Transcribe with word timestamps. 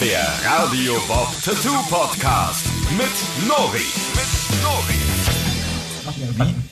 Der 0.00 0.28
Radio 0.44 0.94
Bob 1.08 1.28
Tattoo 1.44 1.82
Podcast 1.90 2.66
mit 2.96 3.48
Nori. 3.48 3.82
Mit 4.14 4.62
Nori. 4.62 4.94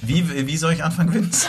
Wie, 0.02 0.30
wie, 0.30 0.46
wie 0.46 0.56
soll 0.56 0.74
ich 0.74 0.84
anfangen, 0.84 1.12
Vince? 1.12 1.48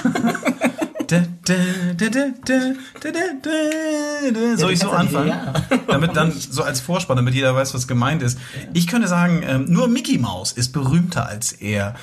Soll 4.55 4.71
ich 4.71 4.79
so 4.79 4.89
anfangen? 4.89 5.33
Damit 5.87 6.15
dann 6.15 6.31
so 6.31 6.63
als 6.63 6.81
Vorspann, 6.81 7.17
damit 7.17 7.35
jeder 7.35 7.53
weiß, 7.53 7.75
was 7.75 7.87
gemeint 7.87 8.23
ist. 8.23 8.39
Ich 8.73 8.87
könnte 8.87 9.07
sagen, 9.07 9.43
ähm, 9.45 9.65
nur 9.69 9.87
Mickey 9.87 10.17
Mouse 10.17 10.53
ist 10.53 10.73
berühmter 10.73 11.27
als 11.27 11.51
er. 11.51 11.93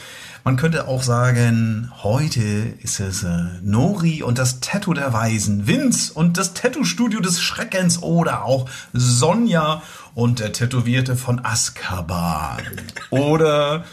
Man 0.47 0.57
könnte 0.57 0.89
auch 0.89 1.03
sagen, 1.03 1.91
heute 2.03 2.43
ist 2.83 3.01
es 3.01 3.23
äh, 3.23 3.45
Nori 3.63 4.23
und 4.23 4.37
das 4.37 4.61
Tattoo 4.61 4.93
der 4.93 5.15
Weisen, 5.15 5.67
Vince 5.67 6.13
und 6.13 6.37
das 6.37 6.53
Tattoo-Studio 6.53 7.21
des 7.21 7.41
Schreckens 7.41 8.03
oder 8.03 8.45
auch 8.45 8.69
Sonja 8.93 9.83
und 10.15 10.41
der 10.41 10.53
Tätowierte 10.53 11.17
von 11.17 11.43
Azkaban. 11.43 12.59
Oder 13.11 13.85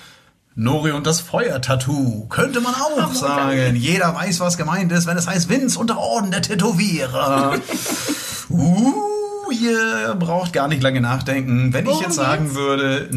Nori 0.53 0.91
und 0.91 1.07
das 1.07 1.21
Feuertattoo, 1.21 2.27
könnte 2.27 2.59
man 2.59 2.75
auch 2.75 3.13
sagen. 3.13 3.77
Jeder 3.77 4.13
weiß, 4.13 4.41
was 4.41 4.57
gemeint 4.57 4.91
ist, 4.91 5.07
wenn 5.07 5.17
es 5.17 5.27
heißt 5.27 5.47
Vince 5.47 5.79
und 5.79 5.89
der 5.89 5.97
Orden 5.97 6.31
der 6.31 6.41
Tätowierer. 6.41 7.55
uh, 8.49 9.10
ihr 9.51 10.15
braucht 10.17 10.53
gar 10.53 10.67
nicht 10.67 10.81
lange 10.81 11.01
nachdenken. 11.01 11.73
Wenn 11.73 11.87
ich 11.87 11.99
jetzt 11.99 12.15
sagen 12.15 12.55
würde, 12.55 13.09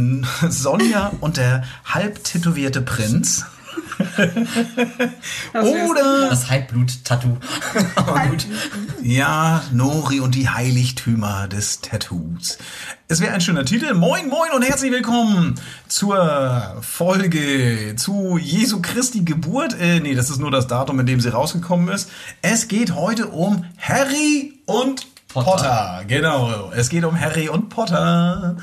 Sonja 0.48 1.12
und 1.20 1.37
der 1.37 1.65
halb 1.84 2.23
tätowierte 2.25 2.80
Prinz. 2.83 3.45
Oder 5.52 6.28
Das 6.30 6.51
Halbblut-Tattoo. 6.51 7.37
Aber 7.97 8.27
gut. 8.27 8.47
ja, 9.02 9.62
Nori 9.73 10.20
und 10.20 10.34
die 10.34 10.48
Heiligtümer 10.48 11.48
des 11.48 11.80
Tattoos. 11.80 12.59
Es 13.09 13.20
wäre 13.20 13.33
ein 13.34 13.41
schöner 13.41 13.64
Titel. 13.64 13.95
Moin, 13.95 14.28
moin 14.28 14.50
und 14.55 14.62
herzlich 14.62 14.91
willkommen 14.91 15.55
zur 15.89 16.77
Folge 16.81 17.94
zu 17.97 18.39
Jesu 18.39 18.81
Christi 18.81 19.20
Geburt. 19.25 19.78
Äh, 19.78 20.00
nee, 20.00 20.14
das 20.14 20.31
ist 20.31 20.39
nur 20.41 20.50
das 20.50 20.66
Datum, 20.66 21.00
in 21.00 21.06
dem 21.06 21.20
sie 21.20 21.28
rausgekommen 21.28 21.89
ist. 21.89 22.11
Es 22.42 22.69
geht 22.69 22.94
heute 22.94 23.28
um 23.28 23.64
Harry 23.78 24.55
und 24.66 25.06
Potter. 25.35 25.51
Potter. 25.51 26.05
Genau, 26.07 26.71
es 26.75 26.89
geht 26.89 27.05
um 27.05 27.19
Harry 27.19 27.49
und 27.49 27.69
Potter. 27.69 28.57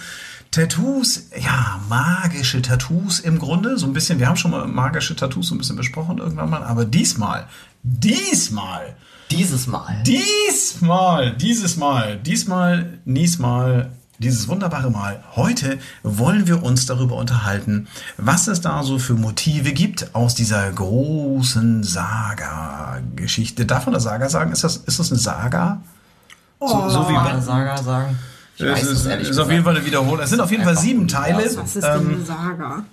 Tattoos, 0.52 1.28
ja, 1.40 1.80
magische 1.88 2.62
Tattoos 2.62 3.20
im 3.20 3.40
Grunde, 3.40 3.78
so 3.78 3.86
ein 3.86 3.94
bisschen, 3.94 4.20
wir 4.20 4.28
haben 4.28 4.36
schon 4.36 4.52
mal 4.52 4.68
magische 4.68 5.16
Tattoos 5.16 5.48
so 5.48 5.56
ein 5.56 5.58
bisschen 5.60 5.78
besprochen 5.78 6.18
irgendwann 6.18 6.50
mal, 6.50 6.64
aber 6.64 6.84
diesmal, 6.84 7.48
diesmal 7.84 8.96
Dieses 9.32 9.66
Mal. 9.68 10.04
Diesmal, 10.04 11.34
dieses 11.38 11.78
Mal, 11.78 12.18
diesmal, 12.18 13.00
diesmal, 13.06 13.92
dieses 14.20 14.50
wunderbare 14.50 14.92
Mal. 14.92 15.24
Heute 15.38 15.80
wollen 16.04 16.48
wir 16.48 16.64
uns 16.64 16.86
darüber 16.86 17.16
unterhalten, 17.16 17.88
was 18.18 18.48
es 18.48 18.60
da 18.60 18.84
so 18.84 19.00
für 19.00 19.14
Motive 19.14 19.72
gibt 19.72 20.14
aus 20.14 20.36
dieser 20.36 20.70
großen 20.70 21.84
Saga-Geschichte. 21.84 23.66
Darf 23.66 23.86
man 23.86 23.94
das 23.94 24.04
Saga 24.04 24.28
sagen? 24.28 24.52
Ist 24.52 24.66
das, 24.66 24.76
ist 24.76 25.00
das 25.00 25.12
eine 25.12 25.20
Saga? 25.20 25.82
So, 26.62 26.90
so 26.90 27.10
wie 27.10 27.14
Saga, 27.14 27.42
Saga 27.42 27.78
sagen. 27.78 28.20
Ich 28.56 28.66
weiß 28.66 28.84
es 28.84 28.90
es 28.90 29.00
ist, 29.00 29.06
ehrlich 29.08 29.30
ist 29.30 29.40
auf 29.40 29.50
jeden 29.50 29.64
Fall 29.64 29.76
eine 29.76 29.86
Wiederholung. 29.86 30.20
Es 30.24 30.30
sind 30.30 30.40
auf 30.40 30.52
jeden 30.52 30.64
Fall 30.64 30.78
sieben 30.78 31.08
Teile. 31.08 31.44
Was 31.44 31.76
ist 31.76 31.84
denn 31.84 32.08
eine 32.08 32.24
Saga? 32.24 32.84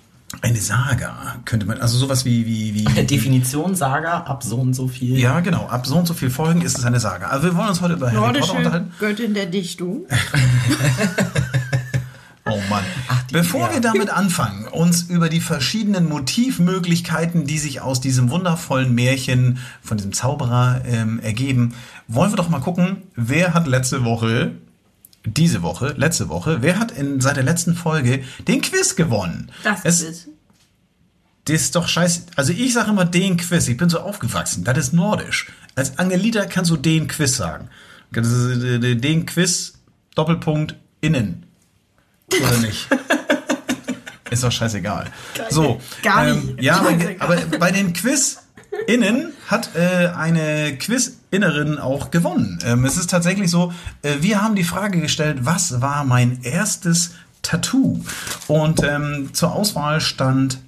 Eine 0.41 0.60
Saga 0.60 1.36
könnte 1.44 1.66
man, 1.66 1.80
also 1.80 1.98
sowas 1.98 2.25
wie, 2.25 2.47
wie, 2.47 2.75
wie. 2.97 3.05
Definition 3.05 3.75
Saga 3.75 4.22
ab 4.22 4.42
so 4.42 4.56
und 4.56 4.72
so 4.72 4.88
viel. 4.88 5.19
Ja, 5.19 5.41
genau. 5.41 5.66
Ab 5.69 5.86
so 5.86 5.97
und 5.97 6.06
so 6.06 6.14
viel 6.14 6.30
Folgen 6.30 6.62
ist 6.62 6.78
es 6.78 6.84
eine 6.84 7.00
Saga. 7.00 7.28
Aber 7.28 7.42
wir 7.42 7.56
wollen 7.56 7.69
uns 7.69 7.83
heute 7.83 7.94
über 7.94 8.06
Harry 8.06 8.16
Potter 8.16 8.33
Nordische 8.33 8.52
unterhalten. 8.52 8.92
Göttin 8.98 9.34
der 9.34 9.47
Dichtung. 9.47 10.06
Mann. 12.70 12.84
die- 13.28 13.33
Bevor 13.34 13.69
ja. 13.69 13.74
wir 13.74 13.80
damit 13.80 14.11
anfangen, 14.11 14.66
uns 14.69 15.02
über 15.02 15.28
die 15.28 15.41
verschiedenen 15.41 16.08
Motivmöglichkeiten, 16.08 17.44
die 17.47 17.59
sich 17.59 17.81
aus 17.81 18.00
diesem 18.00 18.31
wundervollen 18.31 18.94
Märchen 18.94 19.59
von 19.82 19.97
diesem 19.97 20.12
Zauberer 20.12 20.82
ähm, 20.87 21.20
ergeben, 21.20 21.75
wollen 22.06 22.32
wir 22.32 22.37
doch 22.37 22.48
mal 22.48 22.60
gucken, 22.60 23.03
wer 23.16 23.54
hat 23.54 23.66
letzte 23.66 24.04
Woche, 24.04 24.53
diese 25.26 25.62
Woche, 25.62 25.94
letzte 25.97 26.28
Woche, 26.28 26.59
wer 26.62 26.78
hat 26.78 26.91
in 26.93 27.20
seiner 27.20 27.43
letzten 27.43 27.75
Folge 27.75 28.22
den 28.47 28.60
Quiz 28.62 28.97
gewonnen? 28.97 29.50
Das 29.64 29.81
es, 29.84 30.00
ist. 30.00 30.28
das 31.44 31.56
ist 31.62 31.76
doch 31.76 31.88
scheiße. 31.88 32.22
Also 32.37 32.53
ich 32.53 32.72
sage 32.72 32.91
immer 32.91 33.04
den 33.04 33.37
Quiz. 33.37 33.69
Ich 33.69 33.76
bin 33.76 33.88
so 33.91 34.00
aufgewachsen. 34.00 34.64
Das 34.64 34.78
ist 34.78 34.93
nordisch. 34.93 35.48
Als 35.75 35.98
Angelita 35.98 36.47
kannst 36.47 36.70
du 36.70 36.76
den 36.76 37.09
Quiz 37.09 37.37
sagen. 37.37 37.69
Ist, 38.12 38.26
äh, 38.62 38.94
Den 38.97 39.26
Quiz, 39.26 39.75
Doppelpunkt, 40.14 40.76
innen. 41.03 41.44
Oder 42.33 42.59
nicht? 42.59 42.89
ist 44.31 44.44
doch 44.44 44.53
scheißegal. 44.53 45.06
So. 45.50 45.81
Gar 46.03 46.28
ähm, 46.28 46.47
nicht. 46.47 46.62
Ja, 46.62 46.81
aber, 46.81 46.93
aber 47.19 47.37
bei 47.59 47.71
den 47.71 47.93
Quiz 47.93 48.39
innen 48.87 49.33
hat 49.47 49.71
äh, 49.75 50.09
eine 50.09 50.77
Quiz-Innerin 50.77 51.78
auch 51.78 52.11
gewonnen. 52.11 52.59
Ähm, 52.65 52.84
es 52.84 52.97
ist 52.97 53.11
tatsächlich 53.11 53.50
so, 53.50 53.72
äh, 54.03 54.17
wir 54.21 54.43
haben 54.43 54.55
die 54.55 54.65
Frage 54.65 55.00
gestellt, 55.00 55.38
was 55.41 55.81
war 55.81 56.05
mein 56.05 56.43
erstes 56.43 57.15
Tattoo? 57.43 58.05
Und 58.47 58.83
ähm, 58.83 59.31
zur 59.33 59.53
Auswahl 59.53 60.00
stand 60.00 60.59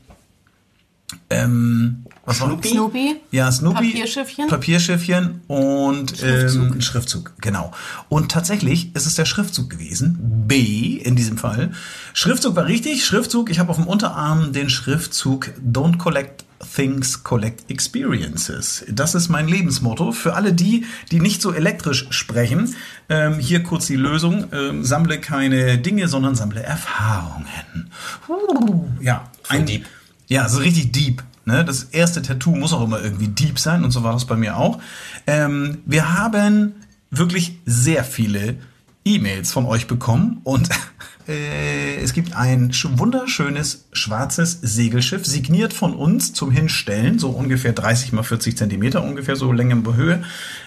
ähm, 1.28 2.04
was 2.30 2.40
war 2.40 2.62
Snoopy? 2.62 3.16
Ja, 3.30 3.50
Snoopy. 3.50 3.90
Papierschiffchen? 3.90 4.48
Papierschiffchen 4.48 5.40
und 5.48 6.16
Schriftzug. 6.16 6.62
Ähm, 6.62 6.72
ein 6.72 6.82
Schriftzug, 6.82 7.32
genau. 7.40 7.72
Und 8.08 8.30
tatsächlich 8.30 8.94
ist 8.94 9.06
es 9.06 9.14
der 9.14 9.24
Schriftzug 9.24 9.68
gewesen. 9.68 10.18
B 10.46 10.96
in 10.96 11.16
diesem 11.16 11.38
Fall. 11.38 11.72
Schriftzug 12.14 12.56
war 12.56 12.66
richtig. 12.66 13.04
Schriftzug, 13.04 13.50
ich 13.50 13.58
habe 13.58 13.70
auf 13.70 13.76
dem 13.76 13.86
Unterarm 13.86 14.52
den 14.52 14.70
Schriftzug 14.70 15.50
Don't 15.60 15.98
collect 15.98 16.44
things, 16.74 17.24
collect 17.24 17.70
experiences. 17.70 18.84
Das 18.88 19.14
ist 19.14 19.28
mein 19.28 19.48
Lebensmotto. 19.48 20.12
Für 20.12 20.34
alle 20.34 20.52
die, 20.52 20.84
die 21.10 21.20
nicht 21.20 21.42
so 21.42 21.52
elektrisch 21.52 22.06
sprechen, 22.10 22.74
ähm, 23.08 23.38
hier 23.38 23.62
kurz 23.62 23.86
die 23.86 23.96
Lösung. 23.96 24.46
Ähm, 24.52 24.84
sammle 24.84 25.20
keine 25.20 25.78
Dinge, 25.78 26.08
sondern 26.08 26.34
sammle 26.34 26.62
Erfahrungen. 26.62 27.90
Uh, 28.28 28.84
ja, 29.00 29.24
ein 29.48 29.66
deep. 29.66 29.86
ja, 30.28 30.48
so 30.48 30.58
richtig 30.58 30.92
deep. 30.92 31.22
Ne? 31.50 31.64
Das 31.64 31.84
erste 31.84 32.22
Tattoo 32.22 32.54
muss 32.54 32.72
auch 32.72 32.84
immer 32.84 33.02
irgendwie 33.02 33.28
deep 33.28 33.58
sein 33.58 33.84
und 33.84 33.90
so 33.90 34.02
war 34.02 34.12
das 34.12 34.24
bei 34.24 34.36
mir 34.36 34.56
auch. 34.56 34.78
Ähm, 35.26 35.78
wir 35.84 36.16
haben 36.18 36.74
wirklich 37.10 37.58
sehr 37.66 38.04
viele 38.04 38.56
E-Mails 39.04 39.50
von 39.52 39.64
euch 39.66 39.86
bekommen 39.86 40.40
und 40.44 40.68
äh, 41.28 41.96
es 41.96 42.12
gibt 42.12 42.36
ein 42.36 42.70
sch- 42.70 42.98
wunderschönes 42.98 43.86
schwarzes 43.92 44.58
Segelschiff, 44.62 45.24
signiert 45.26 45.72
von 45.72 45.94
uns 45.94 46.32
zum 46.32 46.50
Hinstellen, 46.50 47.18
so 47.18 47.30
ungefähr 47.30 47.72
30 47.72 48.12
mal 48.12 48.22
40 48.22 48.56
Zentimeter, 48.56 49.02
ungefähr 49.02 49.36
so 49.36 49.50
Länge 49.52 49.74
und 49.74 49.96
Höhe, 49.96 50.22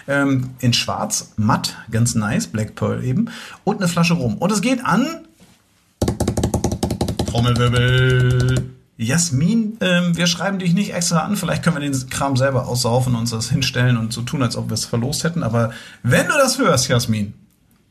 ähm, 0.08 0.50
in 0.58 0.72
schwarz, 0.72 1.32
matt, 1.36 1.76
ganz 1.90 2.14
nice, 2.14 2.46
Black 2.48 2.74
Pearl 2.74 3.04
eben, 3.04 3.26
und 3.62 3.78
eine 3.78 3.88
Flasche 3.88 4.14
rum. 4.14 4.36
Und 4.38 4.50
es 4.52 4.60
geht 4.60 4.84
an 4.84 5.06
Trommelwirbel. 7.26 8.70
Jasmin, 8.96 9.76
ähm, 9.80 10.16
wir 10.16 10.26
schreiben 10.26 10.58
dich 10.58 10.72
nicht 10.72 10.94
extra 10.94 11.20
an. 11.20 11.36
Vielleicht 11.36 11.62
können 11.62 11.76
wir 11.76 11.80
den 11.80 12.10
Kram 12.10 12.36
selber 12.36 12.68
aussaufen 12.68 13.14
und 13.14 13.22
uns 13.22 13.30
das 13.30 13.50
hinstellen 13.50 13.96
und 13.96 14.12
so 14.12 14.22
tun, 14.22 14.42
als 14.42 14.56
ob 14.56 14.68
wir 14.68 14.74
es 14.74 14.84
verlost 14.84 15.24
hätten. 15.24 15.42
Aber 15.42 15.72
wenn 16.02 16.28
du 16.28 16.34
das 16.34 16.58
hörst, 16.58 16.88
Jasmin, 16.88 17.34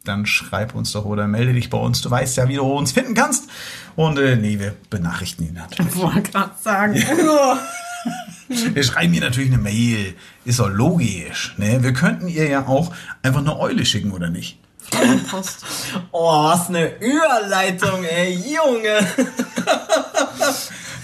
dann 0.06 0.25
schreib 0.25 0.75
uns 0.75 0.92
doch 0.94 1.06
oder 1.06 1.28
melde 1.28 1.53
dich 1.53 1.69
bei 1.69 1.78
uns. 1.78 2.02
Du 2.02 2.09
weißt 2.09 2.38
ja, 2.38 2.47
wie 2.47 2.56
du 2.56 2.63
uns 2.63 2.94
finden 2.94 3.16
kannst. 3.16 3.50
Und 3.96 4.18
äh, 4.18 4.38
nee, 4.38 4.59
wir 4.59 4.74
benachrichten 4.90 5.47
ihn 5.47 5.53
natürlich. 5.56 5.94
Ich 5.94 6.02
wollte 6.02 6.22
gerade 6.24 6.52
sagen. 6.62 6.96
Wir 8.50 8.84
schreiben 8.84 9.13
ihr 9.13 9.22
natürlich 9.22 9.52
eine 9.52 9.62
Mail. 9.62 10.13
Ist 10.44 10.59
doch 10.59 10.69
logisch. 10.69 11.56
Ne? 11.58 11.81
Wir 11.81 11.94
könnten 11.94 12.28
ihr 12.28 12.47
ja 12.47 12.68
auch 12.68 12.94
einfach 13.24 13.40
eine 13.40 13.58
Eule 13.58 13.86
schicken, 13.86 14.12
oder 14.12 14.30
nicht? 14.30 14.59
Post. 15.30 15.66
Oh, 16.12 16.44
was 16.44 16.68
eine 16.68 16.98
Überleitung, 17.00 18.04
ey, 18.04 18.33
Junge. 18.33 19.07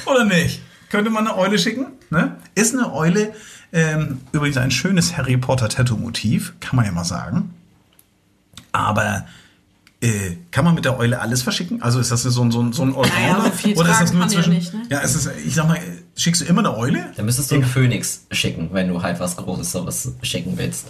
Oder 0.05 0.25
nicht? 0.25 0.61
Könnte 0.89 1.09
man 1.09 1.27
eine 1.27 1.37
Eule 1.37 1.59
schicken? 1.59 1.87
Ne? 2.09 2.37
Ist 2.55 2.73
eine 2.73 2.93
Eule 2.93 3.33
ähm, 3.71 4.21
übrigens 4.31 4.57
ein 4.57 4.71
schönes 4.71 5.15
Harry 5.17 5.37
Potter 5.37 5.69
Tattoo-Motiv, 5.69 6.53
kann 6.59 6.75
man 6.75 6.85
ja 6.85 6.91
mal 6.91 7.03
sagen. 7.03 7.53
Aber 8.71 9.25
äh, 10.01 10.37
kann 10.51 10.65
man 10.65 10.75
mit 10.75 10.85
der 10.85 10.97
Eule 10.97 11.19
alles 11.19 11.41
verschicken? 11.41 11.81
Also 11.81 11.99
ist 11.99 12.11
das 12.11 12.23
so 12.23 12.41
ein, 12.41 12.51
so 12.51 12.61
ein, 12.61 12.73
so 12.73 12.83
ein 12.83 12.89
Allrounder? 12.89 13.09
Naja, 13.19 13.51
viel 13.51 13.77
Oder 13.77 13.91
ist 13.91 14.01
das 14.01 14.13
nur 14.13 14.25
die 14.25 14.35
ja 14.35 14.41
zwischen. 14.41 14.53
nicht, 14.53 14.73
ne? 14.73 14.83
Ja, 14.89 14.99
ist 14.99 15.15
es, 15.15 15.29
ich 15.45 15.53
sag 15.53 15.67
mal, 15.67 15.79
schickst 16.15 16.41
du 16.41 16.45
immer 16.45 16.59
eine 16.59 16.75
Eule? 16.77 17.11
Dann 17.15 17.25
müsstest 17.25 17.51
du 17.51 17.55
einen 17.55 17.65
Phönix 17.65 18.25
schicken, 18.31 18.69
wenn 18.71 18.87
du 18.87 19.01
halt 19.03 19.19
was 19.19 19.35
Großes 19.35 19.71
sowas 19.71 20.11
schicken 20.23 20.53
willst. 20.57 20.87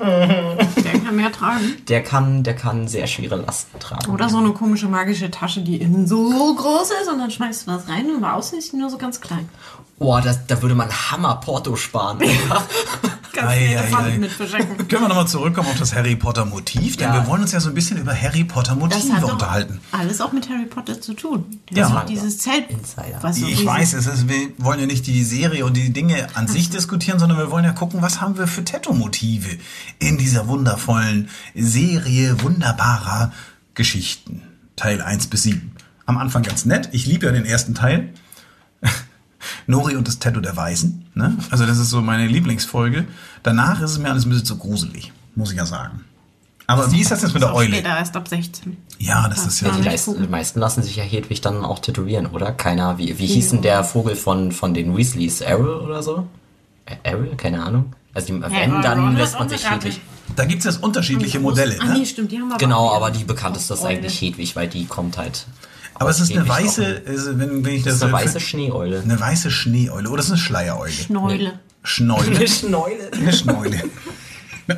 Der 0.00 1.00
kann 1.04 1.16
mehr 1.16 1.32
tragen. 1.32 1.76
Der 1.88 2.02
kann, 2.02 2.42
der 2.42 2.54
kann 2.54 2.88
sehr 2.88 3.06
schwere 3.06 3.36
Lasten 3.36 3.78
tragen. 3.78 4.10
Oder 4.12 4.28
so 4.28 4.38
eine 4.38 4.52
komische 4.52 4.88
magische 4.88 5.30
Tasche, 5.30 5.62
die 5.62 5.76
innen 5.76 6.06
so 6.06 6.54
groß 6.54 6.90
ist 7.02 7.08
und 7.08 7.18
dann 7.18 7.30
schmeißt 7.30 7.66
du 7.66 7.72
was 7.72 7.88
rein 7.88 8.10
und 8.10 8.24
außen 8.24 8.58
ist 8.58 8.72
die 8.72 8.76
nur 8.76 8.90
so 8.90 8.98
ganz 8.98 9.20
klein. 9.20 9.48
Boah, 10.02 10.20
das, 10.20 10.46
da 10.48 10.60
würde 10.60 10.74
man 10.74 10.90
Hammer 10.90 11.36
Porto 11.36 11.76
sparen. 11.76 12.18
Kannst 12.18 13.36
Ei, 13.36 14.18
mit 14.18 14.30
verschenken. 14.32 14.88
Können 14.88 15.02
wir 15.02 15.08
nochmal 15.08 15.28
zurückkommen 15.28 15.68
auf 15.68 15.78
das 15.78 15.94
Harry 15.94 16.16
Potter 16.16 16.44
Motiv? 16.44 16.96
Denn 16.96 17.08
Ja. 17.08 17.14
wir 17.14 17.26
wollen 17.28 17.42
uns 17.42 17.52
ja 17.52 17.60
so 17.60 17.68
ein 17.68 17.74
bisschen 17.74 17.98
über 17.98 18.12
Harry 18.14 18.42
Potter 18.44 18.76
Das 18.88 18.98
hat 18.98 19.04
Motive 19.20 19.26
unterhalten. 19.26 19.80
alles 19.92 20.20
auch 20.20 20.32
mit 20.32 20.48
Harry 20.48 20.66
Potter 20.66 21.00
zu 21.00 21.14
tun. 21.14 21.60
Ja. 21.70 21.84
Das 21.84 21.94
war 21.94 22.04
dieses 22.04 22.38
Zelt. 22.38 22.68
Insider. 22.68 23.18
Was 23.22 23.36
so 23.36 23.46
Ich 23.46 23.64
weiß, 23.64 23.92
es 23.94 24.06
ist, 24.06 24.28
wir 24.28 24.48
wollen 24.58 24.80
ja 24.80 24.86
nicht 24.86 25.06
die 25.06 25.22
Serie 25.22 25.64
und 25.64 25.76
die 25.76 25.92
Dinge 25.92 26.26
an 26.34 26.48
sich 26.48 26.68
diskutieren, 26.70 27.18
sondern 27.20 27.38
wir 27.38 27.50
wollen 27.50 27.64
ja 27.64 27.72
gucken, 27.72 28.02
was 28.02 28.20
haben 28.20 28.36
wir 28.36 28.46
für 28.48 28.64
Tattoo-Motive 28.64 29.56
in 30.00 30.18
dieser 30.18 30.48
wundervollen 30.48 31.28
Serie 31.54 32.42
wunderbarer 32.42 33.32
Geschichten. 33.74 34.42
Teil 34.76 35.00
1 35.00 35.28
bis 35.28 35.44
7. 35.44 35.72
Am 36.06 36.18
Anfang 36.18 36.42
ganz 36.42 36.64
nett. 36.64 36.88
Ich 36.92 37.06
liebe 37.06 37.26
ja 37.26 37.32
den 37.32 37.44
ersten 37.46 37.74
Teil. 37.74 38.12
Nori 39.66 39.96
und 39.96 40.06
das 40.08 40.18
Tattoo 40.18 40.40
der 40.40 40.56
Weißen. 40.56 41.06
Ne? 41.14 41.36
Also 41.50 41.66
das 41.66 41.78
ist 41.78 41.90
so 41.90 42.00
meine 42.00 42.26
Lieblingsfolge. 42.26 43.06
Danach 43.42 43.80
ist 43.80 43.92
es 43.92 43.98
mir 43.98 44.10
alles 44.10 44.24
ein 44.26 44.30
bisschen 44.30 44.44
zu 44.46 44.56
gruselig, 44.58 45.12
muss 45.34 45.50
ich 45.50 45.58
ja 45.58 45.66
sagen. 45.66 46.04
Aber 46.66 46.90
wie 46.92 47.00
ist 47.00 47.10
das 47.10 47.22
jetzt 47.22 47.34
mit 47.34 47.42
der 47.42 47.54
Eule? 47.54 47.74
Später 47.74 47.88
erst 47.98 48.16
ab 48.16 48.28
16. 48.28 48.76
Ja, 48.98 49.28
das 49.28 49.46
ist 49.46 49.60
ja... 49.60 49.68
Ja, 49.68 49.76
Die 49.76 49.82
meisten, 49.82 50.22
die 50.22 50.28
meisten 50.28 50.60
lassen 50.60 50.82
sich 50.82 50.96
ja 50.96 51.02
Hedwig 51.02 51.40
dann 51.40 51.64
auch 51.64 51.80
tätowieren, 51.80 52.26
oder? 52.26 52.52
Keiner, 52.52 52.98
wie, 52.98 53.18
wie 53.18 53.26
hieß 53.26 53.50
denn 53.50 53.62
der 53.62 53.82
Vogel 53.84 54.14
von, 54.16 54.52
von 54.52 54.72
den 54.72 54.96
Weasleys? 54.96 55.40
Errol 55.40 55.80
oder 55.80 56.02
so? 56.02 56.26
Errol? 57.02 57.32
Keine 57.36 57.62
Ahnung. 57.62 57.92
Also 58.14 58.28
die, 58.28 58.40
wenn, 58.42 58.72
Ron 58.72 58.82
dann 58.82 59.06
hat 59.06 59.18
lässt 59.18 59.38
man 59.38 59.48
sich. 59.48 59.68
Hedwig. 59.68 60.00
Da 60.36 60.44
gibt 60.44 60.60
es 60.60 60.66
jetzt 60.66 60.82
unterschiedliche 60.82 61.40
Modelle. 61.40 61.76
Ah, 61.80 61.86
Ne? 61.86 61.98
nee, 61.98 62.06
stimmt, 62.06 62.30
die 62.32 62.38
haben 62.38 62.48
wir 62.48 62.58
Genau, 62.58 62.94
aber 62.94 63.10
die 63.10 63.24
bekannteste 63.24 63.74
ist 63.74 63.84
eigentlich 63.84 64.20
Hedwig, 64.20 64.54
weil 64.54 64.68
die 64.68 64.84
kommt 64.86 65.18
halt. 65.18 65.46
Aber 66.02 66.10
es 66.10 66.20
ist 66.20 66.32
eine 66.32 66.46
weiße, 66.48 67.02
also 67.06 67.38
wenn, 67.38 67.64
wenn 67.64 67.74
ich 67.74 67.82
Das 67.82 67.94
das, 67.94 67.94
ist 67.96 68.02
eine 68.02 68.12
weiße 68.12 68.40
Schneeeule. 68.40 69.00
eine 69.00 69.18
weiße 69.18 69.50
Schneeeule 69.50 70.08
oder 70.10 70.20
ist 70.20 70.26
es 70.26 70.32
eine 70.32 70.38
Schleiereule? 70.40 70.92
Schneule. 70.92 71.52
Schneule. 71.82 72.46
Schneule. 72.48 73.10
Eine 73.12 73.32
Schneule. 73.32 73.82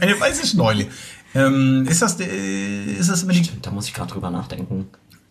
Eine 0.01 0.19
weiße 0.21 0.47
Schneule. 0.47 0.87
Ähm, 1.35 1.87
ist 1.89 2.01
das, 2.01 2.19
äh, 2.21 2.85
ist 2.99 3.11
das 3.11 3.23
immer 3.25 3.33
die, 3.35 3.43
Da 3.61 3.71
muss 3.71 3.87
ich 3.89 3.95
gerade 3.95 4.11
drüber 4.13 4.31
nachdenken. 4.31 4.87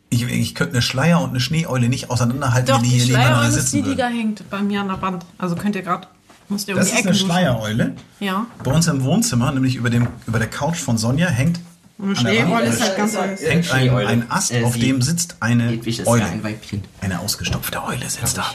ich, 0.09 0.23
ich 0.27 0.53
könnte 0.53 0.73
eine 0.73 0.81
Schleier 0.83 1.21
und 1.21 1.31
eine 1.31 1.39
Schneeeule 1.39 1.89
nicht 1.89 2.09
auseinanderhalten, 2.11 2.67
Doch, 2.67 2.75
wenn 2.75 2.83
die 2.83 2.89
die 2.89 2.95
hier 2.97 3.05
nebeneinander 3.05 3.37
Schleiereule 3.39 3.57
ist 3.59 3.73
die, 3.73 3.77
sitzen 3.77 3.89
die 3.89 3.95
da 3.95 4.07
hängt 4.07 4.49
bei 4.49 4.61
mir 4.61 4.81
an 4.81 4.89
der 4.89 5.01
Wand. 5.01 5.25
Also 5.39 5.55
könnt 5.55 5.75
ihr 5.75 5.81
gerade, 5.81 6.07
müsst 6.49 6.67
ihr 6.67 6.75
um 6.75 6.79
Das 6.81 6.91
die 6.91 6.97
ist 6.99 7.05
eine. 7.07 7.15
Schleiereule. 7.15 7.95
Ja. 8.19 8.45
Bei 8.63 8.71
uns 8.71 8.85
im 8.87 9.03
Wohnzimmer, 9.03 9.51
nämlich 9.51 9.75
über, 9.75 9.89
dem, 9.89 10.07
über 10.27 10.37
der 10.39 10.49
Couch 10.49 10.77
von 10.77 10.97
Sonja, 10.99 11.27
hängt, 11.29 11.59
eine 12.01 12.15
Schneeeule 12.15 12.65
ist 12.65 12.81
halt 12.81 12.97
ganz 12.97 13.15
anders. 13.15 13.41
hängt 13.41 13.71
ein, 13.71 13.89
ein 13.95 14.31
Ast, 14.31 14.51
Äh, 14.51 14.63
auf 14.63 14.77
dem 14.77 15.01
sitzt 15.01 15.37
eine 15.39 15.69
Hedwig 15.69 15.99
ist 15.99 16.07
Eule. 16.07 16.21
ja 16.21 16.27
ein 16.29 16.43
Weibchen. 16.43 16.83
Eine 17.01 17.19
ausgestopfte 17.19 17.83
Eule 17.83 18.09
sitzt 18.09 18.37
da. 18.37 18.45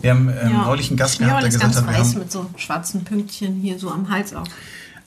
Wir 0.00 0.12
haben 0.12 0.28
ähm, 0.28 0.52
Ja. 0.52 0.64
neulich 0.64 0.88
einen 0.88 0.96
Gast 0.96 1.18
gehabt, 1.18 1.40
der 1.42 1.48
ist 1.48 1.54
gesagt 1.54 1.74
ganz 1.74 1.76
hat, 1.76 1.92
wir 1.94 2.00
weiß 2.00 2.08
haben, 2.10 2.18
mit 2.20 2.32
so 2.32 2.50
schwarzen 2.56 3.04
Pünktchen 3.04 3.56
hier 3.60 3.78
so 3.78 3.90
am 3.90 4.08
Hals 4.10 4.32
auch. 4.34 4.46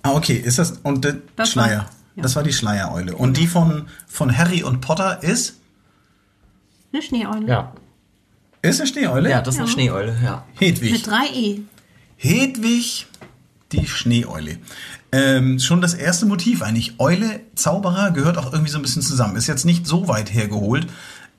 Ah, 0.03 0.12
okay, 0.12 0.35
ist 0.35 0.57
das 0.59 0.79
und 0.83 1.06
der 1.06 1.13
Das 1.13 1.21
war- 1.38 1.45
Schleier. 1.65 1.71
ja. 1.77 1.89
Genau. 2.15 2.23
Das 2.23 2.35
war 2.35 2.44
die 2.44 2.51
Schleiereule. 2.51 3.15
Und 3.15 3.38
die 3.38 3.47
von, 3.47 3.88
von 4.06 4.38
Harry 4.38 4.63
und 4.63 4.81
Potter 4.81 5.23
ist? 5.23 5.56
Eine 6.91 7.01
Schneeeule. 7.01 7.47
Ja. 7.47 7.73
Ist 8.62 8.81
eine 8.81 8.88
Schneeeule? 8.89 9.29
Ja, 9.29 9.41
das 9.41 9.56
ist 9.56 9.59
eine 9.62 9.68
Ja. 9.69 9.73
Schneeeule, 9.73 10.18
ja. 10.21 10.44
Hedwig. 10.59 10.91
Mit 10.91 11.07
drei 11.07 11.25
E. 11.33 11.59
Hedwig, 12.18 13.07
die 13.71 13.88
Schneeeule. 13.88 14.57
Ähm, 15.11 15.59
schon 15.59 15.81
das 15.81 15.93
erste 15.93 16.25
Motiv 16.25 16.61
eigentlich. 16.61 16.99
Eule, 16.99 17.41
Zauberer 17.55 18.11
gehört 18.11 18.37
auch 18.37 18.53
irgendwie 18.53 18.71
so 18.71 18.79
ein 18.79 18.81
bisschen 18.81 19.01
zusammen. 19.01 19.35
Ist 19.35 19.47
jetzt 19.47 19.65
nicht 19.65 19.85
so 19.85 20.07
weit 20.07 20.33
hergeholt, 20.33 20.87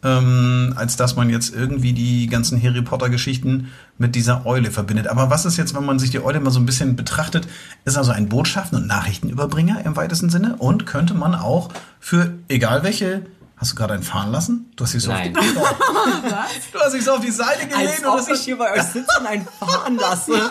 ähm, 0.03 0.75
als 0.77 0.97
dass 0.97 1.17
man 1.17 1.31
jetzt 1.31 1.55
irgendwie 1.55 1.93
die 1.93 2.27
ganzen 2.27 2.63
Harry 2.63 2.83
Potter 2.83 3.09
Geschichten 3.09 3.69
mit 3.97 4.15
dieser 4.15 4.45
Eule 4.47 4.71
verbindet. 4.71 5.09
Aber 5.09 5.31
was 5.31 5.47
ist 5.47 5.57
jetzt, 5.57 5.75
wenn 5.75 5.87
man 5.87 5.99
sich 5.99 6.11
die 6.11 6.23
Eule 6.23 6.41
mal 6.41 6.51
so 6.51 6.61
ein 6.61 6.67
bisschen 6.67 6.97
betrachtet, 6.97 7.49
ist 7.85 7.97
also 7.97 8.11
ein 8.13 8.29
Botschaften- 8.29 8.77
und 8.77 8.87
Nachrichtenüberbringer 8.87 9.85
im 9.87 9.97
weitesten 9.97 10.29
Sinne 10.29 10.57
und 10.57 10.85
könnte 10.85 11.15
man 11.15 11.35
auch 11.35 11.71
für 11.99 12.35
egal 12.49 12.83
welche 12.83 13.23
Hast 13.63 13.71
du 13.71 13.77
gerade 13.77 13.95
einen 13.95 14.03
fahren 14.03 14.33
lassen? 14.33 14.73
Du 14.75 14.83
hast 14.83 14.93
dich 14.93 15.05
so, 15.05 15.13
Nein. 15.13 15.37
Auf, 15.37 15.45
die, 15.45 15.53
du 16.73 16.81
hast 16.81 16.95
dich 16.95 17.05
so 17.05 17.13
auf 17.13 17.21
die 17.21 17.31
Seite 17.31 17.69
gelehnt 17.69 18.05
und 18.05 18.17
das 18.17 18.29
hat, 18.29 18.37
hier 18.39 18.59
bei 18.59 18.73
euch 18.73 18.83
sitze 18.83 19.07
und 19.21 19.25
einen 19.25 19.47
fahren 19.47 19.99
lasse. 19.99 20.33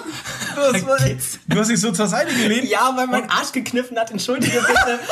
du, 0.55 0.61
hast, 0.61 1.39
du 1.45 1.59
hast 1.59 1.69
dich 1.69 1.81
so 1.81 1.91
zur 1.91 2.07
Seite 2.07 2.33
gelehnt. 2.33 2.69
Ja, 2.69 2.93
weil 2.95 3.07
mein 3.07 3.29
Arsch 3.29 3.51
gekniffen 3.51 3.99
hat. 3.99 4.11
Entschuldige 4.11 4.61
bitte. 4.61 4.99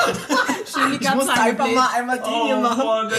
Ich 1.01 1.15
muss 1.15 1.27
einfach 1.27 1.65
mal 1.65 1.89
einmal 1.95 2.19
den 2.19 2.45
hier 2.45 2.57
machen. 2.57 3.11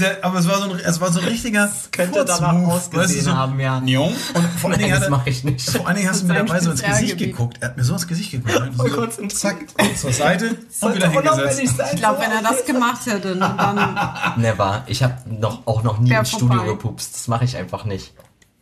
Der- 0.00 0.24
Aber 0.24 0.38
es 0.38 0.48
war 0.48 0.58
so 0.58 0.70
ein, 0.70 0.78
es 0.78 1.00
war 1.00 1.12
so 1.12 1.18
ein 1.18 1.26
richtiger 1.26 1.68
könnte 1.90 2.24
danach 2.24 2.54
ausgesehen 2.68 3.24
so, 3.24 3.34
haben, 3.34 3.58
ja. 3.58 3.80
Njong. 3.80 4.14
Und 4.34 4.44
vor 4.60 4.70
allen 4.70 4.80
Nein, 4.80 4.90
Dingen 4.90 5.00
das 5.00 5.08
mache 5.08 5.28
ich 5.28 5.42
nicht. 5.42 5.68
Vor 5.68 5.86
allen 5.88 5.96
Dingen 5.96 6.08
hast 6.08 6.22
du 6.22 6.26
mir 6.26 6.34
dabei 6.34 6.60
so 6.60 6.70
ins 6.70 6.82
Gesicht 6.82 7.18
geguckt. 7.18 7.58
Er 7.60 7.70
hat 7.70 7.76
mir 7.76 7.82
so 7.82 7.94
ins 7.94 8.06
Gesicht 8.06 8.30
geguckt. 8.30 9.14
So, 9.14 9.26
zack, 9.26 9.56
zur 10.00 10.12
Seite 10.12 10.56
und 10.80 10.94
wieder 10.94 11.08
hingesetzt. 11.08 11.74
Ich 11.92 11.98
glaube, 11.98 12.20
wenn 12.20 12.30
er 12.30 12.42
das 12.42 12.64
gemacht 12.64 13.04
hätte, 13.06 13.34
dann. 13.34 13.97
Never. 14.36 14.82
Ich 14.86 15.02
habe 15.02 15.14
noch, 15.28 15.66
auch 15.66 15.82
noch 15.82 15.98
nie 15.98 16.10
Wär 16.10 16.20
im 16.20 16.24
Studio 16.24 16.48
vorbei. 16.48 16.66
gepupst. 16.66 17.14
Das 17.14 17.28
mache 17.28 17.44
ich 17.44 17.56
einfach 17.56 17.84
nicht. 17.84 18.12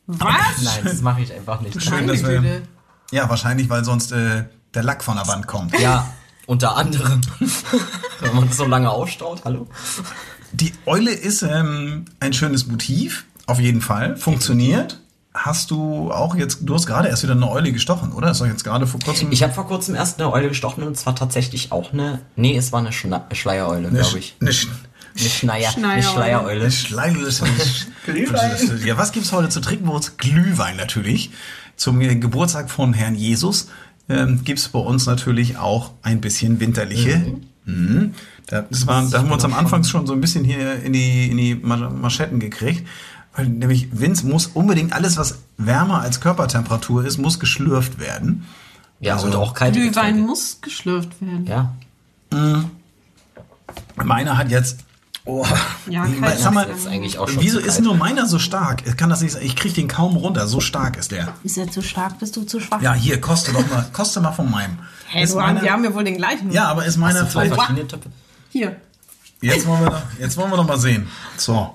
Was? 0.07 0.29
Nein, 0.63 0.81
das 0.85 1.01
mache 1.01 1.21
ich 1.23 1.33
einfach 1.33 1.61
nicht. 1.61 1.83
Schön, 1.83 2.07
dass 2.07 2.23
wir, 2.23 2.63
ja, 3.11 3.29
wahrscheinlich, 3.29 3.69
weil 3.69 3.85
sonst 3.85 4.13
äh, 4.13 4.45
der 4.75 4.83
Lack 4.83 5.03
von 5.03 5.17
der 5.17 5.27
Wand 5.27 5.47
kommt. 5.47 5.79
Ja, 5.81 6.07
unter 6.47 6.77
anderem. 6.77 7.21
Wenn 8.21 8.35
man 8.35 8.51
so 8.53 8.65
lange 8.67 8.91
aufstaut, 8.91 9.45
hallo? 9.45 9.67
Die 10.53 10.73
Eule 10.87 11.11
ist 11.11 11.43
ähm, 11.43 12.05
ein 12.21 12.33
schönes 12.33 12.67
Motiv, 12.67 13.25
auf 13.47 13.59
jeden 13.59 13.81
Fall. 13.81 14.17
Funktioniert. 14.17 15.01
Hast 15.35 15.71
du 15.71 16.11
auch 16.13 16.35
jetzt, 16.35 16.61
du 16.63 16.73
hast 16.75 16.87
gerade 16.87 17.09
erst 17.09 17.23
wieder 17.23 17.35
eine 17.35 17.51
Eule 17.51 17.71
gestochen, 17.71 18.13
oder? 18.13 18.31
Ist 18.31 18.41
doch 18.41 18.47
jetzt 18.47 18.65
gerade 18.65 18.87
vor 18.87 19.01
kurzem. 19.01 19.31
Ich 19.33 19.43
habe 19.43 19.53
vor 19.53 19.67
kurzem 19.67 19.95
erst 19.95 20.19
eine 20.19 20.33
Eule 20.33 20.49
gestochen 20.49 20.83
und 20.85 20.97
zwar 20.97 21.15
tatsächlich 21.15 21.73
auch 21.73 21.93
eine. 21.93 22.21
Nee, 22.37 22.57
es 22.57 22.73
war 22.73 22.81
eine 22.81 22.91
Schna 22.93 23.27
Schleiereule, 23.33 23.91
glaube 23.91 24.19
ich. 24.19 24.35
Eine, 24.41 24.51
Sch- 24.53 24.69
Eine 25.19 25.29
Schneier, 25.29 25.75
eine 25.77 26.03
Schleiereule. 26.03 26.71
Schleim. 26.71 27.17
ja, 28.85 28.97
was 28.99 29.13
gibt's 29.13 29.33
heute 29.33 29.49
zu 29.49 29.61
trinken? 29.61 29.87
Bei 29.87 29.93
uns 29.93 30.17
Glühwein 30.17 30.77
natürlich. 30.77 31.31
Zum 31.77 31.99
Geburtstag 32.01 32.71
von 32.71 32.93
Herrn 32.95 33.15
Jesus 33.15 33.69
ähm, 34.09 34.45
gibt's 34.45 34.69
bei 34.69 34.79
uns 34.79 35.07
natürlich 35.07 35.57
auch 35.59 35.93
ein 36.03 36.21
bisschen 36.21 36.61
winterliche. 36.61 37.35
Mhm. 37.65 38.15
Da, 38.47 38.63
das 38.63 38.87
war, 38.87 39.05
da 39.11 39.19
haben 39.19 39.29
wir 39.29 39.35
uns 39.35 39.45
am 39.45 39.55
Anfang 39.55 39.83
schon 39.85 40.07
so 40.07 40.13
ein 40.13 40.21
bisschen 40.21 40.45
hier 40.45 40.81
in 40.83 40.93
die, 40.93 41.29
in 41.31 41.37
die 41.37 41.55
Ma- 41.55 41.91
Maschetten 41.91 42.39
gekriegt. 42.39 42.87
Weil 43.35 43.47
nämlich 43.49 43.89
Vince 43.93 44.27
muss 44.27 44.47
unbedingt 44.47 44.93
alles, 44.95 45.17
was 45.19 45.39
wärmer 45.59 46.01
als 46.01 46.21
Körpertemperatur 46.21 47.05
ist, 47.05 47.19
muss 47.19 47.39
geschlürft 47.41 47.99
werden. 48.01 48.47
Ja, 49.01 49.15
Also, 49.15 49.27
und 49.27 49.35
auch 49.35 49.53
kalte 49.53 49.79
Glühwein 49.81 49.93
Getränke. 49.93 50.21
muss 50.23 50.59
geschlürft 50.63 51.11
werden. 51.21 51.47
Ja. 51.47 51.75
Meiner 53.97 54.39
hat 54.39 54.51
jetzt. 54.51 54.85
Oh, 55.29 55.45
Ja, 55.89 56.07
sag 56.39 56.55
mal, 56.55 56.69
ist 56.69 56.87
eigentlich 56.87 57.19
auch 57.19 57.29
schon 57.29 57.43
wieso 57.43 57.59
ist 57.59 57.81
nur 57.81 57.97
meiner 57.97 58.27
so 58.27 58.39
stark? 58.39 58.87
Ich 58.87 58.97
kann 58.97 59.11
das 59.11 59.23
nicht 59.23 59.33
sagen. 59.33 59.45
Ich 59.45 59.57
kriege 59.57 59.75
den 59.75 59.89
kaum 59.89 60.17
runter. 60.17 60.47
So 60.47 60.61
stark 60.61 60.97
ist 60.97 61.11
der. 61.11 61.35
Ist 61.43 61.59
er 61.59 61.69
zu 61.69 61.83
stark? 61.83 62.19
Bist 62.21 62.37
du 62.37 62.45
zu 62.45 62.61
schwach? 62.61 62.81
Ja, 62.81 62.95
hier, 62.95 63.21
koste 63.21 63.53
doch 63.53 63.69
mal, 63.69 63.85
koste 63.93 64.21
mal 64.21 64.31
von 64.33 64.49
meinem. 64.51 64.79
Hey, 65.09 65.25
Ist 65.25 65.35
du, 65.35 65.41
haben- 65.41 65.55
meiner- 65.55 65.63
wir 65.63 65.73
haben 65.73 65.83
ja 65.85 65.93
wohl 65.93 66.05
den 66.05 66.17
gleichen. 66.17 66.53
ja, 66.53 66.69
aber 66.69 66.85
ist 66.87 66.97
meiner 66.97 67.27
vielleicht. 67.27 67.53
verschiedene 67.55 67.89
Töpfe? 67.89 68.09
Hier. 68.51 68.77
Jetzt 69.41 69.67
wollen 69.67 69.83
wir 69.83 69.91
doch, 69.91 70.03
jetzt 70.21 70.37
wollen 70.37 70.51
wir 70.51 70.57
doch 70.57 70.67
mal 70.67 70.79
sehen. 70.79 71.09
So. 71.37 71.75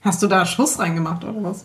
Hast 0.00 0.22
du 0.22 0.26
da 0.26 0.46
Schuss 0.46 0.78
reingemacht 0.78 1.22
oder 1.24 1.42
was? 1.42 1.64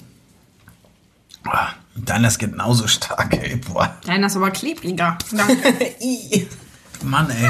Ah, 1.45 1.69
Deiner 1.95 2.27
ist 2.27 2.39
genauso 2.39 2.87
stark, 2.87 3.33
ey. 3.41 3.55
Boah. 3.55 3.95
Deiner 4.05 4.27
ist 4.27 4.35
aber 4.35 4.51
klebriger. 4.51 5.17
Danke. 5.31 5.57
Mann, 7.03 7.29
ey. 7.29 7.49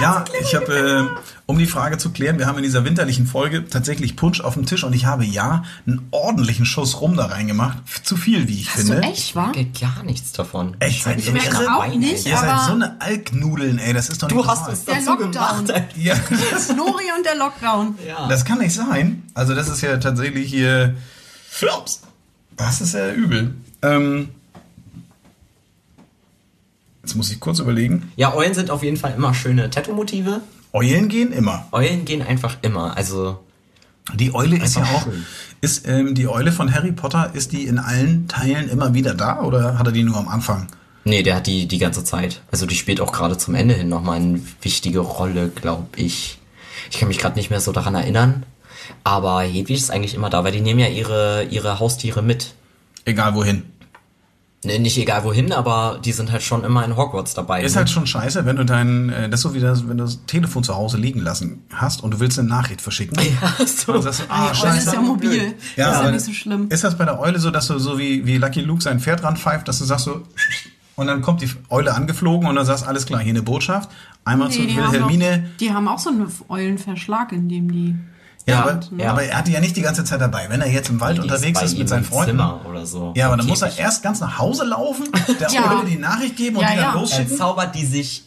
Ja, 0.00 0.24
ich 0.40 0.54
habe, 0.54 1.10
äh, 1.16 1.20
um 1.46 1.58
die 1.58 1.66
Frage 1.66 1.98
zu 1.98 2.10
klären, 2.10 2.38
wir 2.38 2.46
haben 2.46 2.56
in 2.58 2.62
dieser 2.62 2.84
winterlichen 2.84 3.26
Folge 3.26 3.68
tatsächlich 3.68 4.16
Punsch 4.16 4.40
auf 4.40 4.54
dem 4.54 4.66
Tisch 4.66 4.84
und 4.84 4.92
ich 4.94 5.06
habe 5.06 5.24
ja 5.24 5.64
einen 5.86 6.06
ordentlichen 6.10 6.66
Schuss 6.66 7.00
rum 7.00 7.16
da 7.16 7.26
reingemacht. 7.26 7.78
Zu 8.04 8.16
viel, 8.16 8.48
wie 8.48 8.60
ich 8.60 8.68
Hast 8.70 8.80
finde. 8.86 9.00
du 9.00 9.08
echt, 9.08 9.34
wa? 9.34 9.50
Geht 9.52 9.80
gar 9.80 10.02
nichts 10.04 10.32
davon. 10.32 10.76
Echt? 10.80 11.06
Ich 11.16 11.26
irre? 11.28 11.32
merke 11.32 11.72
auch 11.74 11.86
nicht. 11.88 12.26
Ihr 12.26 12.36
seid 12.36 12.60
so 12.66 12.72
eine 12.72 13.00
Alknudeln, 13.00 13.78
ey. 13.78 13.92
Das 13.94 14.08
ist 14.08 14.22
doch 14.22 14.28
nicht 14.28 14.38
Du 14.38 14.46
hast 14.46 14.68
uns 14.68 14.84
Der 14.84 14.96
dazu 14.96 15.10
Lockdown. 15.10 15.64
gemacht. 15.66 15.84
Ja. 15.96 16.14
Nori 16.76 17.04
und 17.16 17.24
der 17.24 17.36
Lockdown. 17.36 17.98
Ja. 18.06 18.28
Das 18.28 18.44
kann 18.44 18.58
nicht 18.58 18.74
sein. 18.74 19.22
Also 19.34 19.54
das 19.54 19.68
ist 19.68 19.80
ja 19.80 19.96
tatsächlich 19.96 20.50
hier. 20.50 20.94
Flops. 21.48 22.02
Das 22.56 22.80
ist 22.80 22.94
ja 22.94 23.10
übel. 23.12 23.54
Ähm, 23.82 24.28
jetzt 27.08 27.16
muss 27.16 27.30
ich 27.30 27.40
kurz 27.40 27.58
überlegen. 27.58 28.12
ja, 28.16 28.34
Eulen 28.34 28.52
sind 28.52 28.70
auf 28.70 28.82
jeden 28.82 28.98
Fall 28.98 29.14
immer 29.16 29.32
schöne 29.32 29.70
Tattoo-Motive. 29.70 30.42
Eulen 30.74 31.08
gehen 31.08 31.32
immer. 31.32 31.66
Eulen 31.72 32.04
gehen 32.04 32.20
einfach 32.20 32.58
immer. 32.60 32.94
Also, 32.98 33.38
Die 34.14 34.34
Eule 34.34 34.58
ist 34.62 34.76
ja 34.76 34.82
auch. 34.82 35.04
schön. 35.04 35.24
Ist 35.62 35.88
ähm, 35.88 36.14
die 36.14 36.28
Eule 36.28 36.52
von 36.52 36.72
Harry 36.74 36.92
Potter, 36.92 37.30
ist 37.32 37.52
die 37.52 37.64
in 37.64 37.78
allen 37.78 38.28
Teilen 38.28 38.68
immer 38.68 38.92
wieder 38.92 39.14
da 39.14 39.40
oder 39.40 39.78
hat 39.78 39.86
er 39.86 39.92
die 39.92 40.02
nur 40.02 40.16
am 40.18 40.28
Anfang? 40.28 40.68
nee, 41.04 41.22
der 41.22 41.36
hat 41.36 41.46
die 41.46 41.66
die 41.66 41.78
ganze 41.78 42.04
Zeit. 42.04 42.42
Also, 42.52 42.66
die 42.66 42.74
spielt 42.74 43.00
auch 43.00 43.12
gerade 43.12 43.38
zum 43.38 43.54
Ende 43.54 43.72
hin 43.74 43.88
nochmal 43.88 44.16
eine 44.18 44.40
wichtige 44.60 44.98
Rolle, 44.98 45.48
glaube 45.48 45.86
ich. 45.96 46.38
Ich 46.90 46.98
kann 46.98 47.08
mich 47.08 47.16
gerade 47.18 47.36
nicht 47.36 47.48
mehr 47.48 47.60
so 47.62 47.72
daran 47.72 47.94
erinnern. 47.94 48.42
Aber 49.04 49.40
Hedwig 49.40 49.78
ist 49.78 49.90
eigentlich 49.90 50.14
immer 50.14 50.28
da, 50.28 50.44
weil 50.44 50.52
die 50.52 50.60
nehmen 50.60 50.80
ja 50.80 50.88
ihre, 50.88 51.44
ihre 51.44 51.78
Haustiere 51.80 52.20
mit. 52.20 52.52
Egal 53.06 53.34
wohin. 53.34 53.62
Ne, 54.64 54.80
nicht 54.80 54.98
egal 54.98 55.22
wohin, 55.22 55.52
aber 55.52 56.00
die 56.04 56.10
sind 56.10 56.32
halt 56.32 56.42
schon 56.42 56.64
immer 56.64 56.84
in 56.84 56.96
Hogwarts 56.96 57.32
dabei. 57.32 57.62
Ist 57.62 57.74
ne? 57.74 57.78
halt 57.78 57.90
schon 57.90 58.08
scheiße, 58.08 58.44
wenn 58.44 58.56
du 58.56 58.64
dein, 58.64 59.08
äh, 59.08 59.28
das 59.28 59.38
ist 59.38 59.42
so 59.44 59.54
wie 59.54 59.60
das, 59.60 59.88
wenn 59.88 59.98
du 59.98 60.04
das 60.04 60.24
Telefon 60.26 60.64
zu 60.64 60.74
Hause 60.74 60.96
liegen 60.96 61.20
lassen 61.20 61.62
hast 61.72 62.02
und 62.02 62.10
du 62.12 62.18
willst 62.18 62.40
eine 62.40 62.48
Nachricht 62.48 62.80
verschicken. 62.80 63.16
Ja, 63.40 63.66
so. 63.66 63.92
Und 63.92 64.02
sagst 64.02 64.24
ah, 64.28 64.46
Die 64.46 64.46
Eule 64.46 64.54
scheiße. 64.56 64.88
ist 64.88 64.94
ja 64.94 65.00
mobil. 65.00 65.54
Ja, 65.76 65.92
ist 65.92 66.02
ja 66.04 66.10
nicht 66.10 66.24
so 66.24 66.32
schlimm. 66.32 66.66
Ist 66.70 66.82
das 66.82 66.98
bei 66.98 67.04
der 67.04 67.20
Eule 67.20 67.38
so, 67.38 67.52
dass 67.52 67.68
du 67.68 67.78
so 67.78 67.98
wie, 68.00 68.26
wie 68.26 68.38
Lucky 68.38 68.60
Luke 68.60 68.82
sein 68.82 68.98
Pferd 68.98 69.22
ranpfeift, 69.22 69.68
dass 69.68 69.78
du 69.78 69.84
sagst 69.84 70.06
so, 70.06 70.22
und 70.96 71.06
dann 71.06 71.22
kommt 71.22 71.40
die 71.42 71.48
Eule 71.68 71.94
angeflogen 71.94 72.48
und 72.48 72.56
dann 72.56 72.66
sagst 72.66 72.84
alles 72.84 73.06
klar, 73.06 73.20
hier 73.20 73.30
eine 73.30 73.42
Botschaft. 73.42 73.88
Einmal 74.24 74.50
zu 74.50 74.60
Nee, 74.62 74.74
haben 74.74 74.92
Wilhelmine. 74.92 75.50
die 75.60 75.72
haben 75.72 75.86
auch 75.86 76.00
so 76.00 76.10
einen 76.10 76.26
Eulenverschlag, 76.48 77.30
in 77.30 77.48
dem 77.48 77.70
die. 77.70 77.94
Ja, 78.46 78.60
aber, 78.62 78.80
ja. 78.96 79.10
aber 79.10 79.24
er 79.24 79.36
hat 79.38 79.46
die 79.46 79.52
ja 79.52 79.60
nicht 79.60 79.76
die 79.76 79.82
ganze 79.82 80.04
Zeit 80.04 80.20
dabei. 80.20 80.46
Wenn 80.48 80.60
er 80.62 80.68
jetzt 80.70 80.88
im 80.88 81.00
Wald 81.00 81.16
Die 81.16 81.20
ist 81.20 81.24
unterwegs 81.24 81.62
ist 81.62 81.72
ihm 81.74 81.78
mit 81.80 81.88
seinen 81.88 82.04
Freunden. 82.04 82.30
Zimmer 82.30 82.60
oder 82.66 82.86
so. 82.86 83.12
Ja, 83.14 83.26
aber 83.26 83.36
dann 83.36 83.46
muss 83.46 83.60
er 83.60 83.76
erst 83.78 84.02
ganz 84.02 84.20
nach 84.20 84.38
Hause 84.38 84.64
laufen, 84.64 85.06
der 85.40 85.50
Ja. 85.50 85.82
Die 85.86 85.96
Nachricht 85.96 86.36
geben 86.36 86.56
und 86.56 86.62
Ja, 86.62 86.70
die 86.72 86.76
dann 86.78 86.94
losschicken. 86.94 87.36
zaubert 87.36 87.74
die 87.74 87.84
sich 87.84 88.24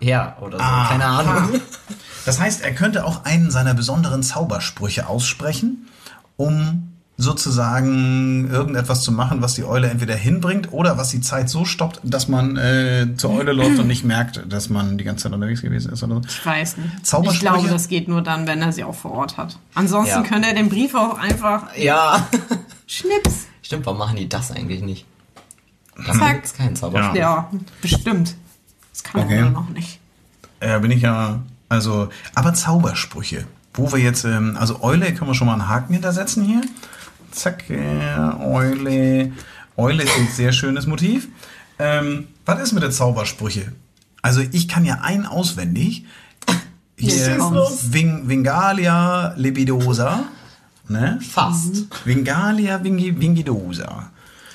her 0.00 0.36
oder 0.40 0.58
so. 0.58 0.64
Ah. 0.64 0.86
Keine 0.88 1.04
Ahnung. 1.04 1.60
Das 2.24 2.38
heißt, 2.40 2.60
er 2.60 2.74
könnte 2.74 3.06
auch 3.06 3.24
einen 3.24 3.50
seiner 3.50 3.72
besonderen 3.72 4.22
Zaubersprüche 4.22 5.06
aussprechen, 5.06 5.88
um 6.36 6.87
sozusagen 7.20 8.48
irgendetwas 8.50 9.02
zu 9.02 9.10
machen, 9.12 9.42
was 9.42 9.54
die 9.54 9.64
Eule 9.64 9.90
entweder 9.90 10.14
hinbringt 10.14 10.72
oder 10.72 10.96
was 10.98 11.08
die 11.10 11.20
Zeit 11.20 11.50
so 11.50 11.64
stoppt, 11.64 12.00
dass 12.04 12.28
man 12.28 12.56
äh, 12.56 13.08
zur 13.16 13.30
Eule 13.32 13.52
läuft 13.52 13.78
und 13.80 13.88
nicht 13.88 14.04
merkt, 14.04 14.42
dass 14.50 14.68
man 14.70 14.98
die 14.98 15.04
ganze 15.04 15.24
Zeit 15.24 15.32
unterwegs 15.32 15.60
gewesen 15.62 15.92
ist 15.92 16.02
oder 16.04 16.16
so. 16.16 16.22
Ich 16.28 16.46
weiß 16.46 16.76
nicht. 16.76 17.04
Zaubersprüche? 17.06 17.34
Ich 17.46 17.52
glaube, 17.52 17.68
das 17.68 17.88
geht 17.88 18.06
nur 18.08 18.22
dann, 18.22 18.46
wenn 18.46 18.62
er 18.62 18.72
sie 18.72 18.84
auch 18.84 18.94
vor 18.94 19.10
Ort 19.12 19.36
hat. 19.36 19.58
Ansonsten 19.74 20.22
Ja. 20.22 20.22
könnte 20.22 20.48
er 20.48 20.54
den 20.54 20.68
Brief 20.68 20.94
auch 20.94 21.18
einfach 21.18 21.76
Ja. 21.76 22.28
schnips. 22.86 23.46
Stimmt, 23.62 23.84
warum 23.86 23.98
machen 23.98 24.16
die 24.16 24.28
das 24.28 24.50
eigentlich 24.52 24.82
nicht? 24.82 25.04
Das 26.06 26.16
Zack. 26.18 26.44
ist 26.44 26.56
kein 26.56 26.76
Zauberspruch. 26.76 27.16
Ja, 27.16 27.50
bestimmt. 27.82 28.36
Das 28.92 29.02
kann 29.02 29.22
Okay. 29.22 29.38
er 29.38 29.50
noch 29.50 29.68
nicht. 29.70 29.98
Ja, 30.62 30.78
bin 30.78 30.92
ich 30.92 31.02
ja, 31.02 31.40
also, 31.68 32.08
aber 32.36 32.54
Zaubersprüche, 32.54 33.44
wo 33.74 33.90
wir 33.92 33.98
jetzt, 33.98 34.24
ähm, 34.24 34.56
also 34.58 34.82
Eule, 34.82 35.12
können 35.14 35.30
wir 35.30 35.34
schon 35.34 35.46
mal 35.48 35.54
einen 35.54 35.68
Haken 35.68 35.92
hintersetzen 35.94 36.44
hier. 36.44 36.60
Zack, 37.32 37.70
äh, 37.70 38.18
Eule. 38.40 39.32
Eule 39.76 40.02
ist 40.02 40.16
ein 40.16 40.28
sehr 40.34 40.52
schönes 40.52 40.86
Motiv. 40.86 41.28
Ähm, 41.78 42.28
was 42.44 42.60
ist 42.60 42.72
mit 42.72 42.82
den 42.82 42.92
Zaubersprüche? 42.92 43.72
Also 44.22 44.40
ich 44.52 44.68
kann 44.68 44.84
ja 44.84 45.00
einen 45.02 45.26
auswendig. 45.26 46.04
Hier. 46.96 47.38
Ving, 47.90 48.28
Vingalia 48.28 49.34
libidosa. 49.36 50.24
Ne? 50.88 51.20
Fast. 51.20 51.86
Vingalia 52.04 52.82
vingi, 52.82 53.20
vingidosa. 53.20 54.10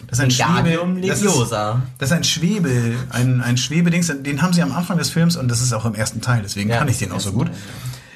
Das 0.07 0.19
ist 0.19 0.25
ein 0.25 0.31
Schwebe, 0.31 1.07
das 1.07 1.21
ist, 1.21 1.51
das 1.51 2.09
ist 2.09 2.11
ein 2.11 2.23
Schwebe, 2.25 2.95
ein, 3.11 3.41
ein 3.41 3.55
Schwebedings, 3.55 4.11
den 4.13 4.41
haben 4.41 4.51
sie 4.51 4.61
am 4.61 4.73
Anfang 4.73 4.97
des 4.97 5.09
Films 5.09 5.37
und 5.37 5.47
das 5.47 5.61
ist 5.61 5.71
auch 5.71 5.85
im 5.85 5.95
ersten 5.95 6.19
Teil, 6.19 6.41
deswegen 6.43 6.69
Ja, 6.69 6.79
kann 6.79 6.89
ich 6.89 6.97
den 6.97 7.13
auch 7.13 7.21
so 7.21 7.31
gut. 7.31 7.47
Teil, 7.47 7.55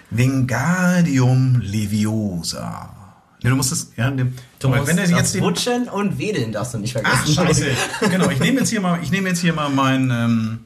Wingardium 0.09 1.61
Leviosa. 1.61 2.96
Nee, 3.43 3.49
du 3.49 3.55
musst 3.55 3.71
es, 3.71 3.91
ja, 3.95 4.09
dem, 4.09 4.33
Du 4.59 4.69
musst 4.69 4.87
wenn 4.87 4.97
er 4.97 5.03
das 5.03 5.11
jetzt 5.11 5.35
den, 5.35 5.43
Rutschen 5.43 5.87
und 5.89 6.17
Wedeln 6.17 6.51
darfst 6.51 6.73
du 6.73 6.79
nicht 6.79 6.93
vergessen. 6.93 7.17
Ach, 7.21 7.27
scheiße. 7.27 7.65
genau, 8.09 8.29
ich 8.29 8.39
nehme 8.39 8.59
jetzt 8.59 8.69
hier 8.69 8.81
mal, 8.81 8.99
ich 9.03 9.11
nehme 9.11 9.29
jetzt 9.29 9.41
hier 9.41 9.53
mal 9.53 9.69
meinen, 9.69 10.09
ähm, 10.09 10.59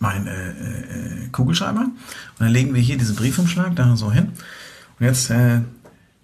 mein 0.00 0.26
äh, 0.26 0.50
äh, 0.50 1.28
Kugelschreiber 1.30 1.82
und 1.82 1.92
dann 2.38 2.48
legen 2.48 2.74
wir 2.74 2.82
hier 2.82 2.98
diesen 2.98 3.14
Briefumschlag 3.14 3.76
da 3.76 3.96
so 3.96 4.10
hin. 4.10 4.32
Und 4.98 5.06
jetzt 5.06 5.30
äh, 5.30 5.60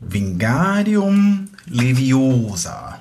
Wingardium 0.01 1.49
Leviosa. 1.67 2.99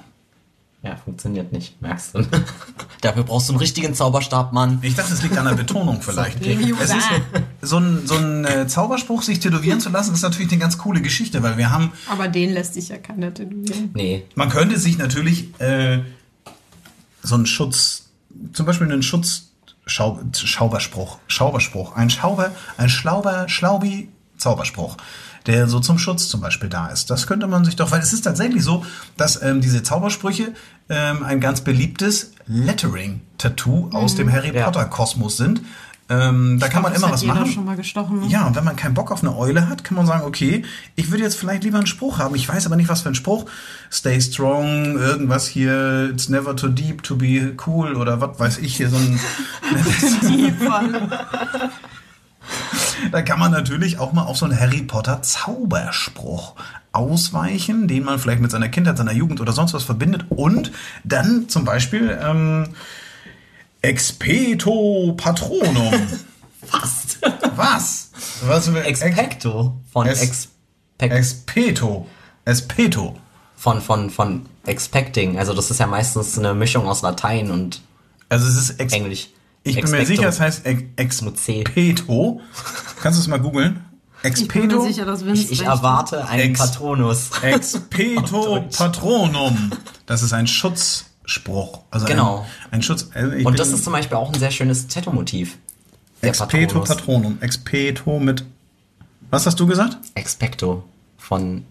Ja, 0.84 0.96
funktioniert 0.96 1.52
nicht, 1.52 1.82
merkst 1.82 2.16
du. 2.16 2.26
Dafür 3.02 3.24
brauchst 3.24 3.50
du 3.50 3.54
einen 3.54 3.60
richtigen 3.60 3.94
Zauberstab, 3.96 4.54
Mann. 4.54 4.80
Ich 4.82 4.96
dachte, 4.96 5.14
es 5.14 5.24
liegt 5.24 5.38
an 5.38 5.46
der 5.46 5.56
Betonung 5.56 6.02
vielleicht. 6.02 6.40
Leviosa. 6.46 6.84
Es 6.84 6.92
ist, 6.92 7.10
so 7.70 7.78
ein, 7.78 8.06
so 8.08 8.16
äh, 8.18 8.68
Zauberspruch 8.68 9.22
sich 9.22 9.40
tätowieren 9.40 9.80
zu 9.80 9.90
lassen, 9.90 10.14
ist 10.14 10.22
natürlich 10.24 10.52
eine 10.52 10.60
ganz 10.60 10.78
coole 10.78 11.02
Geschichte, 11.02 11.42
weil 11.44 11.58
wir 11.58 11.70
haben, 11.72 11.92
Aber 12.10 12.28
den 12.28 12.54
lässt 12.54 12.74
sich 12.74 12.90
ja 12.90 12.98
keiner 12.98 13.34
tätowieren. 13.34 13.92
Nee. 13.94 14.26
man 14.36 14.50
könnte 14.50 14.78
sich 14.80 14.98
natürlich 14.98 15.60
äh, 15.62 16.00
so 17.22 17.36
einen 17.36 17.46
Schutz, 17.46 18.10
zum 18.54 18.66
Beispiel 18.66 18.92
einen 18.92 19.04
Schutz, 19.04 19.46
Schau, 19.86 20.20
Schauberspruch, 20.34 21.18
Schauberspruch, 21.28 21.96
ein 21.96 22.10
Schauber, 22.12 22.52
ein 22.78 22.90
Schlauber, 22.90 23.50
Schlaubi, 23.50 24.10
Zauberspruch, 24.38 24.98
der 25.48 25.68
so 25.68 25.80
zum 25.80 25.98
Schutz 25.98 26.30
zum 26.30 26.42
Beispiel 26.42 26.70
da 26.70 26.88
ist. 26.90 27.10
Das 27.10 27.26
könnte 27.26 27.48
man 27.48 27.66
sich 27.66 27.76
doch, 27.76 27.90
weil 27.92 28.00
es 28.02 28.14
ist 28.14 28.22
tatsächlich 28.22 28.64
so, 28.64 28.86
dass 29.18 29.42
ähm, 29.42 29.62
diese 29.62 29.82
Zaubersprüche 29.82 30.54
ähm, 30.90 31.24
ein 31.24 31.40
ganz 31.40 31.62
beliebtes 31.62 32.34
Lettering-Tattoo 32.46 33.90
aus 33.94 34.16
dem 34.16 34.32
Harry 34.32 34.56
Ja. 34.56 34.66
Potter-Kosmos 34.66 35.38
sind. 35.38 35.62
Ähm, 36.10 36.58
da 36.60 36.70
kann 36.70 36.82
man 36.82 36.94
immer 36.94 37.12
was 37.12 37.24
machen. 37.24 37.52
schon 37.52 37.66
mal 37.66 37.76
gestochen. 37.76 38.22
Ne? 38.22 38.28
Ja, 38.28 38.48
und 38.48 38.56
wenn 38.56 38.64
man 38.64 38.76
keinen 38.76 38.96
Bock 38.96 39.12
auf 39.12 39.24
eine 39.24 39.38
Eule 39.38 39.70
hat, 39.70 39.84
kann 39.84 39.96
man 39.96 40.08
sagen, 40.08 40.26
okay, 40.26 40.64
ich 40.96 41.12
würde 41.12 41.24
jetzt 41.24 41.36
vielleicht 41.36 41.64
lieber 41.64 41.78
einen 41.78 41.88
Spruch 41.88 42.18
haben. 42.18 42.34
Ich 42.36 42.50
weiß 42.50 42.66
aber 42.66 42.76
nicht, 42.76 42.90
was 42.90 43.02
für 43.02 43.10
ein 43.10 43.16
Spruch. 43.16 43.46
Stay 43.92 44.20
strong, 44.20 44.98
irgendwas 44.98 45.48
hier, 45.48 46.10
it's 46.12 46.28
never 46.28 46.56
too 46.56 46.70
deep 46.70 47.04
to 47.04 47.16
be 47.16 47.56
cool 47.68 47.96
oder 47.96 48.20
was 48.22 48.40
weiß 48.40 48.58
ich 48.58 48.76
hier, 48.76 48.90
so 48.90 48.98
ein. 48.98 49.20
Da 53.12 53.22
kann 53.22 53.40
man 53.40 53.52
natürlich 53.52 54.00
auch 54.00 54.14
mal 54.14 54.24
auf 54.24 54.38
so 54.38 54.46
einen 54.46 54.60
Harry 54.60 54.82
Potter 54.82 55.22
Zauberspruch 55.22 56.56
ausweichen, 56.92 57.88
den 57.88 58.04
man 58.04 58.20
vielleicht 58.20 58.42
mit 58.42 58.52
seiner 58.52 58.70
Kindheit, 58.70 58.98
seiner 58.98 59.14
Jugend 59.14 59.42
oder 59.42 59.54
sonst 59.54 59.74
was 59.74 59.84
verbindet 59.84 60.26
und 60.30 60.72
dann 61.04 61.48
zum 61.48 61.66
Beispiel 61.66 62.18
ähm, 62.22 62.70
Expeto 63.82 65.14
Patronum. 65.18 65.94
Fast. 66.66 67.18
was? 67.56 68.12
Was? 68.46 68.68
Expecto 68.68 69.80
von 69.92 70.08
Es- 70.08 70.22
Expect 70.22 70.54
Expeto. 71.14 72.06
Espeto. 72.46 73.18
von 73.56 73.82
von 73.82 74.10
von 74.10 74.46
expecting. 74.66 75.38
Also 75.40 75.54
das 75.54 75.72
ist 75.72 75.80
ja 75.80 75.88
meistens 75.88 76.38
eine 76.38 76.54
Mischung 76.54 76.88
aus 76.88 77.02
Latein 77.02 77.52
und 77.52 77.82
Also 78.30 78.48
es 78.48 78.56
ist 78.56 78.80
ex 78.80 78.94
Englisch. 78.94 79.30
Ich 79.64 79.76
bin 79.76 79.90
mir 79.92 79.98
Expecto. 80.00 80.08
sicher, 80.22 80.30
es 80.30 80.40
heißt 80.40 80.66
ex 80.98 81.22
Mit 81.22 81.38
C. 81.40 81.62
Expeto. 81.62 82.40
Kannst 83.02 83.18
du 83.20 83.22
es 83.22 83.28
mal 83.28 83.40
googeln? 83.40 83.84
Ich 84.24 84.48
bin 84.48 84.68
mir 84.68 84.76
Expeto. 84.76 84.84
sicher, 84.86 85.06
dass 85.06 85.22
Ich, 85.22 85.52
ich 85.52 85.62
erwarte 85.64 86.28
einen 86.28 86.52
Ex- 86.52 86.60
Patronus. 86.60 87.30
Expeto 87.42 88.62
Patronum. 88.78 89.72
Das 90.06 90.22
ist 90.24 90.34
ein 90.34 90.48
Schutzspruch. 91.30 91.82
Also 91.92 92.06
Genau. 92.06 92.46
Ein, 92.66 92.80
ein 92.80 92.82
Schutz. 92.82 93.10
Also 93.14 93.32
ich 93.34 93.46
Und 93.46 93.60
das 93.60 93.70
ist 93.70 93.84
zum 93.84 93.94
Beispiel 93.94 94.18
auch 94.18 94.34
ein 94.34 94.40
sehr 94.40 94.52
schönes 94.52 94.88
Tattoo-Motiv. 94.88 95.58
Patronus. 96.22 96.90
Patronum. 96.90 97.38
Expeto 97.42 98.20
mit. 98.20 98.44
Was 99.30 99.46
hast 99.46 99.60
du 99.60 99.68
gesagt? 99.68 99.98
Expecto 100.16 100.84
von 101.18 101.64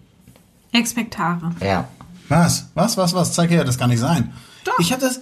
Expectare. 0.73 1.53
ja. 1.61 1.89
Was? 2.29 2.69
Was? 2.75 2.97
Was? 2.97 3.15
Was? 3.15 3.33
Zeig 3.33 3.51
her, 3.51 3.65
das 3.65 3.79
kann 3.79 3.91
nicht 3.91 4.01
sein. 4.01 4.33
Ich 4.79 4.93
habe 4.93 5.01
das. 5.01 5.21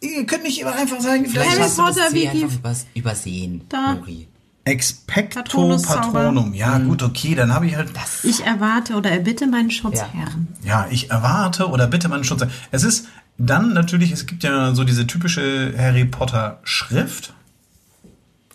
Ihr 0.00 0.26
könnt 0.26 0.42
nicht 0.44 0.60
immer 0.60 0.74
einfach 0.74 1.00
sagen, 1.00 1.26
vielleicht 1.26 1.50
Harry 1.50 1.60
hast 1.60 1.78
du 1.78 1.82
das 1.82 1.96
Potter 1.96 2.12
Wiki. 2.12 2.28
einfach 2.44 2.56
übers, 2.56 2.86
übersehen, 2.94 3.62
Da. 3.68 3.94
Nori. 3.94 4.28
Expecto. 4.64 5.40
Patronum. 5.80 6.52
Ja, 6.54 6.78
gut, 6.78 7.02
okay, 7.02 7.34
dann 7.34 7.54
habe 7.54 7.66
ich 7.66 7.76
halt. 7.76 7.90
Ich 8.22 8.44
erwarte 8.44 8.94
oder 8.96 9.10
erbitte 9.10 9.46
meinen 9.46 9.70
Schutzherren. 9.70 10.48
Ja, 10.62 10.86
ich 10.90 11.10
erwarte 11.10 11.68
oder 11.68 11.86
bitte 11.86 12.08
meinen 12.08 12.24
Schutz. 12.24 12.44
Es 12.70 12.82
ist 12.84 13.06
dann 13.38 13.72
natürlich, 13.72 14.10
es 14.10 14.26
gibt 14.26 14.42
ja 14.42 14.74
so 14.74 14.84
diese 14.84 15.06
typische 15.06 15.72
Harry 15.78 16.04
Potter 16.04 16.58
Schrift, 16.64 17.32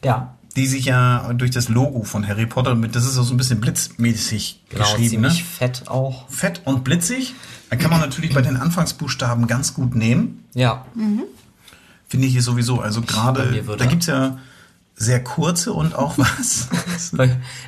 Ja, 0.04 0.36
die 0.56 0.68
sich 0.68 0.86
ja 0.86 1.34
durch 1.34 1.52
das 1.52 1.70
Logo 1.70 2.04
von 2.04 2.28
Harry 2.28 2.46
Potter 2.46 2.76
mit, 2.76 2.96
das 2.96 3.06
ist 3.06 3.14
so 3.14 3.34
ein 3.34 3.38
bisschen 3.38 3.60
blitzmäßig 3.60 4.62
genau, 4.70 4.84
geschrieben, 4.84 5.10
ziemlich 5.10 5.40
ne? 5.40 5.46
fett 5.46 5.88
auch. 5.88 6.30
Fett 6.30 6.62
und 6.66 6.84
blitzig. 6.84 7.34
Da 7.70 7.76
kann 7.78 7.90
man 7.90 8.02
natürlich 8.02 8.34
bei 8.36 8.42
den 8.42 8.58
Anfangsbuchstaben 8.58 9.48
ganz 9.48 9.74
gut 9.74 9.96
nehmen. 9.96 10.44
Ja, 10.54 10.86
Finde 12.08 12.28
ich 12.28 12.34
hier 12.34 12.44
sowieso. 12.44 12.80
Also 12.80 13.02
gerade, 13.02 13.64
da 13.78 13.86
gibt's 13.88 14.06
ja 14.06 14.38
sehr 14.96 15.24
kurze 15.24 15.74
und 15.74 15.96
auch 15.96 16.18
was. 16.18 16.70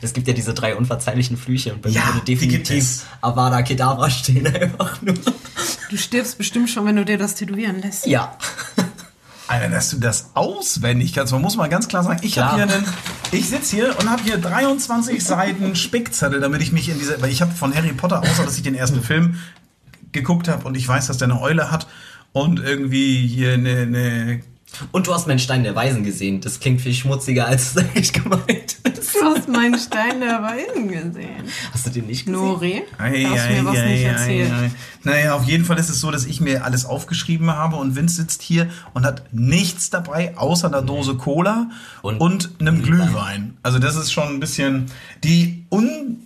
es 0.02 0.14
gibt 0.14 0.28
ja 0.28 0.34
diese 0.34 0.54
drei 0.54 0.76
unverzeihlichen 0.76 1.38
Flüche 1.38 1.74
und 1.74 1.82
bei 1.82 1.90
Ja, 1.90 2.06
mir 2.06 2.14
würde 2.16 2.26
definitiv. 2.26 3.06
Avada 3.22 3.62
Kedavra 3.62 4.10
stehen 4.10 4.48
einfach 4.56 5.02
nur. 5.02 5.16
Du 5.90 5.98
stirbst 5.98 6.38
bestimmt 6.38 6.70
schon, 6.70 6.86
wenn 6.86 6.96
du 6.96 7.06
dir 7.06 7.18
das 7.18 7.36
tätowieren 7.36 7.82
lässt. 7.82 8.06
Ja. 8.08 8.38
Alter, 9.48 9.70
dass 9.70 9.92
du 9.92 9.98
das 9.98 10.32
auswendig 10.34 11.14
kannst. 11.14 11.32
Man 11.32 11.42
muss 11.42 11.56
mal 11.56 11.68
ganz 11.70 11.88
klar 11.88 12.04
sagen, 12.04 12.20
ich 12.24 12.40
habe 12.40 12.56
hier 12.56 12.64
einen, 12.64 12.86
ich 13.32 13.48
sitze 13.50 13.76
hier 13.76 14.00
und 14.00 14.10
habe 14.10 14.24
hier 14.24 14.40
23 14.40 15.24
Seiten 15.24 15.76
Spickzettel, 15.76 16.40
damit 16.40 16.64
ich 16.64 16.72
mich 16.72 16.90
in 16.90 16.98
diese, 16.98 17.22
weil 17.22 17.32
ich 17.32 17.42
habe 17.44 17.52
von 17.52 17.74
Harry 17.76 17.94
Potter, 17.94 18.22
außer 18.22 18.44
dass 18.44 18.58
ich 18.58 18.64
den 18.64 18.74
ersten 18.74 19.04
Film 19.04 19.38
geguckt 20.12 20.48
habe 20.48 20.66
und 20.68 20.76
ich 20.76 20.88
weiß, 20.88 21.08
dass 21.08 21.18
der 21.18 21.30
eine 21.30 21.40
Eule 21.42 21.70
hat 21.70 21.86
und 22.32 22.60
irgendwie 22.60 23.28
hier 23.28 23.54
eine, 23.54 23.82
eine 23.82 24.42
Und 24.92 25.08
du 25.08 25.14
hast 25.14 25.28
meinen 25.28 25.40
Stein 25.40 25.64
der 25.64 25.76
Weisen 25.76 26.04
gesehen. 26.04 26.42
Das 26.42 26.60
klingt 26.60 26.82
viel 26.82 26.94
schmutziger, 26.94 27.48
als 27.48 27.72
es 27.72 27.78
eigentlich 27.84 28.14
gemeint 28.14 28.78
ist. 28.84 29.16
Du 29.16 29.24
hast 29.24 29.48
meinen 29.48 29.78
Stein 29.80 30.20
der 30.20 30.42
Weisen 30.42 30.88
gesehen. 30.88 31.44
Hast 31.72 31.86
du 31.86 31.90
den 31.92 32.08
nicht 32.08 32.26
gesehen? 32.26 32.40
Nori, 32.42 32.84
Ei, 32.98 33.24
du 33.24 33.30
hast 33.30 33.46
ei, 33.46 33.62
mir 33.62 33.66
was 33.66 33.78
ei, 33.78 33.86
nicht 33.90 34.06
ei, 34.06 34.10
erzählt. 34.10 34.52
ei. 34.52 34.72
Naja, 35.04 35.36
auf 35.36 35.44
jeden 35.46 35.66
Fall 35.66 35.78
ist 35.78 35.90
es 35.90 36.00
so, 36.00 36.12
dass 36.12 36.26
ich 36.26 36.42
mir 36.42 36.66
alles 36.66 36.86
aufgeschrieben 36.86 37.52
habe 37.52 37.76
und 37.78 37.96
Vince 37.96 38.16
sitzt 38.16 38.42
hier 38.42 38.70
und 38.94 39.06
hat 39.06 39.24
nichts 39.34 39.90
dabei, 39.90 40.38
außer 40.38 40.68
einer 40.68 40.82
Dose 40.82 41.16
Cola 41.16 41.70
und, 42.02 42.18
Und 42.20 42.50
einem 42.60 42.82
Glühwein. 42.82 43.08
Glühwein. 43.08 43.58
Also 43.64 43.80
das 43.80 43.96
ist 43.96 44.12
schon 44.12 44.28
ein 44.28 44.40
bisschen 44.40 44.88
die 45.24 45.66
un 45.70 46.18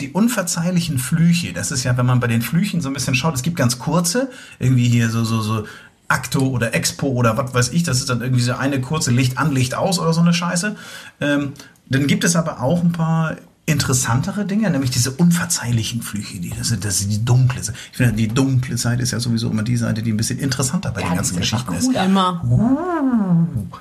die 0.00 0.10
unverzeihlichen 0.10 0.98
Flüche, 0.98 1.54
das 1.54 1.70
ist 1.70 1.82
ja, 1.84 1.96
wenn 1.96 2.04
man 2.04 2.20
bei 2.20 2.26
den 2.26 2.42
Flüchen 2.42 2.82
so 2.82 2.90
ein 2.90 2.92
bisschen 2.92 3.14
schaut, 3.14 3.34
es 3.34 3.42
gibt 3.42 3.56
ganz 3.56 3.78
kurze, 3.78 4.30
irgendwie 4.58 4.88
hier 4.88 5.08
so, 5.08 5.24
so, 5.24 5.40
so 5.40 5.64
Akto 6.08 6.46
oder 6.46 6.74
Expo 6.74 7.08
oder 7.08 7.36
was 7.36 7.52
weiß 7.54 7.68
ich, 7.70 7.82
das 7.82 7.98
ist 7.98 8.08
dann 8.10 8.20
irgendwie 8.20 8.42
so 8.42 8.54
eine 8.54 8.80
kurze 8.80 9.10
Licht 9.10 9.38
an, 9.38 9.52
Licht 9.52 9.74
aus 9.74 9.98
oder 9.98 10.12
so 10.12 10.20
eine 10.20 10.32
Scheiße. 10.32 10.76
Ähm, 11.20 11.52
dann 11.88 12.06
gibt 12.06 12.24
es 12.24 12.36
aber 12.36 12.60
auch 12.62 12.82
ein 12.82 12.92
paar 12.92 13.36
interessantere 13.68 14.44
Dinge, 14.44 14.70
nämlich 14.70 14.90
diese 14.92 15.10
unverzeihlichen 15.10 16.00
Flüche, 16.00 16.38
die, 16.38 16.50
das, 16.50 16.70
ist- 16.70 16.84
das 16.84 17.00
ist 17.00 17.10
die 17.10 17.24
dunkle 17.24 17.60
Seite. 17.64 17.76
Ich 17.90 17.96
finde, 17.96 18.12
die 18.12 18.28
dunkle 18.28 18.76
Seite 18.78 19.02
ist 19.02 19.10
ja 19.10 19.18
sowieso 19.18 19.50
immer 19.50 19.64
die 19.64 19.76
Seite, 19.76 20.02
die 20.04 20.12
ein 20.12 20.16
bisschen 20.16 20.38
interessanter 20.38 20.92
bei 20.92 21.00
den 21.02 21.10
die 21.10 21.16
ganzen 21.16 21.36
Geschichten 21.38 21.74
ist. 21.74 21.92
Immer. 21.92 22.44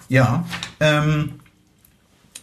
Ja, 0.10 0.44
ähm, 0.79 1.34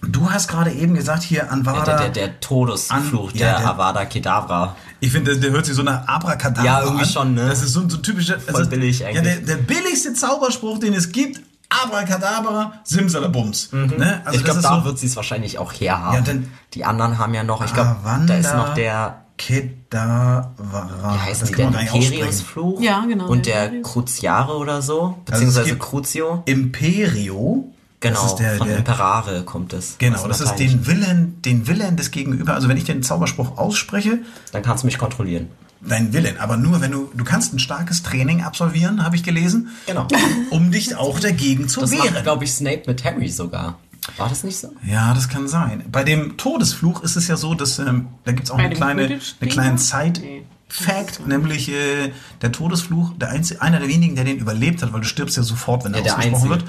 du 0.02 0.30
hast 0.30 0.48
gerade 0.48 0.70
eben 0.72 0.94
gesagt, 0.94 1.22
hier 1.22 1.50
Anvada. 1.50 1.84
Der, 1.84 1.96
der, 1.96 2.08
der 2.10 2.40
Todesfluch, 2.40 3.30
An- 3.32 3.38
ja, 3.38 3.50
der 3.52 3.58
der- 3.60 3.70
Avada 3.70 4.04
Kedavra. 4.04 4.76
Ich 5.00 5.10
finde, 5.12 5.32
der, 5.32 5.40
der 5.40 5.50
hört 5.52 5.66
sich 5.66 5.74
so 5.74 5.82
nach 5.82 6.06
Abracadabra 6.06 6.64
Ja, 6.64 6.80
irgendwie 6.82 7.02
an. 7.04 7.08
schon, 7.08 7.34
ne? 7.34 7.48
Das 7.48 7.62
ist 7.62 7.72
so 7.72 7.80
ein 7.80 7.90
so 7.90 7.96
typischer... 7.98 8.38
Voll 8.38 8.66
billig 8.66 9.00
Ja, 9.00 9.08
eigentlich. 9.08 9.22
der, 9.44 9.56
der 9.56 9.62
billigste 9.62 10.14
Zauberspruch, 10.14 10.78
den 10.78 10.94
es 10.94 11.10
gibt, 11.12 11.40
Abracadabra, 11.68 12.74
Simsalabums. 12.84 13.72
Ne? 13.72 14.20
Also 14.24 14.38
ich 14.38 14.44
glaube, 14.44 14.60
da 14.60 14.78
so, 14.80 14.84
wird 14.84 14.98
sie 14.98 15.06
es 15.06 15.16
wahrscheinlich 15.16 15.58
auch 15.58 15.72
herhaben. 15.72 16.14
Ja, 16.16 16.20
denn- 16.20 16.48
die 16.74 16.84
anderen 16.84 17.18
haben 17.18 17.32
ja 17.34 17.42
noch, 17.44 17.64
ich 17.64 17.72
glaube, 17.72 17.96
da 18.26 18.34
ist 18.34 18.54
noch 18.54 18.74
der, 18.74 19.18
Kedavra. 19.38 21.14
wie 21.14 21.18
heißt 21.18 21.42
das 21.42 21.50
die, 21.52 21.64
aussprechen. 21.64 22.12
Imperius-Fluch? 22.12 22.80
Ja, 22.80 23.04
genau, 23.08 23.26
Und 23.28 23.46
der. 23.46 23.82
Cruciare 23.82 24.56
oder 24.56 24.82
so, 24.82 25.02
Also 25.02 25.14
beziehungsweise 25.24 25.68
gibt- 25.70 25.82
Crucio. 25.82 26.42
Imperio. 26.46 27.71
Genau, 28.02 28.20
Das 28.20 28.32
ist 28.32 28.36
der, 28.36 28.56
von 28.56 28.68
der, 28.68 28.76
Imperare 28.78 29.42
kommt 29.44 29.72
es. 29.72 29.96
Genau, 29.98 30.16
Aus 30.16 30.22
dem 30.24 30.28
das 30.28 30.40
ist 30.42 30.56
den 30.56 30.86
Willen, 30.86 31.40
den 31.42 31.66
Willen 31.66 31.96
des 31.96 32.10
Gegenüber. 32.10 32.54
Also 32.54 32.68
wenn 32.68 32.76
ich 32.76 32.84
den 32.84 33.02
Zauberspruch 33.02 33.56
ausspreche, 33.56 34.18
Dann 34.52 34.62
kannst 34.62 34.82
du 34.82 34.86
mich 34.86 34.98
kontrollieren. 34.98 35.48
dein 35.80 36.12
Willen, 36.12 36.36
aber 36.38 36.56
nur 36.58 36.80
wenn 36.80 36.90
du, 36.92 37.10
du 37.14 37.24
kannst 37.24 37.54
ein 37.54 37.58
starkes 37.58 38.02
Training 38.02 38.42
absolvieren, 38.42 39.02
habe 39.04 39.16
ich 39.16 39.22
gelesen, 39.22 39.68
Genau. 39.86 40.06
um 40.50 40.70
dich 40.70 40.96
auch 40.96 41.18
dagegen 41.20 41.68
zu 41.68 41.80
Das 41.80 41.90
wehren. 41.92 42.12
macht, 42.12 42.22
glaube 42.24 42.44
ich, 42.44 42.52
Snape 42.52 42.82
mit 42.86 43.02
Harry 43.04 43.28
sogar. 43.28 43.78
War 44.16 44.28
das 44.28 44.42
nicht 44.42 44.58
so? 44.58 44.72
Ja, 44.84 45.14
das 45.14 45.28
kann 45.28 45.46
sein. 45.46 45.84
Bei 45.92 46.02
dem 46.02 46.36
Todesfluch 46.36 47.02
ist 47.04 47.14
es 47.14 47.28
ja 47.28 47.36
so, 47.36 47.54
dass 47.54 47.78
ähm, 47.78 48.08
da 48.24 48.32
gibt 48.32 48.44
es 48.44 48.50
auch 48.50 48.56
Bei 48.56 48.64
eine 48.64 48.74
kleine, 48.74 49.02
eine 49.40 49.50
kleine 49.50 49.72
Nee. 49.74 50.42
Side-Fact, 50.68 51.26
nämlich 51.28 51.68
äh, 51.68 52.10
der 52.42 52.50
Todesfluch, 52.50 53.12
der 53.16 53.30
einzige, 53.30 53.62
einer 53.62 53.78
der 53.78 53.88
wenigen, 53.88 54.16
der 54.16 54.24
den 54.24 54.38
überlebt 54.38 54.82
hat, 54.82 54.92
weil 54.92 55.02
du 55.02 55.06
stirbst 55.06 55.36
ja 55.36 55.42
sofort, 55.44 55.84
wenn 55.84 55.94
er 55.94 56.00
Ja, 56.04 56.16
ausgesprochen 56.16 56.34
Einzige. 56.34 56.50
wird. 56.50 56.64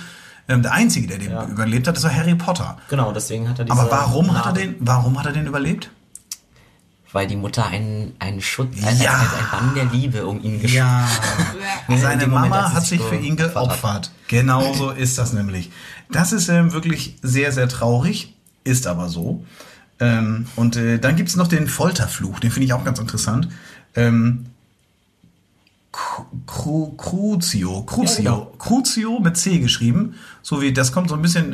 Ähm, 0.47 0.61
der 0.61 0.73
einzige, 0.73 1.07
der 1.07 1.17
den 1.19 1.31
Ja. 1.31 1.45
überlebt 1.45 1.87
hat, 1.87 1.95
ist 1.95 2.03
war 2.03 2.13
Harry 2.13 2.35
Potter. 2.35 2.77
Genau, 2.89 3.11
deswegen 3.13 3.47
hat 3.49 3.59
er 3.59 3.65
diese 3.65 3.77
Aber 3.79 3.89
warum 3.89 4.35
hat 4.37 4.45
er 4.47 4.53
den, 4.53 4.75
warum 4.79 5.17
hat 5.17 5.25
er 5.25 5.31
den 5.31 5.47
überlebt? 5.47 5.89
Weil 7.13 7.27
die 7.27 7.35
Mutter 7.35 7.67
einen, 7.67 8.13
einen 8.19 8.41
Schutz, 8.41 8.83
ein, 8.83 8.99
Ja. 8.99 9.13
ein, 9.13 9.19
ein 9.19 9.51
Bann 9.51 9.75
der 9.75 9.85
Liebe 9.85 10.25
um 10.25 10.41
ihn 10.43 10.55
geschützt 10.59 10.73
Ja. 10.75 11.07
In 11.87 11.97
Seine 11.99 12.27
Moment, 12.27 12.49
Mama 12.49 12.65
als 12.65 12.73
hat 12.73 12.85
sich 12.85 13.01
für 13.01 13.15
ihn 13.15 13.35
geopfert 13.35 13.83
hat. 13.83 14.11
Genau 14.27 14.73
so 14.73 14.89
ist 14.89 15.17
das 15.17 15.31
nämlich. 15.33 15.71
Das 16.11 16.31
ist 16.33 16.49
ähm, 16.49 16.73
wirklich 16.73 17.15
sehr, 17.21 17.51
sehr 17.51 17.69
traurig, 17.69 18.33
ist 18.63 18.87
aber 18.87 19.09
so. 19.09 19.45
Ähm, 19.99 20.47
und 20.55 20.75
äh, 20.75 20.97
dann 20.99 21.15
gibt's 21.15 21.35
noch 21.35 21.47
den 21.47 21.67
Folterfluch, 21.67 22.39
den 22.39 22.49
finde 22.51 22.65
ich 22.65 22.73
auch 22.73 22.83
ganz 22.83 22.99
interessant. 22.99 23.47
Ähm, 23.95 24.45
Crucio, 26.47 27.83
Crucio, 27.83 28.23
genau. 28.23 28.51
Crucio 28.57 29.19
mit 29.19 29.37
C 29.37 29.59
geschrieben, 29.59 30.15
so 30.41 30.59
wie 30.59 30.73
das 30.73 30.91
kommt 30.91 31.09
so 31.09 31.15
ein 31.15 31.21
bisschen 31.21 31.51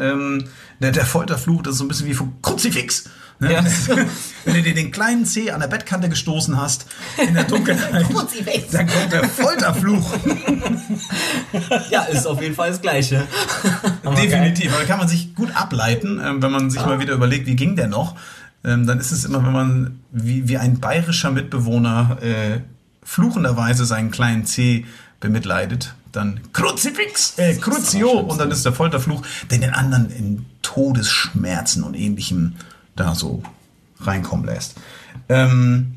der, 0.79 0.91
der 0.91 1.05
Folterfluch, 1.05 1.61
das 1.61 1.73
ist 1.73 1.79
so 1.79 1.83
ein 1.83 1.89
bisschen 1.89 2.07
wie 2.07 2.13
vom 2.13 2.41
Kruzifix. 2.41 3.09
Ne? 3.39 3.53
Ja. 3.53 3.63
Wenn 4.45 4.53
du 4.53 4.61
dir 4.61 4.73
den 4.73 4.91
kleinen 4.91 5.25
C 5.25 5.51
an 5.51 5.61
der 5.61 5.67
Bettkante 5.67 6.09
gestoßen 6.09 6.59
hast 6.59 6.87
in 7.25 7.33
der 7.33 7.45
Dunkelheit, 7.45 8.05
dann 8.71 8.87
kommt 8.87 9.13
der 9.13 9.23
Folterfluch. 9.29 10.13
Ja, 11.89 12.03
ist 12.03 12.27
auf 12.27 12.41
jeden 12.41 12.55
Fall 12.55 12.69
das 12.69 12.81
Gleiche. 12.81 13.27
Definitiv, 14.17 14.71
aber 14.71 14.81
da 14.81 14.87
kann 14.87 14.99
man 14.99 15.07
sich 15.07 15.35
gut 15.35 15.55
ableiten, 15.55 16.21
ähm, 16.23 16.41
wenn 16.41 16.51
man 16.51 16.69
sich 16.69 16.83
mal 16.85 16.99
wieder 16.99 17.13
überlegt, 17.13 17.47
wie 17.47 17.55
ging 17.55 17.75
der 17.75 17.87
noch. 17.87 18.15
Ähm, 18.63 18.85
dann 18.85 18.99
ist 18.99 19.11
es 19.11 19.25
immer, 19.25 19.43
wenn 19.45 19.53
man 19.53 19.99
wie, 20.11 20.47
wie 20.47 20.57
ein 20.57 20.79
bayerischer 20.79 21.31
Mitbewohner 21.31 22.17
äh, 22.21 22.59
fluchenderweise 23.09 23.85
seinen 23.85 24.11
kleinen 24.11 24.45
C 24.45 24.85
bemitleidet, 25.19 25.95
dann 26.11 26.41
Kruzifix, 26.53 27.39
äh, 27.39 27.55
Crucio 27.55 28.11
und 28.11 28.39
dann 28.39 28.51
ist 28.51 28.63
der 28.65 28.73
Folterfluch, 28.73 29.23
der 29.49 29.57
den 29.57 29.73
anderen 29.73 30.11
in 30.11 30.45
Todesschmerzen 30.61 31.81
und 31.81 31.95
ähnlichem 31.95 32.55
da 32.95 33.15
so 33.15 33.41
reinkommen 33.99 34.45
lässt. 34.45 34.75
Ähm, 35.27 35.95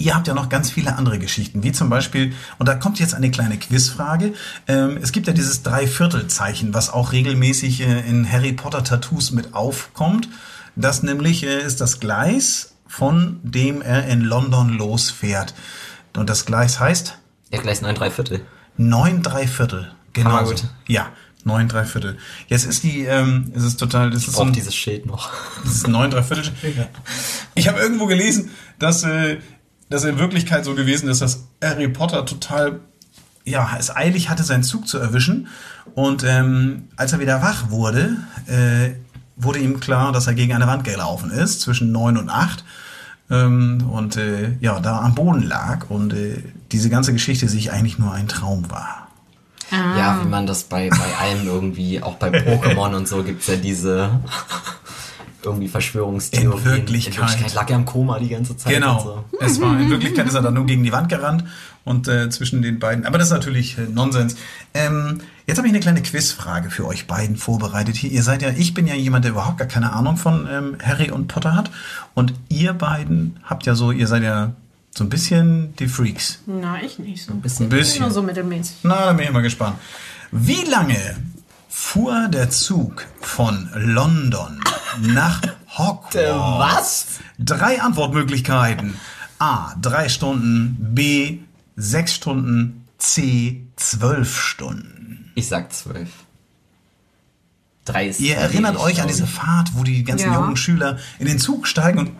Ihr 0.00 0.14
habt 0.14 0.28
ja 0.28 0.34
noch 0.34 0.48
ganz 0.48 0.70
viele 0.70 0.94
andere 0.94 1.18
Geschichten, 1.18 1.64
wie 1.64 1.72
zum 1.72 1.90
Beispiel, 1.90 2.32
und 2.58 2.68
da 2.68 2.76
kommt 2.76 3.00
jetzt 3.00 3.14
eine 3.14 3.32
kleine 3.32 3.58
Quizfrage. 3.58 4.32
Ähm, 4.68 4.96
es 5.02 5.10
gibt 5.10 5.26
ja 5.26 5.32
dieses 5.32 5.64
Dreiviertelzeichen, 5.64 6.72
was 6.72 6.88
auch 6.90 7.10
regelmäßig 7.10 7.80
äh, 7.80 8.08
in 8.08 8.30
Harry 8.30 8.52
Potter 8.52 8.84
Tattoos 8.84 9.32
mit 9.32 9.54
aufkommt. 9.54 10.28
Das 10.76 11.02
nämlich 11.02 11.42
äh, 11.42 11.64
ist 11.66 11.80
das 11.80 11.98
Gleis, 11.98 12.74
von 12.88 13.38
dem 13.42 13.82
er 13.82 14.06
in 14.06 14.22
London 14.22 14.70
losfährt. 14.70 15.54
Und 16.16 16.28
das 16.28 16.46
Gleis 16.46 16.80
heißt 16.80 17.18
Ja, 17.52 17.60
gleich 17.60 17.80
neun, 17.82 17.94
drei 17.94 18.10
Viertel. 18.10 18.40
neun 18.76 19.22
Dreiviertel. 19.22 19.92
Genau. 20.14 20.30
Hammer 20.30 20.46
so. 20.46 20.52
gut. 20.54 20.64
Ja, 20.88 21.10
neun 21.44 21.68
Dreiviertel. 21.68 22.18
Jetzt 22.48 22.64
ist 22.64 22.82
die, 22.82 23.04
ähm, 23.04 23.52
es 23.54 23.62
ist 23.62 23.76
total, 23.78 24.10
das 24.10 24.26
ist 24.26 24.34
so 24.34 24.42
ein, 24.42 24.52
dieses 24.52 24.74
Schild 24.74 25.06
noch. 25.06 25.30
das 25.62 25.74
ist 25.74 25.88
neun 25.88 26.10
Dreiviertel. 26.10 26.50
Ich 27.54 27.68
habe 27.68 27.78
irgendwo 27.78 28.06
gelesen, 28.06 28.50
dass, 28.78 29.04
äh, 29.04 29.38
dass 29.90 30.04
in 30.04 30.18
Wirklichkeit 30.18 30.64
so 30.64 30.74
gewesen 30.74 31.08
ist, 31.08 31.20
dass 31.22 31.44
Harry 31.62 31.88
Potter 31.88 32.24
total 32.26 32.80
ja, 33.44 33.76
es 33.78 33.94
eilig 33.94 34.28
hatte, 34.28 34.42
seinen 34.42 34.62
Zug 34.62 34.86
zu 34.86 34.98
erwischen. 34.98 35.48
Und 35.94 36.22
ähm, 36.24 36.88
als 36.96 37.12
er 37.12 37.20
wieder 37.20 37.40
wach 37.42 37.70
wurde, 37.70 38.16
äh, 38.46 38.90
wurde 39.38 39.58
ihm 39.60 39.80
klar, 39.80 40.12
dass 40.12 40.26
er 40.26 40.34
gegen 40.34 40.52
eine 40.52 40.66
Wand 40.66 40.84
gelaufen 40.84 41.30
ist, 41.30 41.60
zwischen 41.60 41.92
neun 41.92 42.16
und 42.16 42.28
acht. 42.28 42.64
Ähm, 43.30 43.88
und 43.90 44.16
äh, 44.16 44.52
ja, 44.60 44.80
da 44.80 45.00
am 45.00 45.14
Boden 45.14 45.42
lag 45.42 45.90
und 45.90 46.12
äh, 46.12 46.42
diese 46.72 46.90
ganze 46.90 47.12
Geschichte 47.12 47.48
sich 47.48 47.72
eigentlich 47.72 47.98
nur 47.98 48.12
ein 48.12 48.28
Traum 48.28 48.70
war. 48.70 49.08
Ja, 49.70 50.20
wie 50.22 50.28
man 50.28 50.46
das 50.46 50.64
bei, 50.64 50.88
bei 50.88 51.16
allem 51.20 51.46
irgendwie, 51.46 52.02
auch 52.02 52.14
bei 52.14 52.30
Pokémon 52.30 52.94
und 52.96 53.06
so 53.06 53.22
gibt's 53.22 53.48
ja 53.48 53.56
diese 53.56 54.08
irgendwie 55.42 55.68
Verschwörungstheorien. 55.68 56.52
In 56.52 56.64
Wirklichkeit. 56.64 57.14
In 57.14 57.20
Wirklichkeit 57.20 57.54
lag 57.54 57.68
er 57.68 57.76
im 57.76 57.84
Koma 57.84 58.18
die 58.18 58.30
ganze 58.30 58.56
Zeit. 58.56 58.72
Genau. 58.72 58.96
Und 58.96 59.02
so. 59.02 59.24
Es 59.40 59.60
war 59.60 59.78
in 59.78 59.90
Wirklichkeit 59.90 60.26
ist 60.26 60.34
er 60.34 60.40
dann 60.40 60.54
nur 60.54 60.64
gegen 60.64 60.82
die 60.84 60.92
Wand 60.92 61.10
gerannt 61.10 61.44
und 61.88 62.06
äh, 62.06 62.28
zwischen 62.30 62.62
den 62.62 62.78
beiden. 62.78 63.06
Aber 63.06 63.18
das 63.18 63.28
ist 63.28 63.32
natürlich 63.32 63.78
äh, 63.78 63.82
Nonsens. 63.82 64.36
Ähm, 64.74 65.20
jetzt 65.46 65.56
habe 65.56 65.66
ich 65.66 65.72
eine 65.72 65.80
kleine 65.80 66.02
Quizfrage 66.02 66.70
für 66.70 66.86
euch 66.86 67.06
beiden 67.06 67.36
vorbereitet 67.36 67.96
hier. 67.96 68.10
Ihr 68.10 68.22
seid 68.22 68.42
ja, 68.42 68.50
ich 68.50 68.74
bin 68.74 68.86
ja 68.86 68.94
jemand, 68.94 69.24
der 69.24 69.32
überhaupt 69.32 69.58
gar 69.58 69.68
keine 69.68 69.92
Ahnung 69.94 70.16
von 70.16 70.46
ähm, 70.50 70.76
Harry 70.84 71.10
und 71.10 71.28
Potter 71.28 71.54
hat. 71.54 71.70
Und 72.14 72.34
ihr 72.48 72.74
beiden 72.74 73.40
habt 73.44 73.64
ja 73.66 73.74
so, 73.74 73.90
ihr 73.90 74.06
seid 74.06 74.22
ja 74.22 74.52
so 74.94 75.04
ein 75.04 75.08
bisschen 75.08 75.74
die 75.76 75.88
Freaks. 75.88 76.40
Na, 76.46 76.82
ich 76.82 76.98
nicht 76.98 77.24
so. 77.24 77.32
Ein 77.32 77.38
Ein 77.38 77.40
bisschen. 77.40 77.68
bisschen. 77.68 78.02
Nur 78.02 78.10
so 78.10 78.22
mittelmäßig. 78.22 78.76
Na, 78.82 79.06
da 79.06 79.12
bin 79.14 79.26
ich 79.26 79.32
mal 79.32 79.40
gespannt. 79.42 79.78
Wie 80.30 80.64
lange 80.70 81.16
fuhr 81.68 82.28
der 82.28 82.50
Zug 82.50 83.06
von 83.20 83.70
London 83.74 84.60
nach 85.00 85.40
Hogwarts? 85.76 86.16
was? 86.58 87.06
Drei 87.38 87.80
Antwortmöglichkeiten. 87.80 88.94
A. 89.38 89.74
Drei 89.80 90.08
Stunden. 90.08 90.76
B. 90.80 91.38
Sechs 91.80 92.12
Stunden. 92.14 92.84
C. 92.98 93.62
Zwölf 93.76 94.36
Stunden. 94.36 95.30
Ich 95.36 95.46
sag 95.46 95.72
zwölf. 95.72 96.08
Drei 97.84 98.08
ist 98.08 98.20
Ihr 98.20 98.36
erinnert 98.36 98.76
euch 98.76 99.00
an 99.00 99.06
diese. 99.08 99.26
Fahrt, 99.26 99.70
wo 99.74 99.84
die 99.84 100.02
ganzen 100.04 100.32
Ja. 100.32 100.40
jungen 100.40 100.56
Schüler 100.56 100.98
in 101.20 101.26
den 101.26 101.38
Zug 101.38 101.66
steigen 101.68 101.98
und 102.00 102.10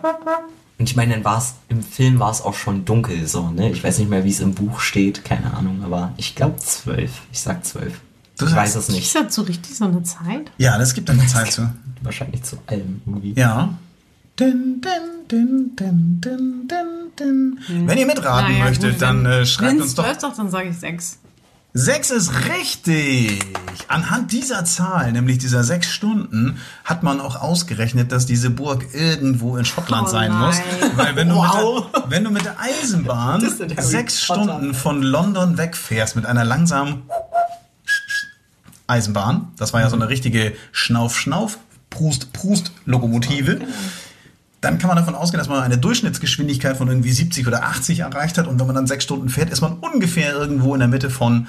Und 0.79 0.89
ich 0.89 0.95
meine, 0.95 1.13
dann 1.13 1.25
war 1.25 1.39
es, 1.39 1.55
im 1.67 1.83
Film 1.83 2.19
war 2.19 2.31
es 2.31 2.41
auch 2.41 2.53
schon 2.53 2.85
dunkel 2.85 3.27
so, 3.27 3.49
ne? 3.51 3.69
Ich 3.69 3.83
weiß 3.83 3.99
nicht 3.99 4.09
mehr, 4.09 4.23
wie 4.23 4.29
es 4.31 4.39
im 4.39 4.53
Buch 4.55 4.79
steht, 4.79 5.25
keine 5.25 5.53
Ahnung, 5.53 5.83
aber 5.83 6.13
ich 6.15 6.35
glaube 6.35 6.55
zwölf. 6.55 7.11
Ich 7.33 7.41
sag 7.41 7.65
zwölf. 7.65 7.99
Du 8.37 8.45
ich 8.45 8.55
weiß 8.55 8.75
es 8.77 8.87
Ist 8.87 8.95
nicht. 8.95 9.13
das 9.13 9.35
so 9.35 9.41
richtig 9.41 9.75
so 9.75 9.83
eine 9.83 10.01
Zeit? 10.03 10.49
ja, 10.57 10.77
das 10.77 10.93
gibt 10.93 11.09
eine 11.09 11.27
Zeit 11.27 11.51
zu. 11.51 11.69
Wahrscheinlich 12.01 12.43
zu 12.43 12.57
allem 12.67 13.01
irgendwie. 13.05 13.33
Ja. 13.33 13.77
Din, 14.39 14.79
din, 14.81 15.27
din, 15.29 15.75
din, 15.75 16.21
din, 16.21 16.67
din, 16.69 17.08
din. 17.19 17.59
Wenn 17.67 17.97
ihr 17.97 18.05
mitraten 18.05 18.53
Naja, 18.53 18.65
möchtet, 18.65 18.93
gut, 18.93 19.01
dann 19.01 19.23
wenn 19.25 19.31
äh, 19.31 19.45
schreibt 19.45 19.81
uns 19.81 19.95
doch. 19.95 20.03
zwölf 20.05 20.19
sagt, 20.19 20.37
dann 20.39 20.49
sage 20.49 20.69
ich 20.69 20.77
sechs. 20.77 21.19
Sechs 21.71 22.09
ist 22.09 22.31
richtig. 22.49 23.39
Anhand 23.87 24.31
dieser 24.31 24.65
Zahl, 24.65 25.11
nämlich 25.11 25.37
dieser 25.37 25.63
sechs 25.63 25.87
Stunden, 25.91 26.57
hat 26.83 27.03
man 27.03 27.21
auch 27.21 27.35
ausgerechnet, 27.39 28.11
dass 28.11 28.25
diese 28.25 28.49
Burg 28.49 28.87
irgendwo 28.93 29.55
in 29.55 29.65
Schottland 29.65 30.07
Oh 30.07 30.11
sein 30.11 30.31
nein. 30.31 30.47
muss. 30.47 30.57
Weil 30.97 31.15
wenn 31.15 31.29
du, 31.29 31.35
Wow. 31.35 31.85
mit, 31.85 31.93
der, 31.95 32.09
wenn 32.11 32.23
du 32.23 32.31
mit 32.31 32.43
der 32.45 32.55
Eisenbahn 32.59 33.41
sechs 33.77 34.25
Potter. 34.25 34.43
Stunden 34.43 34.73
von 34.73 35.03
London 35.03 35.59
wegfährst 35.59 36.15
mit 36.15 36.25
einer 36.25 36.43
langsamen 36.43 37.03
Eisenbahn, 38.87 39.49
das 39.57 39.71
war 39.71 39.81
ja 39.81 39.89
so 39.89 39.95
eine 39.95 40.09
richtige 40.09 40.53
Schnauf-Schnauf, 40.71 41.59
Prust-Prust-Lokomotive, 41.91 43.59
dann 44.61 44.77
kann 44.77 44.89
man 44.89 44.97
davon 44.97 45.15
ausgehen, 45.15 45.39
dass 45.39 45.47
man 45.47 45.61
eine 45.61 45.77
Durchschnittsgeschwindigkeit 45.77 46.77
von 46.77 46.87
irgendwie 46.87 47.11
70 47.11 47.47
oder 47.47 47.63
80 47.63 47.99
erreicht 47.99 48.37
hat. 48.37 48.47
Und 48.47 48.59
wenn 48.59 48.67
man 48.67 48.75
dann 48.75 48.87
sechs 48.87 49.03
Stunden 49.05 49.29
fährt, 49.29 49.49
ist 49.49 49.61
man 49.61 49.73
ungefähr 49.79 50.33
irgendwo 50.33 50.73
in 50.73 50.79
der 50.79 50.89
Mitte 50.89 51.09
von 51.09 51.47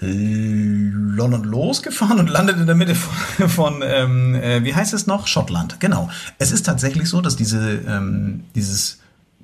London 0.00 1.44
losgefahren 1.44 2.18
und 2.18 2.28
landet 2.28 2.58
in 2.58 2.66
der 2.66 2.74
Mitte 2.74 2.94
von, 2.94 3.48
von 3.48 3.82
ähm, 3.82 4.34
äh, 4.34 4.62
wie 4.62 4.74
heißt 4.74 4.92
es 4.92 5.06
noch? 5.06 5.26
Schottland. 5.26 5.80
Genau. 5.80 6.10
Es 6.38 6.52
ist 6.52 6.66
tatsächlich 6.66 7.08
so, 7.08 7.22
dass 7.22 7.36
diese, 7.36 7.80
ähm, 7.86 8.44
dieses, 8.54 8.98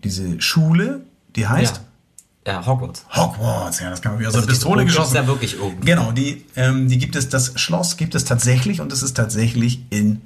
diese 0.05 0.41
Schule, 0.41 1.01
die 1.37 1.47
heißt 1.47 1.77
Ja. 1.77 1.83
Ja, 2.45 2.67
Hogwarts. 2.67 3.07
Hogwarts, 3.15 3.79
ja, 3.79 3.89
das 3.89 4.03
kann 4.03 4.13
man 4.13 4.21
wieder 4.21 4.33
so 4.33 4.39
Also 4.39 4.49
diese 4.49 4.59
Pistole 4.59 4.79
Burg 4.79 4.89
ist 4.89 4.95
geschossen. 4.97 5.15
ja 5.15 5.27
wirklich 5.29 5.61
oben. 5.61 5.81
Genau, 5.85 6.11
die, 6.11 6.45
ähm, 6.57 6.89
die 6.89 6.99
gibt 6.99 7.15
es, 7.15 7.29
das 7.29 7.53
Schloss 7.55 7.97
gibt 7.97 8.17
es 8.17 8.25
tatsächlich 8.25 8.81
und 8.81 8.93
es 8.93 9.05
ist 9.05 9.15
tatsächlich 9.17 9.85
in 9.91 10.21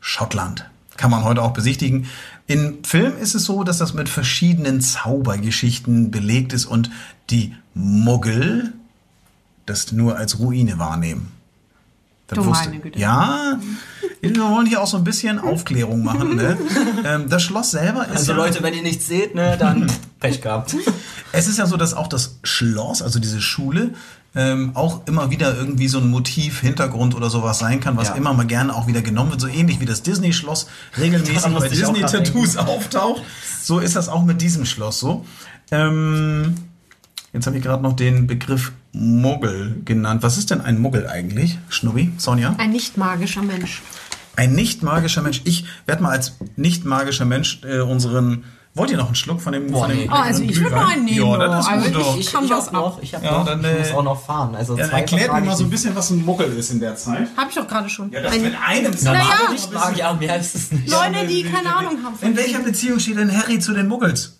Schottland. 0.00 0.64
Kann 1.00 1.10
man 1.10 1.24
heute 1.24 1.40
auch 1.40 1.54
besichtigen. 1.54 2.06
Im 2.46 2.84
Film 2.84 3.16
ist 3.16 3.34
es 3.34 3.44
so, 3.44 3.64
dass 3.64 3.78
das 3.78 3.94
mit 3.94 4.10
verschiedenen 4.10 4.82
Zaubergeschichten 4.82 6.10
belegt 6.10 6.52
ist 6.52 6.66
und 6.66 6.90
die 7.30 7.54
Muggel 7.72 8.74
das 9.64 9.92
nur 9.92 10.18
als 10.18 10.38
Ruine 10.40 10.78
wahrnehmen. 10.78 11.32
Das 12.26 12.38
Du 12.38 12.44
wusste- 12.44 12.68
meine 12.68 12.80
Güte. 12.82 12.98
Ja, 12.98 13.58
wir 14.20 14.36
wollen 14.50 14.66
hier 14.66 14.82
auch 14.82 14.86
so 14.86 14.98
ein 14.98 15.04
bisschen 15.04 15.38
Aufklärung 15.38 16.04
machen. 16.04 16.36
Ne? 16.36 16.58
Ähm, 17.04 17.30
das 17.30 17.42
Schloss 17.44 17.70
selber 17.70 18.04
ist 18.08 18.16
Also 18.18 18.32
ja, 18.32 18.36
Leute, 18.38 18.62
wenn 18.62 18.74
ihr 18.74 18.82
nichts 18.82 19.06
seht, 19.08 19.34
ne, 19.34 19.56
dann 19.58 19.90
Pech 20.20 20.42
gehabt. 20.42 20.76
es 21.32 21.48
ist 21.48 21.56
ja 21.58 21.64
so, 21.64 21.78
dass 21.78 21.94
auch 21.94 22.08
das 22.08 22.38
Schloss, 22.44 23.00
also 23.00 23.18
diese 23.20 23.40
Schule, 23.40 23.94
ähm, 24.34 24.70
auch 24.74 25.06
immer 25.06 25.30
wieder 25.30 25.56
irgendwie 25.56 25.88
so 25.88 25.98
ein 25.98 26.08
Motiv, 26.08 26.60
Hintergrund 26.60 27.14
oder 27.16 27.30
sowas 27.30 27.58
sein 27.58 27.80
kann, 27.80 27.96
was 27.96 28.08
Ja. 28.08 28.14
immer 28.14 28.32
mal 28.32 28.46
gerne 28.46 28.74
auch 28.74 28.86
wieder 28.86 29.02
genommen 29.02 29.30
wird. 29.32 29.40
So 29.40 29.48
ähnlich 29.48 29.80
wie 29.80 29.86
das 29.86 30.02
Disney-Schloss 30.02 30.68
regelmäßig 30.98 31.52
bei 31.52 31.68
Disney-Tattoos 31.68 32.56
auftaucht. 32.56 33.22
So 33.62 33.80
ist 33.80 33.96
das 33.96 34.08
auch 34.08 34.24
mit 34.24 34.40
diesem 34.40 34.64
Schloss 34.66 35.00
so. 35.00 35.24
Ähm, 35.72 36.54
jetzt 37.32 37.46
habe 37.46 37.56
ich 37.56 37.62
gerade 37.62 37.82
noch 37.82 37.94
den 37.94 38.26
Begriff 38.26 38.72
Muggel 38.92 39.82
genannt. 39.84 40.22
Was 40.22 40.38
ist 40.38 40.50
denn 40.50 40.60
ein 40.60 40.78
Muggel 40.80 41.06
eigentlich? 41.08 41.58
Schnubbi, 41.68 42.12
Sonja? 42.16 42.54
Ein 42.58 42.70
nicht 42.70 42.96
magischer 42.96 43.42
Mensch. 43.42 43.82
Ein 44.36 44.52
nicht 44.54 44.82
magischer 44.82 45.22
Mensch. 45.22 45.42
Ich 45.44 45.64
werde 45.86 46.02
mal 46.02 46.10
als 46.10 46.34
nicht 46.56 46.84
magischer 46.84 47.24
Mensch 47.24 47.60
äh, 47.64 47.80
unseren. 47.80 48.44
Wollt 48.74 48.90
ihr 48.92 48.96
noch 48.98 49.06
einen 49.06 49.14
Schluck 49.16 49.40
von 49.40 49.52
dem? 49.52 49.66
Boah, 49.66 49.80
von 49.80 49.90
dem 49.90 49.98
nee. 49.98 50.08
Oh, 50.08 50.14
also 50.14 50.42
ich 50.44 50.60
würde 50.60 50.76
mal 50.76 50.86
einen 50.92 51.04
nehmen. 51.04 51.16
Ja, 51.28 51.36
das 51.38 51.66
ist 51.66 51.70
Also 51.72 51.86
gut. 51.90 51.94
doch. 51.96 52.16
ich- 52.18 52.32
kann 52.32 52.48
was 52.50 52.68
auch 52.68 52.72
noch. 52.72 53.02
Ich, 53.02 53.14
hab 53.14 53.24
Ja, 53.24 53.32
noch, 53.38 53.44
dann, 53.44 53.60
ich 53.60 53.66
äh, 53.66 53.78
muss 53.80 53.90
auch 53.92 54.02
noch 54.04 54.24
fahren. 54.24 54.54
Also 54.54 54.76
Ja, 54.78 54.88
zwei 54.88 54.98
erklärt 55.00 55.32
mir 55.32 55.40
mal 55.40 55.50
ich 55.52 55.58
so 55.58 55.64
ein 55.64 55.70
bisschen, 55.70 55.96
was 55.96 56.10
ein 56.10 56.24
Muggel 56.24 56.52
ist 56.56 56.70
in 56.70 56.78
der 56.78 56.94
Zeit. 56.94 57.28
Habe 57.36 57.48
ich 57.50 57.56
doch 57.56 57.66
gerade 57.66 57.88
schon. 57.88 58.12
Ja, 58.12 58.20
das 58.22 58.32
Ein- 58.32 58.42
mit 58.42 58.54
einem 58.64 58.94
Na, 59.02 59.12
Naja. 59.12 59.24
mag 59.24 59.54
ich 59.56 59.70
mag, 59.72 59.96
ja, 59.96 60.12
mehr 60.12 60.36
ist 60.38 60.54
es 60.54 60.70
nicht. 60.70 60.88
Leute, 60.88 61.26
die 61.26 61.42
keine 61.42 61.74
Ahnung 61.74 61.98
haben. 62.04 62.14
von 62.16 62.28
In 62.28 62.36
welcher 62.36 62.60
Beziehung 62.60 63.00
steht 63.00 63.16
denn 63.18 63.36
Harry 63.36 63.58
zu 63.58 63.72
den 63.74 63.88
Muggels? 63.88 64.38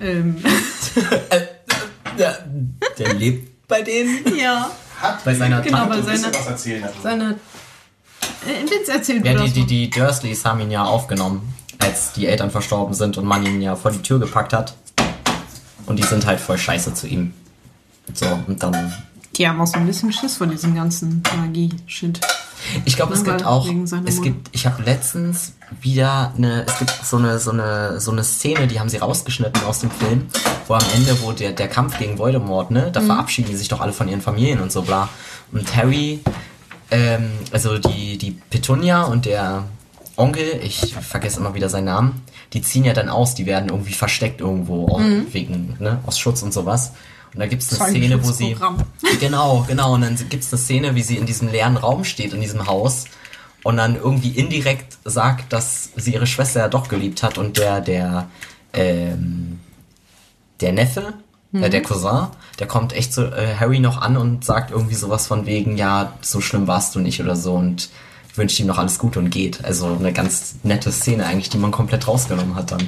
Ähm, 0.00 0.36
Ja, 2.18 2.34
der 2.98 3.14
lebt 3.14 3.66
bei 3.68 3.82
denen. 3.82 4.36
ja, 4.36 4.70
Bei 5.24 5.34
seiner 5.34 5.60
genau, 5.60 5.78
Tante. 5.86 6.02
bei 6.02 6.16
seiner, 6.16 6.34
was 6.34 6.46
erzählen 6.46 6.88
seiner 7.02 7.30
äh, 7.30 8.68
Vince 8.70 8.92
erzählt 8.92 9.24
Ja, 9.24 9.34
mir 9.34 9.48
die, 9.48 9.64
die 9.66 9.88
Dursleys 9.90 10.44
haben 10.44 10.58
ihn 10.60 10.70
ja 10.72 10.82
aufgenommen, 10.84 11.54
als 11.78 12.12
die 12.12 12.26
Eltern 12.26 12.50
verstorben 12.50 12.94
sind 12.94 13.16
und 13.18 13.24
man 13.24 13.44
ihn 13.46 13.60
ja 13.60 13.76
vor 13.76 13.90
die 13.90 14.02
Tür 14.02 14.18
gepackt 14.18 14.52
hat. 14.52 14.74
Und 15.86 15.98
die 15.98 16.02
sind 16.02 16.26
halt 16.26 16.40
voll 16.40 16.58
scheiße 16.58 16.94
zu 16.94 17.06
ihm. 17.06 17.32
So, 18.12 18.26
und 18.46 18.62
dann. 18.62 18.92
Die 19.36 19.48
haben 19.48 19.60
auch 19.60 19.66
so 19.66 19.78
ein 19.78 19.86
bisschen 19.86 20.12
Schiss 20.12 20.36
von 20.36 20.50
diesem 20.50 20.74
ganzen 20.74 21.22
Magie-Shit. 21.36 22.20
Ich 22.84 22.96
glaube, 22.96 23.14
es 23.14 23.24
gibt 23.24 23.44
auch. 23.44 23.68
Es 24.04 24.20
gibt. 24.20 24.48
Ich 24.52 24.66
habe 24.66 24.82
letztens 24.82 25.52
wieder 25.80 26.32
eine. 26.36 26.66
Es 26.66 26.78
gibt 26.78 26.92
so 27.04 27.16
eine, 27.16 27.38
so 27.38 27.52
eine, 27.52 28.00
so 28.00 28.10
eine 28.10 28.24
Szene, 28.24 28.66
die 28.66 28.80
haben 28.80 28.88
sie 28.88 28.96
rausgeschnitten 28.96 29.62
aus 29.62 29.78
dem 29.80 29.90
Film, 29.90 30.26
wo 30.66 30.74
am 30.74 30.84
Ende, 30.94 31.16
wo 31.22 31.32
der, 31.32 31.52
der 31.52 31.68
Kampf 31.68 31.98
gegen 31.98 32.18
Voldemort, 32.18 32.70
ne, 32.70 32.86
Mhm. 32.88 32.92
da 32.92 33.00
verabschieden 33.00 33.48
die 33.50 33.56
sich 33.56 33.68
doch 33.68 33.80
alle 33.80 33.92
von 33.92 34.08
ihren 34.08 34.20
Familien 34.20 34.60
und 34.60 34.72
so 34.72 34.82
bla. 34.82 35.08
Und 35.52 35.74
Harry, 35.76 36.20
ähm, 36.90 37.30
also 37.52 37.78
die, 37.78 38.18
die 38.18 38.32
Petunia 38.32 39.04
und 39.04 39.24
der 39.24 39.64
Onkel, 40.18 40.60
ich 40.62 40.94
vergesse 40.94 41.40
immer 41.40 41.54
wieder 41.54 41.68
seinen 41.68 41.84
Namen, 41.84 42.22
die 42.52 42.60
ziehen 42.62 42.84
ja 42.84 42.92
dann 42.92 43.08
aus, 43.08 43.34
die 43.34 43.46
werden 43.46 43.68
irgendwie 43.70 43.92
versteckt 43.92 44.40
irgendwo 44.40 44.98
Mhm. 44.98 45.26
wegen, 45.32 45.76
ne, 45.78 46.00
aus 46.06 46.18
Schutz 46.18 46.42
und 46.42 46.52
sowas. 46.52 46.92
Und 47.34 47.40
da 47.40 47.46
gibt's 47.46 47.78
eine 47.80 47.90
Szene, 47.90 48.24
wo 48.24 48.32
sie. 48.32 48.56
Genau, 49.20 49.64
genau. 49.68 49.94
Und 49.94 50.00
dann 50.02 50.16
gibt's 50.28 50.52
eine 50.52 50.58
Szene, 50.60 50.94
wie 50.94 51.02
sie 51.02 51.16
in 51.16 51.26
diesem 51.26 51.48
leeren 51.50 51.76
Raum 51.76 52.04
steht, 52.04 52.32
in 52.32 52.40
diesem 52.40 52.66
Haus. 52.66 53.04
Und 53.64 53.76
dann 53.76 53.96
irgendwie 53.96 54.30
indirekt 54.30 54.96
sagt, 55.04 55.52
dass 55.52 55.90
sie 55.96 56.14
ihre 56.14 56.26
Schwester 56.26 56.60
ja 56.60 56.68
doch 56.68 56.88
geliebt 56.88 57.22
hat 57.22 57.36
und 57.38 57.58
der, 57.58 57.80
der, 57.80 58.28
ähm, 58.72 59.58
der 60.60 60.72
Neffe, 60.72 61.14
äh, 61.52 61.68
der 61.68 61.82
Cousin, 61.82 62.28
der 62.58 62.66
kommt 62.66 62.92
echt 62.92 63.12
zu 63.12 63.26
äh, 63.26 63.56
Harry 63.58 63.78
noch 63.80 64.00
an 64.00 64.16
und 64.16 64.44
sagt 64.44 64.70
irgendwie 64.70 64.94
sowas 64.94 65.26
von 65.26 65.44
wegen, 65.46 65.76
ja, 65.76 66.12
so 66.22 66.40
schlimm 66.40 66.66
warst 66.66 66.94
du 66.94 67.00
nicht 67.00 67.20
oder 67.20 67.36
so 67.36 67.54
und 67.54 67.90
wünscht 68.34 68.60
ihm 68.60 68.66
noch 68.66 68.78
alles 68.78 68.98
Gute 68.98 69.18
und 69.18 69.30
geht. 69.30 69.64
Also 69.64 69.96
eine 69.98 70.12
ganz 70.12 70.54
nette 70.62 70.92
Szene 70.92 71.26
eigentlich, 71.26 71.48
die 71.50 71.58
man 71.58 71.70
komplett 71.72 72.06
rausgenommen 72.06 72.54
hat 72.54 72.70
dann. 72.70 72.80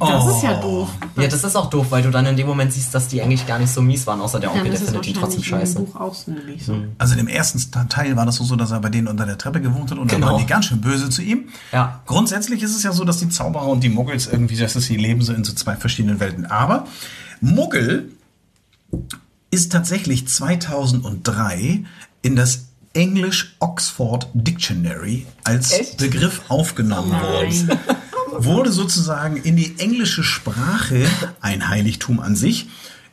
Das 0.00 0.24
Oh. 0.24 0.30
ist 0.36 0.42
ja 0.42 0.60
doof. 0.60 0.88
Ja, 1.16 1.28
das 1.28 1.44
ist 1.44 1.56
auch 1.56 1.68
doof, 1.68 1.86
weil 1.90 2.02
du 2.02 2.10
dann 2.10 2.24
in 2.26 2.36
dem 2.36 2.46
Moment 2.46 2.72
siehst, 2.72 2.94
dass 2.94 3.08
die 3.08 3.20
eigentlich 3.20 3.46
gar 3.46 3.58
nicht 3.58 3.70
so 3.70 3.82
mies 3.82 4.06
waren, 4.06 4.20
außer 4.20 4.40
der 4.40 4.50
Ja, 4.50 4.56
Onkel, 4.56 4.70
das 4.70 4.80
der 4.80 4.88
ist 4.88 4.92
findet 4.94 5.06
ihn 5.08 5.14
trotzdem 5.20 5.42
scheiße. 5.42 5.78
im 5.78 5.84
Buch 5.86 5.96
auch 6.00 6.14
so 6.14 6.32
so. 6.60 6.76
Also 6.96 7.12
in 7.12 7.18
dem 7.18 7.28
ersten 7.28 7.60
Teil 7.90 8.16
war 8.16 8.24
das 8.24 8.36
so, 8.36 8.56
dass 8.56 8.70
er 8.70 8.80
bei 8.80 8.88
denen 8.88 9.08
unter 9.08 9.26
der 9.26 9.36
Treppe 9.36 9.60
gewohnt 9.60 9.90
hat 9.90 9.98
und 9.98 10.10
dann 10.10 10.20
Genau. 10.20 10.32
waren 10.32 10.40
die 10.40 10.46
ganz 10.46 10.66
schön 10.66 10.80
böse 10.80 11.10
zu 11.10 11.20
ihm. 11.22 11.48
Ja. 11.72 12.00
Grundsätzlich 12.06 12.62
ist 12.62 12.74
es 12.74 12.82
ja 12.82 12.92
so, 12.92 13.04
dass 13.04 13.18
die 13.18 13.28
Zauberer 13.28 13.66
und 13.66 13.84
die 13.84 13.88
Muggels 13.90 14.26
irgendwie, 14.26 14.56
dass 14.56 14.72
sie 14.72 14.96
leben 14.96 15.20
so 15.22 15.32
in 15.34 15.44
so 15.44 15.52
zwei 15.52 15.76
verschiedenen 15.76 16.18
Welten. 16.20 16.46
Aber 16.46 16.86
Muggel 17.40 18.10
ist 19.50 19.72
tatsächlich 19.72 20.26
2003 20.28 21.84
in 22.22 22.36
das 22.36 22.67
English 22.94 23.54
Oxford 23.60 24.28
Dictionary 24.34 25.26
als 25.44 25.72
Echt? 25.72 25.98
Begriff 25.98 26.42
aufgenommen 26.48 27.12
worden. 27.12 27.70
Wurde 28.40 28.70
sozusagen 28.72 29.36
in 29.36 29.56
die 29.56 29.74
englische 29.78 30.22
Sprache, 30.22 31.06
ein 31.40 31.68
Heiligtum 31.68 32.20
an 32.20 32.36
sich, 32.36 32.68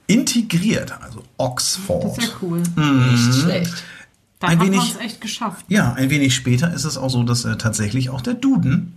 integriert. 0.07 0.93
Also 1.01 1.23
Oxford. 1.37 2.03
Das 2.17 2.17
ist 2.17 2.23
ja 2.31 2.37
cool. 2.41 2.59
Nicht 2.59 3.41
schlecht. 3.41 3.73
Dann 4.39 4.49
Ein 4.51 4.59
hat 4.59 4.65
wenig- 4.67 4.77
man 4.79 4.87
es 4.89 4.97
echt 4.97 5.21
geschafft. 5.21 5.65
Ja, 5.69 5.93
ein 5.93 6.09
wenig 6.09 6.35
später 6.35 6.73
ist 6.73 6.83
es 6.83 6.97
auch 6.97 7.09
so, 7.09 7.23
dass 7.23 7.45
äh, 7.45 7.55
tatsächlich 7.57 8.09
auch 8.09 8.21
der 8.21 8.33
Duden 8.35 8.93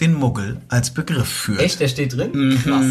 den 0.00 0.14
Muggel 0.14 0.60
als 0.68 0.92
Begriff 0.92 1.28
führt. 1.28 1.60
Echt, 1.60 1.80
der 1.80 1.88
steht 1.88 2.16
drin? 2.16 2.30
Mhm. 2.32 2.62
Krass. 2.62 2.86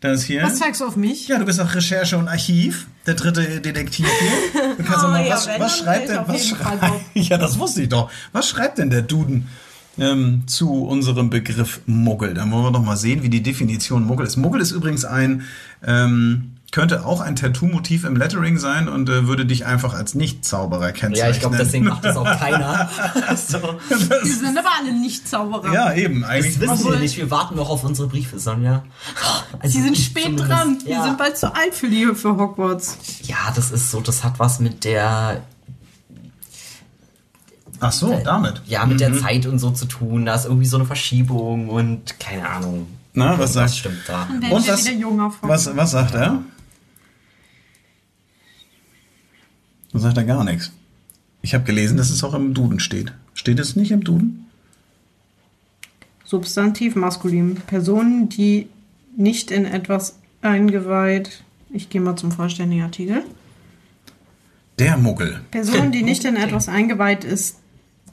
Das 0.00 0.24
hier. 0.24 0.42
Was 0.42 0.58
zeigst 0.58 0.80
du 0.80 0.84
auf 0.86 0.96
mich? 0.96 1.28
Ja, 1.28 1.38
du 1.38 1.44
bist 1.46 1.58
auch 1.60 1.74
Recherche 1.74 2.18
und 2.18 2.28
Archiv, 2.28 2.86
der 3.06 3.14
dritte 3.14 3.60
Detektiv 3.60 4.06
hier. 4.06 4.74
Du 4.76 4.82
kannst 4.84 5.04
Oh, 5.04 5.08
mal, 5.08 5.26
ja, 5.26 5.34
was, 5.34 5.48
was 5.58 5.78
schreibt 5.78 6.08
denn, 6.10 6.20
was 6.26 6.48
schreibt, 6.48 6.84
ja, 7.14 7.38
das 7.38 7.58
wusste 7.58 7.82
ich 7.82 7.88
doch. 7.88 8.10
Was 8.32 8.48
schreibt 8.48 8.76
denn 8.78 8.90
der 8.90 9.02
Duden 9.02 9.48
ähm, 9.98 10.42
zu 10.46 10.84
unserem 10.84 11.30
Begriff 11.30 11.80
Muggel? 11.86 12.34
Dann 12.34 12.50
wollen 12.50 12.64
wir 12.64 12.72
doch 12.72 12.82
mal 12.82 12.96
sehen, 12.98 13.22
wie 13.22 13.30
die 13.30 13.42
Definition 13.42 14.04
Muggel 14.04 14.26
ist. 14.26 14.36
Muggel 14.36 14.60
ist 14.60 14.72
übrigens 14.72 15.06
ein, 15.06 15.44
ähm, 15.86 16.55
könnte 16.76 17.06
auch 17.06 17.22
ein 17.22 17.36
Tattoo-Motiv 17.36 18.04
im 18.04 18.16
Lettering 18.16 18.58
sein 18.58 18.86
und 18.90 19.08
äh, 19.08 19.26
würde 19.26 19.46
dich 19.46 19.64
einfach 19.64 19.94
als 19.94 20.14
Nicht-Zauberer 20.14 20.92
kennzeichnen. 20.92 21.16
Ja, 21.30 21.30
ich 21.34 21.40
glaube, 21.40 21.56
deswegen 21.56 21.86
macht 21.86 22.04
das 22.04 22.18
auch 22.18 22.38
keiner. 22.38 22.90
so. 23.34 23.58
Wir 23.88 24.34
sind 24.34 24.58
aber 24.58 24.68
alle 24.78 24.92
nicht 24.92 25.26
Zauberer. 25.26 25.72
Ja, 25.72 25.94
eben, 25.94 26.22
eigentlich. 26.22 26.58
Das 26.58 26.68
wissen 26.78 26.90
wir 26.92 26.98
nicht. 26.98 27.16
Wir 27.16 27.30
warten 27.30 27.56
noch 27.56 27.70
auf 27.70 27.82
unsere 27.82 28.08
Briefe, 28.08 28.38
Sonja. 28.38 28.84
Also 29.58 29.72
Sie 29.78 29.82
sind 29.84 29.96
spät 29.96 30.24
zumindest. 30.24 30.50
dran. 30.50 30.78
Wir 30.84 30.92
Ja. 30.96 31.04
sind 31.04 31.16
bald 31.16 31.38
zu 31.38 31.46
alt 31.54 31.72
für 31.72 31.88
die 31.88 32.04
für 32.14 32.36
Hogwarts. 32.36 32.98
ja, 33.22 33.36
das 33.54 33.70
ist 33.70 33.90
so, 33.90 34.02
das 34.02 34.22
hat 34.22 34.38
was 34.38 34.60
mit 34.60 34.84
der, 34.84 35.40
Ach 37.80 37.92
so, 37.92 38.20
damit. 38.22 38.60
ja, 38.66 38.84
mit 38.84 38.96
Mhm. 38.96 38.98
der 38.98 39.18
Zeit 39.18 39.46
und 39.46 39.58
so 39.58 39.70
zu 39.70 39.86
tun. 39.86 40.26
Da 40.26 40.34
ist 40.34 40.44
irgendwie 40.44 40.66
so 40.66 40.76
eine 40.76 40.84
Verschiebung 40.84 41.70
und 41.70 42.20
keine 42.20 42.46
Ahnung. 42.46 42.86
Na, 43.14 43.30
was 43.32 43.38
Was 43.38 43.52
sagst 43.54 43.78
stimmt 43.78 44.02
da? 44.06 44.28
Und 44.50 44.68
er 44.68 44.74
was, 44.76 45.38
was, 45.40 45.74
was 45.74 45.90
sagt 45.92 46.14
er? 46.14 46.42
Da 49.96 50.02
sagt 50.02 50.18
er 50.18 50.24
gar 50.24 50.44
nichts. 50.44 50.72
Ich 51.40 51.54
habe 51.54 51.64
gelesen, 51.64 51.96
dass 51.96 52.10
es 52.10 52.22
auch 52.22 52.34
im 52.34 52.52
Duden 52.52 52.80
steht. 52.80 53.14
Steht 53.32 53.58
es 53.58 53.76
nicht 53.76 53.92
im 53.92 54.04
Duden? 54.04 54.44
Substantiv 56.22 56.96
maskulin. 56.96 57.56
Personen, 57.66 58.28
die 58.28 58.68
nicht 59.16 59.50
in 59.50 59.64
etwas 59.64 60.18
eingeweiht 60.42 61.42
Ich 61.70 61.88
gehe 61.88 62.02
mal 62.02 62.14
zum 62.14 62.30
vollständigen 62.30 62.82
Artikel. 62.82 63.22
Der 64.78 64.98
Muggel. 64.98 65.40
Person, 65.50 65.92
die 65.92 66.02
nicht 66.02 66.26
in 66.26 66.36
etwas 66.36 66.68
eingeweiht 66.68 67.24
ist, 67.24 67.56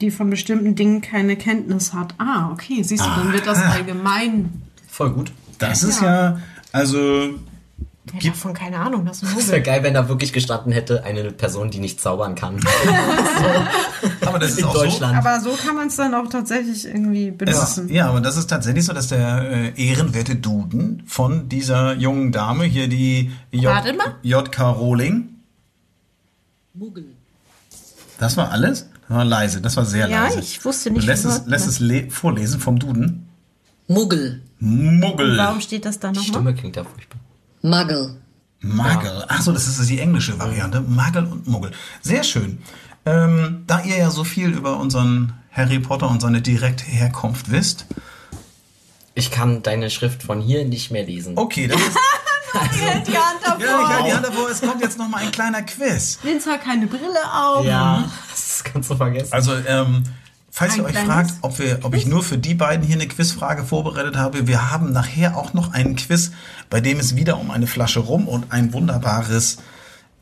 die 0.00 0.10
von 0.10 0.30
bestimmten 0.30 0.74
Dingen 0.76 1.02
keine 1.02 1.36
Kenntnis 1.36 1.92
hat. 1.92 2.14
Ah, 2.16 2.50
okay, 2.50 2.82
siehst 2.82 3.04
du, 3.04 3.10
dann 3.10 3.34
wird 3.34 3.46
das 3.46 3.60
allgemein. 3.60 4.62
Voll 4.88 5.10
gut. 5.10 5.32
Das 5.58 5.82
ist 5.82 6.00
ja, 6.00 6.40
also 6.72 7.38
Ja, 8.20 8.30
davon 8.32 8.52
keine 8.52 8.78
Ahnung, 8.80 9.06
das 9.06 9.22
ist 9.22 9.32
ein 9.34 9.48
wäre 9.48 9.62
geil, 9.62 9.82
wenn 9.82 9.94
da 9.94 10.08
wirklich 10.10 10.32
gestanden 10.34 10.72
hätte, 10.72 11.04
eine 11.04 11.30
Person, 11.30 11.70
die 11.70 11.78
nicht 11.78 12.00
zaubern 12.02 12.34
kann. 12.34 12.60
Aber 14.26 14.38
das 14.38 14.50
ist 14.52 14.58
In 14.58 14.64
auch 14.66 14.74
Deutschland. 14.74 15.16
Aber 15.16 15.40
so 15.40 15.50
kann 15.52 15.74
man 15.74 15.88
es 15.88 15.96
dann 15.96 16.12
auch 16.14 16.28
tatsächlich 16.28 16.84
irgendwie 16.84 17.30
so. 17.30 17.44
Es 17.46 17.50
ist, 17.62 17.74
benutzen. 17.76 17.88
ja, 17.94 18.08
aber 18.08 18.20
das 18.20 18.36
ist 18.36 18.48
tatsächlich 18.48 18.84
so, 18.84 18.92
dass 18.92 19.08
der 19.08 19.50
äh, 19.50 19.72
ehrenwerte 19.82 20.36
Duden 20.36 21.02
von 21.06 21.48
dieser 21.48 21.94
jungen 21.94 22.30
Dame 22.32 22.64
hier, 22.64 22.88
die. 22.88 23.32
J.K. 23.52 24.70
Rowling, 24.70 25.30
Muggel. 26.74 27.06
das 28.18 28.36
war 28.36 28.50
alles? 28.50 28.88
Das 29.08 29.16
war 29.16 29.24
leise, 29.24 29.60
das 29.60 29.76
war 29.76 29.84
sehr 29.84 30.08
Ja, 30.08 30.24
leise. 30.24 30.40
ich 30.40 30.62
wusste 30.64 30.90
nicht, 30.90 31.02
Du 31.02 31.06
lässt 31.06 31.24
es, 31.24 31.46
lässt 31.46 31.66
es 31.68 31.78
le- 31.80 32.10
vorlesen 32.10 32.60
vom 32.60 32.78
Duden. 32.78 33.28
Muggel. 33.86 34.42
Muggel. 34.58 35.36
Warum 35.38 35.60
steht 35.60 35.84
das 35.84 35.98
da 36.00 36.08
Die 36.10 36.18
nochmal? 36.18 36.28
Stimme 36.34 36.54
klingt 36.54 36.76
ja 36.76 36.84
furchtbar. 36.84 37.18
Muggle. 37.64 38.14
Muggle. 38.60 39.24
Ach 39.28 39.40
so, 39.40 39.50
das 39.50 39.66
ist 39.66 39.88
die 39.88 39.98
englische 39.98 40.38
Variante. 40.38 40.82
Muggle 40.82 41.22
und 41.22 41.46
Muggel. 41.48 41.70
Sehr 42.02 42.22
schön. 42.22 42.62
Ähm, 43.06 43.64
da 43.66 43.80
ihr 43.82 43.96
ja 43.96 44.10
so 44.10 44.22
viel 44.22 44.50
über 44.50 44.76
unseren 44.78 45.32
Harry 45.50 45.78
Potter 45.78 46.10
und 46.10 46.20
seine 46.20 46.42
direkte 46.42 46.84
Herkunft 46.84 47.50
wisst. 47.50 47.86
Ich 49.14 49.30
kann 49.30 49.62
deine 49.62 49.88
Schrift 49.88 50.22
von 50.22 50.42
hier 50.42 50.66
nicht 50.66 50.90
mehr 50.90 51.04
lesen. 51.06 51.38
Okay, 51.38 51.66
das 51.66 51.80
ist. 51.80 51.96
Die 53.08 53.16
Hand 53.16 53.40
davor. 53.42 53.60
Ja, 53.60 53.80
ich 53.80 53.88
halte 53.88 54.04
die 54.08 54.12
Hand 54.14 54.26
davor. 54.26 54.50
Es 54.50 54.60
kommt 54.60 54.82
jetzt 54.82 54.98
noch 54.98 55.08
mal 55.08 55.22
ein 55.22 55.32
kleiner 55.32 55.62
Quiz. 55.62 56.18
Vince 56.22 56.50
hat 56.50 56.64
keine 56.64 56.86
Brille 56.86 57.32
auf. 57.32 57.64
Ja, 57.64 58.04
das 58.30 58.62
kannst 58.62 58.90
du 58.90 58.96
vergessen. 58.96 59.32
Also, 59.32 59.54
ähm, 59.66 60.04
falls 60.54 60.74
Ein 60.74 60.78
ihr 60.78 60.84
euch 60.84 60.98
fragt, 60.98 61.32
ob, 61.40 61.58
wir, 61.58 61.80
ob 61.82 61.96
ich 61.96 62.06
nur 62.06 62.22
für 62.22 62.38
die 62.38 62.54
beiden 62.54 62.86
hier 62.86 62.94
eine 62.94 63.08
Quizfrage 63.08 63.64
vorbereitet 63.64 64.16
habe, 64.16 64.46
wir 64.46 64.70
haben 64.70 64.92
nachher 64.92 65.36
auch 65.36 65.52
noch 65.52 65.72
einen 65.72 65.96
Quiz, 65.96 66.30
bei 66.70 66.80
dem 66.80 67.00
es 67.00 67.16
wieder 67.16 67.40
um 67.40 67.50
eine 67.50 67.66
Flasche 67.66 67.98
Rum 67.98 68.28
und 68.28 68.52
ein 68.52 68.72
wunderbares, 68.72 69.58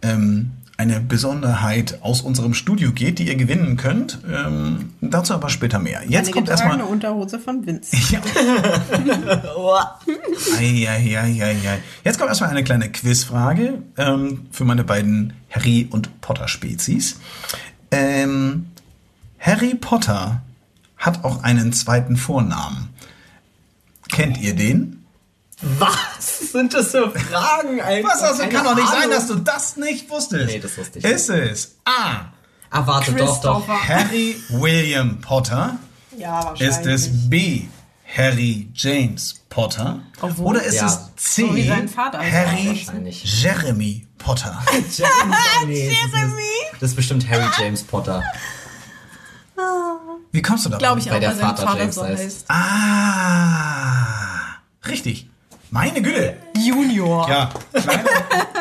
ähm, 0.00 0.52
eine 0.78 1.00
Besonderheit 1.00 1.98
aus 2.00 2.22
unserem 2.22 2.54
Studio 2.54 2.92
geht, 2.92 3.18
die 3.18 3.28
ihr 3.28 3.36
gewinnen 3.36 3.76
könnt. 3.76 4.20
Ähm, 4.26 4.94
dazu 5.02 5.34
aber 5.34 5.50
später 5.50 5.78
mehr. 5.78 6.00
Jetzt 6.08 6.28
Eine 6.28 6.30
kommt 6.30 6.48
erstmal. 6.48 6.80
Unterhose 6.80 7.38
von 7.38 7.66
Vince. 7.66 7.94
Ja. 8.10 8.20
Ei, 10.58 10.88
ei, 10.88 11.18
ei, 11.18 11.42
ei. 11.42 11.78
Jetzt 12.04 12.18
kommt 12.18 12.30
erstmal 12.30 12.48
eine 12.48 12.64
kleine 12.64 12.90
Quizfrage 12.90 13.82
ähm, 13.98 14.46
für 14.50 14.64
meine 14.64 14.82
beiden 14.82 15.34
Harry 15.50 15.88
und 15.90 16.22
Potter 16.22 16.48
Spezies. 16.48 17.20
Ähm, 17.90 18.71
Harry 19.42 19.74
Potter 19.74 20.40
hat 20.96 21.24
auch 21.24 21.42
einen 21.42 21.72
zweiten 21.72 22.16
Vornamen. 22.16 22.94
Kennt 24.08 24.38
ihr 24.38 24.54
den? 24.54 25.04
Was 25.60 26.52
sind 26.52 26.74
das 26.74 26.92
für 26.92 27.10
Fragen, 27.10 27.80
Alter? 27.80 28.08
Was 28.08 28.22
also 28.22 28.42
kann 28.48 28.64
doch 28.64 28.76
nicht 28.76 28.88
sein, 28.88 29.10
dass 29.10 29.26
du 29.26 29.34
das 29.36 29.76
nicht 29.76 30.08
wusstest. 30.10 30.46
Nee, 30.46 30.60
das 30.60 30.78
wusste 30.78 30.98
ich 31.00 31.04
Ist 31.04 31.28
es 31.28 31.76
A. 31.84 32.26
Ah, 32.70 32.86
warte, 32.86 33.12
doch, 33.12 33.40
doch. 33.40 33.68
Harry 33.68 34.36
William 34.48 35.20
Potter? 35.20 35.76
Ja, 36.16 36.44
wahrscheinlich. 36.44 36.78
Ist 36.78 36.86
es 36.86 37.28
B. 37.30 37.62
Harry 38.16 38.68
James 38.74 39.42
Potter? 39.48 40.00
Obwohl- 40.20 40.56
Oder 40.56 40.62
ist 40.62 40.76
Ja. 40.76 40.86
es 40.86 40.98
C. 41.16 41.42
So 41.42 41.54
wie 41.56 41.66
sein 41.66 41.88
Vater 41.88 42.22
ist 42.22 42.32
Harry. 42.32 42.86
Jeremy 43.24 44.06
Potter? 44.18 44.62
Nee, 45.66 45.96
das, 46.12 46.22
ist, 46.22 46.34
das 46.80 46.90
ist 46.90 46.96
bestimmt 46.96 47.28
Harry 47.28 47.48
James 47.58 47.82
Potter. 47.82 48.22
Wie 50.32 50.42
kommst 50.42 50.64
du 50.66 50.70
da? 50.70 50.78
Glaube 50.78 51.00
ich 51.00 51.06
Weil 51.10 51.16
auch, 51.16 51.20
der 51.20 51.32
Vater 51.32 51.62
Vater 51.66 51.78
James 51.80 51.94
so 51.94 52.02
heißt. 52.04 52.22
heißt. 52.24 52.44
Ah, 53.22 54.58
richtig. 54.88 55.28
Meine 55.70 56.02
Güte. 56.02 56.34
Junior. 56.54 57.26
Ja, 57.30 57.50
kleiner, 57.72 58.02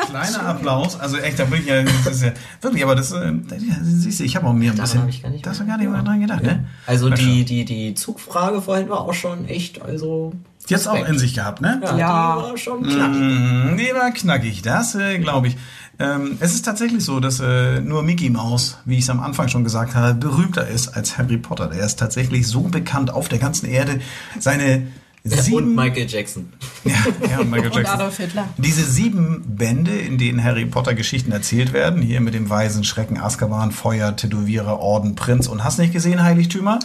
kleiner 0.10 0.46
Applaus. 0.48 0.98
Also 0.98 1.18
echt, 1.18 1.38
da 1.40 1.44
bin 1.44 1.60
ich 1.60 1.68
ja, 1.68 1.84
das 1.84 2.16
ist 2.16 2.24
ja 2.24 2.32
wirklich, 2.62 2.84
aber 2.84 2.96
das, 2.96 3.12
äh, 3.12 3.34
das 3.50 3.60
siehst 3.84 4.22
du, 4.22 4.24
ich 4.24 4.36
habe 4.38 4.48
auch 4.48 4.54
mir 4.54 4.72
ein 4.72 4.78
Daran 4.78 4.86
bisschen, 4.90 5.02
hab 5.02 5.10
ich 5.10 5.22
gar 5.22 5.30
nicht 5.30 5.46
da 5.46 5.50
hast 5.50 5.60
du 5.60 5.66
mehr 5.66 5.74
gar 5.74 5.78
nicht 5.84 5.92
mehr 5.92 6.02
dran 6.04 6.22
gedacht, 6.22 6.42
ne? 6.44 6.66
Also 6.88 7.10
Na 7.10 7.16
die, 7.16 7.24
schon. 7.40 7.46
die, 7.48 7.66
die 7.66 7.94
Zugfrage 7.96 8.62
vorhin 8.62 8.88
war 8.90 9.02
auch 9.02 9.14
schon 9.14 9.46
echt, 9.50 9.82
also. 9.82 10.32
Jetzt 10.68 10.88
auch 10.88 11.06
in 11.06 11.18
sich 11.20 11.34
gehabt, 11.34 11.60
ne? 11.60 11.82
Ja, 11.84 11.98
Ja. 11.98 12.36
die 12.38 12.44
war 12.52 12.58
schon 12.58 12.84
knackig. 12.84 13.18
Mm, 13.20 13.78
Die 13.78 13.90
war 13.94 14.12
knackig, 14.12 14.62
das 14.62 14.96
äh, 14.96 15.18
glaube 15.20 15.48
ich. 15.50 15.58
Ähm, 16.02 16.38
es 16.40 16.54
ist 16.56 16.66
tatsächlich 16.66 17.04
so, 17.06 17.20
dass 17.20 17.40
äh, 17.40 17.80
nur 17.80 18.02
Mickey 18.02 18.30
Mouse, 18.30 18.78
wie 18.86 18.96
ich 18.98 19.04
es 19.04 19.10
am 19.10 19.20
Anfang 19.20 19.50
schon 19.50 19.64
gesagt 19.64 19.94
habe, 19.94 20.16
berühmter 20.16 20.68
ist 20.68 20.90
als 20.90 21.18
Harry 21.18 21.38
Potter. 21.38 21.68
Der 21.68 21.86
ist 21.86 22.00
tatsächlich 22.00 22.48
so 22.48 22.62
bekannt 22.62 23.14
auf 23.14 23.30
der 23.30 23.38
ganzen 23.38 23.68
Erde. 23.68 24.02
Seine 24.40 24.88
Und 25.24 25.32
sieben... 25.42 25.76
Michael 25.76 26.08
Jackson. 26.08 26.52
Ja, 26.84 26.96
ja, 27.30 27.44
Michael 27.44 27.68
Und 27.68 27.76
Jackson. 27.76 27.96
Adolf 28.00 28.18
Hitler. 28.18 28.50
Diese 28.58 28.84
sieben 28.84 29.44
Bände, 29.46 29.92
in 29.92 30.18
denen 30.18 30.44
Harry 30.44 30.66
Potter 30.66 30.96
Geschichten 30.96 31.32
erzählt 31.32 31.74
werden, 31.74 32.02
hier 32.02 32.20
mit 32.20 32.34
dem 32.34 32.50
Weisen, 32.50 32.84
Schrecken, 32.84 33.20
Azkaban, 33.20 33.72
Feuer, 33.72 34.16
Tätowierer, 34.16 34.80
Orden, 34.80 35.14
Prinz 35.14 35.48
und 35.48 35.64
hast 35.64 35.78
nicht 35.78 35.94
gesehen, 35.94 36.24
Heiligtümer, 36.24 36.80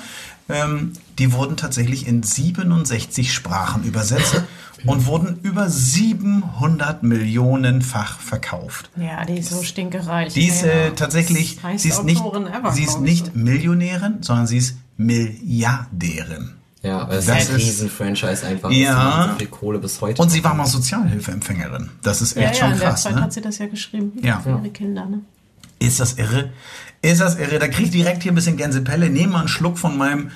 ähm, 0.50 0.92
die 1.18 1.32
wurden 1.32 1.56
tatsächlich 1.56 2.06
in 2.06 2.22
67 2.22 3.32
Sprachen 3.32 3.84
übersetzt 3.84 4.42
und 4.86 5.06
wurden 5.06 5.38
über 5.42 5.68
700 5.68 7.02
Millionenfach 7.02 8.20
verkauft. 8.20 8.90
Ja, 8.96 9.24
die 9.24 9.38
ist 9.38 9.50
so 9.50 9.62
stinkereich. 9.62 10.32
Die 10.34 10.46
ist 10.46 10.62
ja. 10.62 10.68
äh, 10.68 10.90
tatsächlich, 10.92 11.56
Das 11.56 11.64
heißt 11.64 11.82
sie 11.82 11.88
ist 11.90 12.04
nicht, 12.04 12.20
ever, 12.24 12.72
sie 12.72 12.84
ist 12.84 13.00
nicht 13.00 13.26
so. 13.26 13.32
Millionärin, 13.34 14.22
sondern 14.22 14.46
sie 14.46 14.58
ist 14.58 14.76
Milliardärin. 14.96 16.52
Ja, 16.82 17.00
aber 17.00 17.14
es 17.14 17.26
Das 17.26 17.42
ist 17.44 17.50
ein 17.50 17.56
Riesen-Franchise 17.56 18.46
einfach. 18.46 18.70
Ja. 18.70 19.30
So 19.32 19.38
viel 19.38 19.48
Kohle 19.48 19.78
bis 19.78 20.00
heute. 20.00 20.22
Und 20.22 20.30
sie 20.30 20.44
war 20.44 20.54
mal 20.54 20.66
Sozialhilfeempfängerin. 20.66 21.90
Das 22.02 22.22
ist 22.22 22.36
Ja, 22.36 22.42
echt 22.42 22.60
ja, 22.60 22.64
schon 22.66 22.72
in 22.74 22.78
der 22.78 22.88
krass. 22.90 23.02
Zeit 23.02 23.16
Ne? 23.16 23.22
hat 23.22 23.32
sie 23.32 23.40
das 23.40 23.58
ja 23.58 23.66
geschrieben. 23.66 24.12
Ja. 24.22 24.40
Für 24.40 24.50
ihre 24.50 24.70
Kinder, 24.70 25.04
ne? 25.06 25.20
Ist 25.78 25.98
das 26.00 26.14
irre? 26.14 26.50
Ist 27.02 27.20
das 27.20 27.36
irre? 27.38 27.58
Da 27.58 27.68
krieg 27.68 27.86
ich 27.86 27.90
direkt 27.90 28.22
hier 28.22 28.32
ein 28.32 28.36
bisschen 28.36 28.56
Gänsepelle. 28.56 29.10
Nehme 29.10 29.32
mal 29.32 29.38
einen 29.40 29.48
Schluck 29.48 29.78
von 29.78 29.98
meinem. 29.98 30.30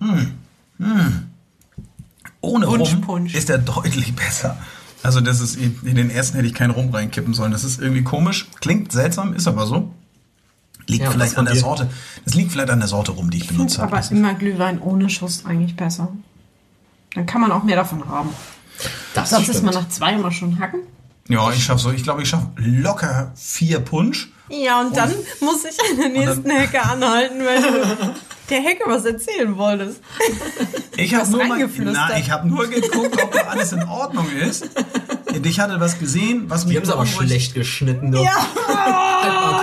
Hm. 0.00 0.32
Hm. 0.78 1.26
Ohne 2.42 2.66
Rum 2.66 2.80
Wunschpunsch. 2.80 3.34
ist 3.34 3.48
der 3.48 3.58
deutlich 3.58 4.14
besser. 4.14 4.58
Also 5.02 5.20
das 5.20 5.40
ist 5.40 5.56
in 5.56 5.80
den 5.96 6.10
ersten 6.10 6.36
hätte 6.36 6.46
ich 6.46 6.54
keinen 6.54 6.70
Rum 6.72 6.90
reinkippen 6.94 7.32
sollen. 7.34 7.50
Das 7.52 7.64
ist 7.64 7.80
irgendwie 7.80 8.02
komisch. 8.04 8.48
Klingt 8.60 8.92
seltsam, 8.92 9.32
ist 9.34 9.48
aber 9.48 9.66
so. 9.66 9.90
Liegt 10.86 11.04
Ja, 11.04 11.10
vielleicht 11.10 11.38
an 11.38 11.46
der? 11.46 11.56
Sorte. 11.56 11.88
Das 12.24 12.34
liegt 12.34 12.52
vielleicht 12.52 12.70
an 12.70 12.78
der 12.80 12.88
Sorte 12.88 13.12
rum, 13.12 13.30
die 13.30 13.38
ich 13.38 13.46
benutzt 13.48 13.78
habe. 13.78 13.88
Aber 13.88 13.96
Das 13.96 14.06
ist- 14.06 14.12
immer 14.12 14.34
Glühwein 14.34 14.80
ohne 14.80 15.08
Schuss 15.08 15.44
eigentlich 15.46 15.74
besser. 15.76 16.08
Dann 17.14 17.26
kann 17.26 17.40
man 17.40 17.50
auch 17.52 17.62
mehr 17.62 17.76
davon 17.76 18.08
haben. 18.08 18.30
das 19.14 19.28
stimmt. 19.28 19.48
ist 19.48 19.62
man 19.62 19.74
nach 19.74 19.88
zwei 19.88 20.14
immer 20.14 20.30
schon 20.32 20.58
hacken. 20.58 20.80
Ja, 21.28 21.50
ich 21.52 21.62
schaff 21.64 21.80
so. 21.80 21.90
Ich 21.92 22.02
glaube, 22.02 22.22
ich 22.22 22.28
schaff 22.28 22.42
locker 22.56 23.32
vier 23.36 23.78
Punsch. 23.80 24.30
Ja, 24.50 24.80
und 24.80 24.96
dann 24.96 25.10
muss 25.40 25.64
ich 25.64 25.78
an 25.90 25.96
der 25.98 26.08
nächsten 26.08 26.50
Hecke 26.50 26.82
anhalten, 26.82 27.38
weil 27.44 27.62
du 27.62 28.14
der 28.52 28.62
Hecke 28.62 28.84
was 28.86 29.04
erzählen 29.04 29.56
wolltest. 29.56 30.00
Ich 30.96 31.14
habe 31.14 31.28
nur, 31.30 31.44
mal- 31.44 31.52
reingeflüstert. 31.52 32.08
na, 32.10 32.18
ich 32.18 32.30
hab 32.30 32.44
nur 32.44 32.66
geguckt, 32.68 33.20
ob 33.22 33.32
da 33.32 33.40
alles 33.48 33.72
in 33.72 33.82
Ordnung 33.84 34.26
ist. 34.30 34.68
Ich 35.42 35.58
hatte 35.60 35.80
was 35.80 35.98
gesehen, 35.98 36.44
was 36.48 36.64
mich 36.66 36.72
Die 36.72 36.76
haben 36.78 36.84
es 36.84 36.90
aber 36.90 37.06
schlecht 37.06 37.54
geschnitten. 37.54 38.12
Du. 38.12 38.22
Ja, 38.22 38.46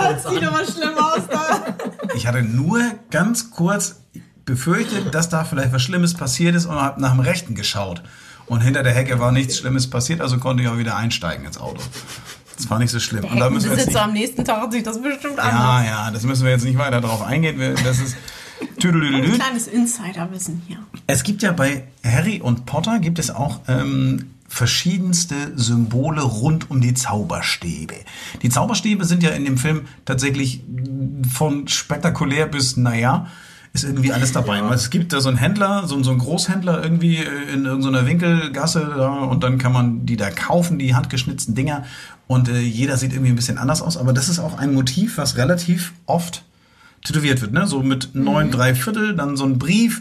Halt 0.00 0.16
das 0.24 0.32
sieht 0.32 0.44
aber 0.44 0.64
schlimm 0.64 0.98
aus 0.98 1.20
da. 1.30 1.76
Ich 2.14 2.26
hatte 2.26 2.42
nur 2.42 2.80
ganz 3.10 3.50
kurz 3.50 4.00
befürchtet, 4.44 5.14
dass 5.14 5.28
da 5.28 5.44
vielleicht 5.44 5.72
was 5.72 5.82
Schlimmes 5.82 6.14
passiert 6.14 6.56
ist 6.56 6.66
und 6.66 6.74
habe 6.74 7.00
nach 7.00 7.12
dem 7.12 7.20
Rechten 7.20 7.54
geschaut. 7.54 8.02
Und 8.46 8.62
hinter 8.62 8.82
der 8.82 8.92
Hecke 8.92 9.20
war 9.20 9.30
nichts 9.30 9.58
Schlimmes 9.58 9.88
passiert, 9.88 10.20
also 10.20 10.38
konnte 10.38 10.64
ich 10.64 10.68
auch 10.68 10.76
wieder 10.78 10.96
einsteigen 10.96 11.46
ins 11.46 11.56
Auto. 11.58 11.80
Das 12.56 12.68
war 12.68 12.80
nicht 12.80 12.90
so 12.90 12.98
schlimm. 12.98 13.24
Und 13.24 13.38
da 13.38 13.48
müssen 13.48 13.70
wir 13.70 13.76
jetzt 13.78 13.86
nicht, 13.86 13.96
am 13.96 14.12
nächsten 14.12 14.44
Tag 14.44 14.60
hat 14.62 14.72
sich 14.72 14.82
das 14.82 15.00
bestimmt 15.00 15.36
ja, 15.38 15.44
an. 15.44 15.84
ja, 15.86 16.10
das 16.10 16.24
müssen 16.24 16.44
wir 16.44 16.50
jetzt 16.50 16.64
nicht 16.64 16.76
weiter 16.76 17.00
drauf 17.00 17.22
eingehen. 17.22 17.58
Das 17.84 18.00
ist 18.00 18.16
Ein 19.32 19.32
kleines 19.32 19.66
Insiderwissen 19.66 20.62
hier. 20.66 20.78
Es 21.06 21.22
gibt 21.22 21.42
ja 21.42 21.52
bei 21.52 21.84
Harry 22.04 22.40
und 22.40 22.66
Potter 22.66 22.98
gibt 22.98 23.18
es 23.18 23.30
auch 23.30 23.60
ähm, 23.68 24.30
verschiedenste 24.48 25.52
Symbole 25.56 26.22
rund 26.22 26.70
um 26.70 26.80
die 26.80 26.92
Zauberstäbe. 26.92 27.94
Die 28.42 28.48
Zauberstäbe 28.48 29.04
sind 29.04 29.22
ja 29.22 29.30
in 29.30 29.44
dem 29.44 29.56
Film 29.56 29.82
tatsächlich 30.04 30.62
von 31.32 31.68
spektakulär 31.68 32.46
bis 32.46 32.76
naja. 32.76 33.28
Ist 33.72 33.84
irgendwie 33.84 34.12
alles 34.12 34.32
dabei. 34.32 34.60
Weil 34.64 34.72
Es 34.72 34.90
gibt 34.90 35.12
da 35.12 35.20
so 35.20 35.28
einen 35.28 35.38
Händler, 35.38 35.86
so, 35.86 36.02
so 36.02 36.10
einen 36.10 36.18
Großhändler 36.18 36.82
irgendwie 36.82 37.18
äh, 37.18 37.52
in 37.54 37.64
irgendeiner 37.64 38.04
Winkelgasse 38.04 38.92
da 38.96 39.10
und 39.10 39.44
dann 39.44 39.58
kann 39.58 39.72
man 39.72 40.06
die 40.06 40.16
da 40.16 40.30
kaufen, 40.30 40.80
die 40.80 40.96
handgeschnitzten 40.96 41.54
Dinger. 41.54 41.84
Und 42.26 42.48
äh, 42.48 42.58
jeder 42.58 42.96
sieht 42.96 43.12
irgendwie 43.12 43.30
ein 43.30 43.36
bisschen 43.36 43.58
anders 43.58 43.80
aus. 43.80 43.96
Aber 43.96 44.12
das 44.12 44.28
ist 44.28 44.40
auch 44.40 44.58
ein 44.58 44.74
Motiv, 44.74 45.18
was 45.18 45.36
relativ 45.36 45.92
oft 46.06 46.42
tätowiert 47.04 47.40
wird. 47.40 47.52
Ne? 47.52 47.66
So 47.66 47.82
mit 47.82 48.14
neun, 48.14 48.50
drei 48.50 48.74
Viertel, 48.74 49.14
dann 49.14 49.36
so 49.36 49.44
ein 49.44 49.58
Brief 49.58 50.00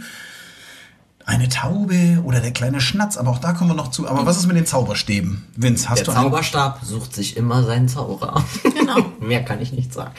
Eine 1.30 1.48
Taube 1.48 2.24
oder 2.24 2.39
der 2.39 2.50
kleine 2.50 2.82
Schnatz, 2.82 3.15
aber 3.15 3.30
auch 3.30 3.38
da 3.38 3.54
kommen 3.54 3.70
wir 3.70 3.76
noch 3.76 3.92
zu. 3.92 4.10
Aber 4.10 4.26
was 4.26 4.38
ist 4.38 4.48
mit 4.48 4.58
den 4.58 4.65
Zauberstäben? 4.65 5.46
Vince, 5.56 5.88
hast 5.88 6.00
Der 6.00 6.06
du 6.06 6.12
einen? 6.12 6.24
Zauberstab 6.24 6.80
sucht 6.84 7.13
sich 7.13 7.38
immer 7.38 7.62
seinen 7.62 7.88
Zauberer. 7.88 8.44
Genau. 8.63 9.06
Mehr 9.20 9.44
kann 9.44 9.62
ich 9.62 9.72
nicht 9.72 9.94
sagen. 9.94 10.10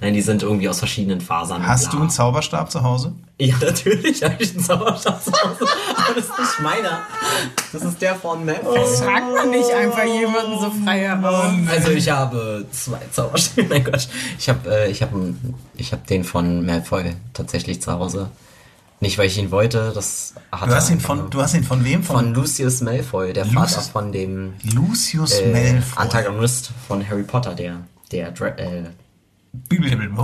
Nein, 0.00 0.14
die 0.14 0.22
sind 0.22 0.44
irgendwie 0.44 0.68
aus 0.68 0.78
verschiedenen 0.78 1.20
Fasern. 1.20 1.66
Hast 1.66 1.92
du 1.92 1.98
einen 1.98 2.08
Zauberstab 2.08 2.70
zu 2.70 2.84
Hause? 2.84 3.14
Ja, 3.38 3.56
natürlich 3.60 4.22
habe 4.22 4.36
ich 4.38 4.52
einen 4.52 4.62
Zauberstab 4.62 5.24
zu 5.24 5.32
Hause. 5.32 5.66
Aber 5.96 6.14
das 6.14 6.26
ist 6.26 6.38
nicht 6.38 6.60
meiner. 6.62 7.00
Das 7.72 7.82
ist 7.82 8.00
der 8.00 8.14
von 8.14 8.44
Malfoy. 8.44 8.78
Fragt 8.78 9.34
man 9.34 9.50
nicht 9.50 9.72
einfach 9.72 10.04
jemanden 10.04 10.60
so 10.60 10.70
frei 10.84 11.00
heraus. 11.00 11.52
Also 11.68 11.90
ich 11.90 12.08
habe 12.08 12.64
zwei 12.70 13.00
Zauberstäbe. 13.10 13.68
Mein 13.70 13.82
Gott. 13.82 14.08
Ich 14.38 14.48
habe 14.48 14.70
äh, 14.72 14.88
ich 14.88 15.02
hab, 15.02 15.10
ich 15.74 15.92
hab 15.92 16.06
den 16.06 16.22
von 16.22 16.64
Malfoy 16.64 17.16
tatsächlich 17.32 17.82
zu 17.82 17.90
Hause. 17.90 18.30
Nicht, 19.02 19.16
weil 19.16 19.26
ich 19.28 19.38
ihn 19.38 19.50
wollte, 19.50 19.92
das 19.94 20.34
hat 20.52 20.68
Du 20.68 20.72
er 20.72 20.76
hast 20.76 20.90
ihn 20.90 21.00
von, 21.00 21.30
du 21.30 21.40
hast 21.40 21.54
ihn 21.54 21.64
von 21.64 21.84
wem? 21.84 22.02
von 22.02 22.34
Lucius 22.34 22.82
Malfoy, 22.82 23.32
der 23.32 23.46
Lucius- 23.46 23.74
Vater 23.74 23.82
von 23.90 24.12
dem 24.12 24.52
Lucius 24.74 25.32
äh, 25.40 25.50
Malfoy. 25.50 26.02
Antagonist 26.02 26.70
von 26.86 27.08
Harry 27.08 27.22
Potter, 27.22 27.54
der 27.54 27.78
der 28.12 28.30
Dra 28.32 28.48
äh, 28.48 28.84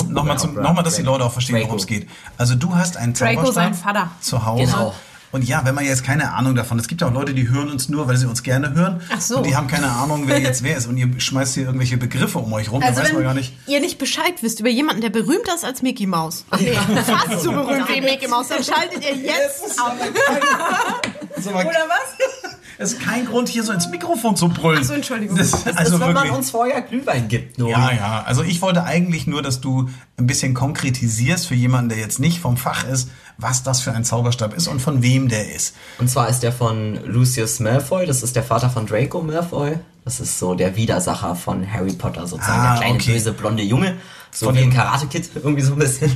Nochmal, 0.08 0.38
zum, 0.38 0.54
nochmal, 0.54 0.84
dass 0.84 0.96
die 0.96 1.02
Leute 1.02 1.24
auch 1.24 1.32
verstehen, 1.32 1.60
worum 1.64 1.78
es 1.78 1.86
geht. 1.86 2.08
Also 2.38 2.54
du 2.54 2.74
hast 2.74 2.96
einen 2.96 3.12
Draco, 3.12 3.34
Zauberstab 3.46 3.54
sein 3.54 3.74
Vater. 3.74 4.10
zu 4.20 4.44
Hause. 4.46 4.64
Genau. 4.66 4.94
Und 5.32 5.44
ja, 5.44 5.64
wenn 5.64 5.74
man 5.74 5.84
jetzt 5.84 6.04
keine 6.04 6.32
Ahnung 6.32 6.54
davon, 6.54 6.78
es 6.78 6.88
gibt 6.88 7.00
ja 7.00 7.08
auch 7.08 7.12
Leute, 7.12 7.34
die 7.34 7.48
hören 7.48 7.68
uns 7.70 7.88
nur, 7.88 8.08
weil 8.08 8.16
sie 8.16 8.26
uns 8.26 8.42
gerne 8.42 8.74
hören. 8.74 9.00
Ach 9.12 9.20
so. 9.20 9.38
Und 9.38 9.46
die 9.46 9.56
haben 9.56 9.66
keine 9.66 9.88
Ahnung, 9.90 10.24
wer 10.26 10.38
jetzt 10.40 10.62
wer 10.62 10.76
ist. 10.76 10.86
Und 10.86 10.96
ihr 10.96 11.08
schmeißt 11.18 11.54
hier 11.54 11.64
irgendwelche 11.64 11.96
Begriffe 11.96 12.38
um 12.38 12.52
euch 12.52 12.70
rum, 12.70 12.82
Also 12.82 13.00
da 13.00 13.06
weiß 13.06 13.12
man 13.14 13.22
gar 13.22 13.34
nicht. 13.34 13.52
ihr 13.66 13.80
nicht 13.80 13.98
Bescheid 13.98 14.34
wisst 14.42 14.60
über 14.60 14.68
jemanden, 14.70 15.02
der 15.02 15.10
berühmter 15.10 15.54
ist 15.54 15.64
als 15.64 15.82
Mickey 15.82 16.06
Mouse, 16.06 16.44
nee, 16.58 16.72
fast 17.06 17.42
so 17.42 17.52
berühmt 17.52 17.88
wie 17.88 18.00
Mickey 18.00 18.28
Mouse, 18.28 18.48
dann 18.48 18.62
schaltet 18.64 19.02
ihr 19.04 19.16
jetzt 19.16 19.78
ab. 19.78 19.96
Oder 21.44 21.88
was? 21.88 22.16
Es 22.78 22.92
ist 22.92 23.00
kein 23.00 23.24
Grund, 23.24 23.48
hier 23.48 23.62
so 23.62 23.72
ins 23.72 23.88
Mikrofon 23.88 24.36
zu 24.36 24.50
brüllen. 24.50 24.80
Ach 24.82 24.84
so, 24.84 24.92
Entschuldigung. 24.92 25.36
Das, 25.36 25.50
das 25.64 25.76
also 25.78 25.94
ist, 25.94 26.00
wenn 26.00 26.12
man 26.12 26.24
wirklich. 26.24 26.32
uns 26.32 26.50
vorher 26.50 26.82
Glühwein 26.82 27.26
gibt, 27.26 27.58
nur. 27.58 27.70
Ja, 27.70 27.90
ja. 27.90 28.22
Also 28.26 28.42
ich 28.42 28.60
wollte 28.60 28.84
eigentlich 28.84 29.26
nur, 29.26 29.40
dass 29.40 29.62
du 29.62 29.88
ein 30.18 30.26
bisschen 30.26 30.52
konkretisierst 30.52 31.46
für 31.46 31.54
jemanden, 31.54 31.88
der 31.88 31.98
jetzt 31.98 32.20
nicht 32.20 32.38
vom 32.38 32.58
Fach 32.58 32.86
ist, 32.86 33.08
was 33.38 33.62
das 33.62 33.80
für 33.80 33.92
ein 33.92 34.04
Zauberstab 34.04 34.54
ist 34.54 34.68
und 34.68 34.80
von 34.80 35.02
wem 35.02 35.28
der 35.28 35.54
ist. 35.54 35.74
Und 35.98 36.10
zwar 36.10 36.28
ist 36.28 36.42
der 36.42 36.52
von 36.52 37.02
Lucius 37.06 37.60
Malfoy, 37.60 38.04
das 38.04 38.22
ist 38.22 38.36
der 38.36 38.42
Vater 38.42 38.68
von 38.68 38.86
Draco 38.86 39.22
Malfoy. 39.22 39.78
Das 40.04 40.20
ist 40.20 40.38
so 40.38 40.54
der 40.54 40.76
Widersacher 40.76 41.34
von 41.34 41.70
Harry 41.70 41.92
Potter, 41.92 42.26
sozusagen 42.26 42.60
Ah, 42.60 42.72
der 42.74 42.80
kleine 42.82 42.94
okay. 42.94 43.12
böse 43.14 43.32
blonde 43.32 43.62
Junge. 43.62 43.96
So 44.30 44.46
Von 44.46 44.56
wie 44.56 44.62
ein 44.62 44.72
Karate-Kid, 44.72 45.30
irgendwie 45.34 45.62
so 45.62 45.72
ein 45.72 45.78
bisschen. 45.78 46.14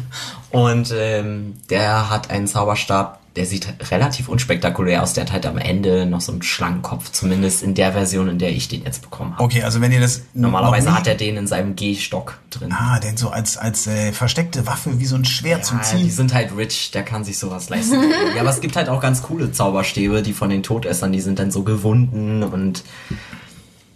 Und 0.51 0.93
ähm, 0.95 1.55
der 1.71 2.11
hat 2.11 2.31
einen 2.31 2.47
Zauberstab, 2.47 3.20
der 3.37 3.47
sieht 3.47 3.73
relativ 3.91 4.29
unspektakulär 4.29 5.03
aus. 5.03 5.13
Der 5.13 5.25
hat 5.25 5.33
halt 5.33 5.47
am 5.47 5.57
Ende 5.57 6.05
noch 6.05 6.21
so 6.21 6.33
einen 6.33 6.43
Schlangenkopf, 6.43 7.13
zumindest 7.13 7.63
in 7.63 7.75
der 7.75 7.93
Version, 7.93 8.29
in 8.29 8.39
der 8.39 8.51
ich 8.51 8.69
den 8.69 8.83
jetzt 8.85 9.03
bekommen 9.03 9.35
habe. 9.35 9.45
Okay, 9.45 9.63
also 9.63 9.81
wenn 9.81 9.93
ihr 9.93 10.01
das 10.01 10.23
Normalerweise 10.35 10.93
hat 10.93 11.07
er 11.07 11.15
den 11.15 11.37
in 11.37 11.47
seinem 11.47 11.77
Gehstock 11.77 12.39
drin. 12.51 12.73
Ah, 12.73 12.99
denn 12.99 13.17
so 13.17 13.31
als, 13.31 13.57
als 13.57 13.87
äh, 13.87 14.13
versteckte 14.13 14.67
Waffe, 14.67 14.99
wie 14.99 15.07
so 15.07 15.15
ein 15.15 15.25
Schwert 15.25 15.65
zum 15.65 15.79
Ja, 15.79 15.85
Ziehen. 15.85 16.03
die 16.03 16.11
sind 16.11 16.35
halt 16.35 16.57
rich, 16.57 16.91
der 16.91 17.05
kann 17.05 17.23
sich 17.23 17.39
sowas 17.39 17.69
leisten. 17.69 18.03
ja, 18.35 18.41
aber 18.41 18.51
es 18.51 18.61
gibt 18.61 18.75
halt 18.75 18.89
auch 18.89 19.01
ganz 19.01 19.23
coole 19.23 19.53
Zauberstäbe, 19.53 20.23
die 20.23 20.33
von 20.33 20.51
den 20.51 20.63
Todessern, 20.65 21.13
die 21.13 21.21
sind 21.21 21.39
dann 21.39 21.53
so 21.53 21.63
gewunden 21.63 22.43
und 22.43 22.83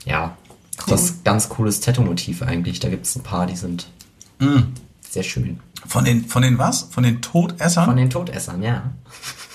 ja, 0.05 0.37
das 0.87 1.03
ist 1.03 1.25
ganz 1.25 1.49
cooles 1.49 1.81
Tattoo-Motiv 1.81 2.43
eigentlich. 2.43 2.79
Da 2.79 2.89
gibt 2.89 3.07
es 3.07 3.17
ein 3.17 3.23
paar, 3.23 3.47
die 3.47 3.57
sind 3.57 3.89
sehr 5.09 5.23
schön. 5.23 5.61
Von 5.87 6.05
den, 6.05 6.27
von 6.27 6.43
den 6.43 6.59
was? 6.59 6.89
Von 6.91 7.05
den 7.05 7.21
Todessern? 7.23 7.85
Von 7.87 7.97
den 7.97 8.11
Todessern, 8.11 8.63
ja. 8.63 8.85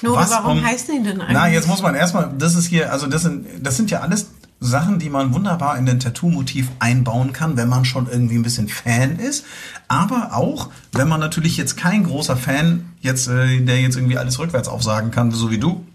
Nur 0.01 0.15
Was 0.15 0.29
warum 0.31 0.59
um- 0.59 0.65
heißen 0.65 0.95
die 0.97 1.03
denn 1.09 1.19
eigentlich? 1.21 1.33
Na, 1.33 1.47
jetzt 1.49 1.67
muss 1.67 1.81
man 1.81 1.95
erstmal, 1.95 2.31
das 2.37 2.55
ist 2.55 2.67
hier, 2.67 2.91
also 2.91 3.07
das 3.07 3.23
sind, 3.23 3.45
das 3.61 3.75
sind 3.75 3.91
ja 3.91 3.99
alles 3.99 4.27
Sachen, 4.61 4.99
die 4.99 5.09
man 5.09 5.33
wunderbar 5.33 5.77
in 5.77 5.85
den 5.85 5.99
Tattoo-Motiv 5.99 6.69
einbauen 6.79 7.31
kann, 7.31 7.55
wenn 7.55 7.69
man 7.69 7.85
schon 7.85 8.07
irgendwie 8.09 8.35
ein 8.35 8.43
bisschen 8.43 8.67
Fan 8.67 9.17
ist. 9.17 9.45
Aber 9.87 10.31
auch, 10.33 10.69
wenn 10.91 11.07
man 11.07 11.19
natürlich 11.19 11.55
jetzt 11.55 11.77
kein 11.77 12.03
großer 12.03 12.35
Fan, 12.35 12.89
jetzt, 13.01 13.27
äh, 13.29 13.61
der 13.61 13.79
jetzt 13.81 13.95
irgendwie 13.95 14.17
alles 14.17 14.37
rückwärts 14.37 14.67
aufsagen 14.67 15.11
kann, 15.11 15.31
so 15.31 15.49
wie 15.49 15.59
du, 15.59 15.85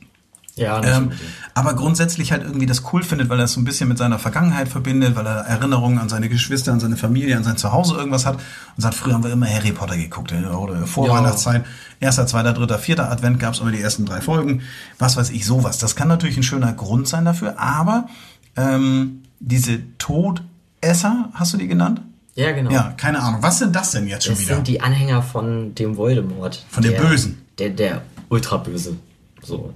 Ja, 0.56 0.80
ähm, 0.84 1.10
aber 1.54 1.74
grundsätzlich 1.74 2.30
halt 2.30 2.44
irgendwie 2.44 2.66
das 2.66 2.84
cool 2.92 3.02
findet, 3.02 3.28
weil 3.28 3.40
er 3.40 3.46
es 3.46 3.52
so 3.54 3.60
ein 3.60 3.64
bisschen 3.64 3.88
mit 3.88 3.98
seiner 3.98 4.20
Vergangenheit 4.20 4.68
verbindet, 4.68 5.16
weil 5.16 5.26
er 5.26 5.38
Erinnerungen 5.46 5.98
an 5.98 6.08
seine 6.08 6.28
Geschwister, 6.28 6.72
an 6.72 6.78
seine 6.78 6.96
Familie, 6.96 7.36
an 7.36 7.42
sein 7.42 7.56
Zuhause 7.56 7.96
irgendwas 7.96 8.24
hat 8.24 8.36
und 8.36 8.80
sagt, 8.80 8.94
früher 8.94 9.14
haben 9.14 9.24
wir 9.24 9.32
immer 9.32 9.48
Harry 9.48 9.72
Potter 9.72 9.96
geguckt, 9.96 10.32
oder 10.32 10.86
vor 10.86 11.08
Ja. 11.08 11.14
Weihnachtszeit, 11.14 11.64
erster, 11.98 12.28
zweiter, 12.28 12.52
dritter, 12.52 12.78
vierter 12.78 13.10
Advent 13.10 13.40
gab 13.40 13.54
es 13.54 13.60
immer 13.60 13.72
die 13.72 13.80
ersten 13.80 14.06
drei 14.06 14.20
Folgen, 14.20 14.62
was 15.00 15.16
weiß 15.16 15.30
ich, 15.30 15.44
sowas. 15.44 15.78
Das 15.78 15.96
kann 15.96 16.06
natürlich 16.06 16.36
ein 16.36 16.44
schöner 16.44 16.72
Grund 16.72 17.08
sein 17.08 17.24
dafür, 17.24 17.58
aber 17.58 18.08
ähm, 18.56 19.22
diese 19.40 19.80
Todesser, 19.98 21.30
hast 21.34 21.52
du 21.52 21.56
die 21.56 21.66
genannt? 21.68 22.00
Ja, 22.36 22.52
genau. 22.52 22.70
Ja, 22.70 22.94
keine 22.96 23.20
Ahnung. 23.22 23.42
Was 23.42 23.58
sind 23.58 23.74
das 23.74 23.92
denn 23.92 24.06
jetzt 24.08 24.24
schon 24.24 24.34
Das 24.34 24.42
wieder? 24.42 24.54
sind 24.56 24.68
die 24.68 24.80
Anhänger 24.80 25.22
von 25.22 25.74
dem 25.74 25.96
Voldemort. 25.96 26.64
Von 26.68 26.82
dem 26.82 26.92
der, 26.92 27.00
Bösen. 27.00 27.42
Der, 27.58 27.70
der 27.70 28.02
Ultraböse. 28.28 28.96
So. 29.42 29.72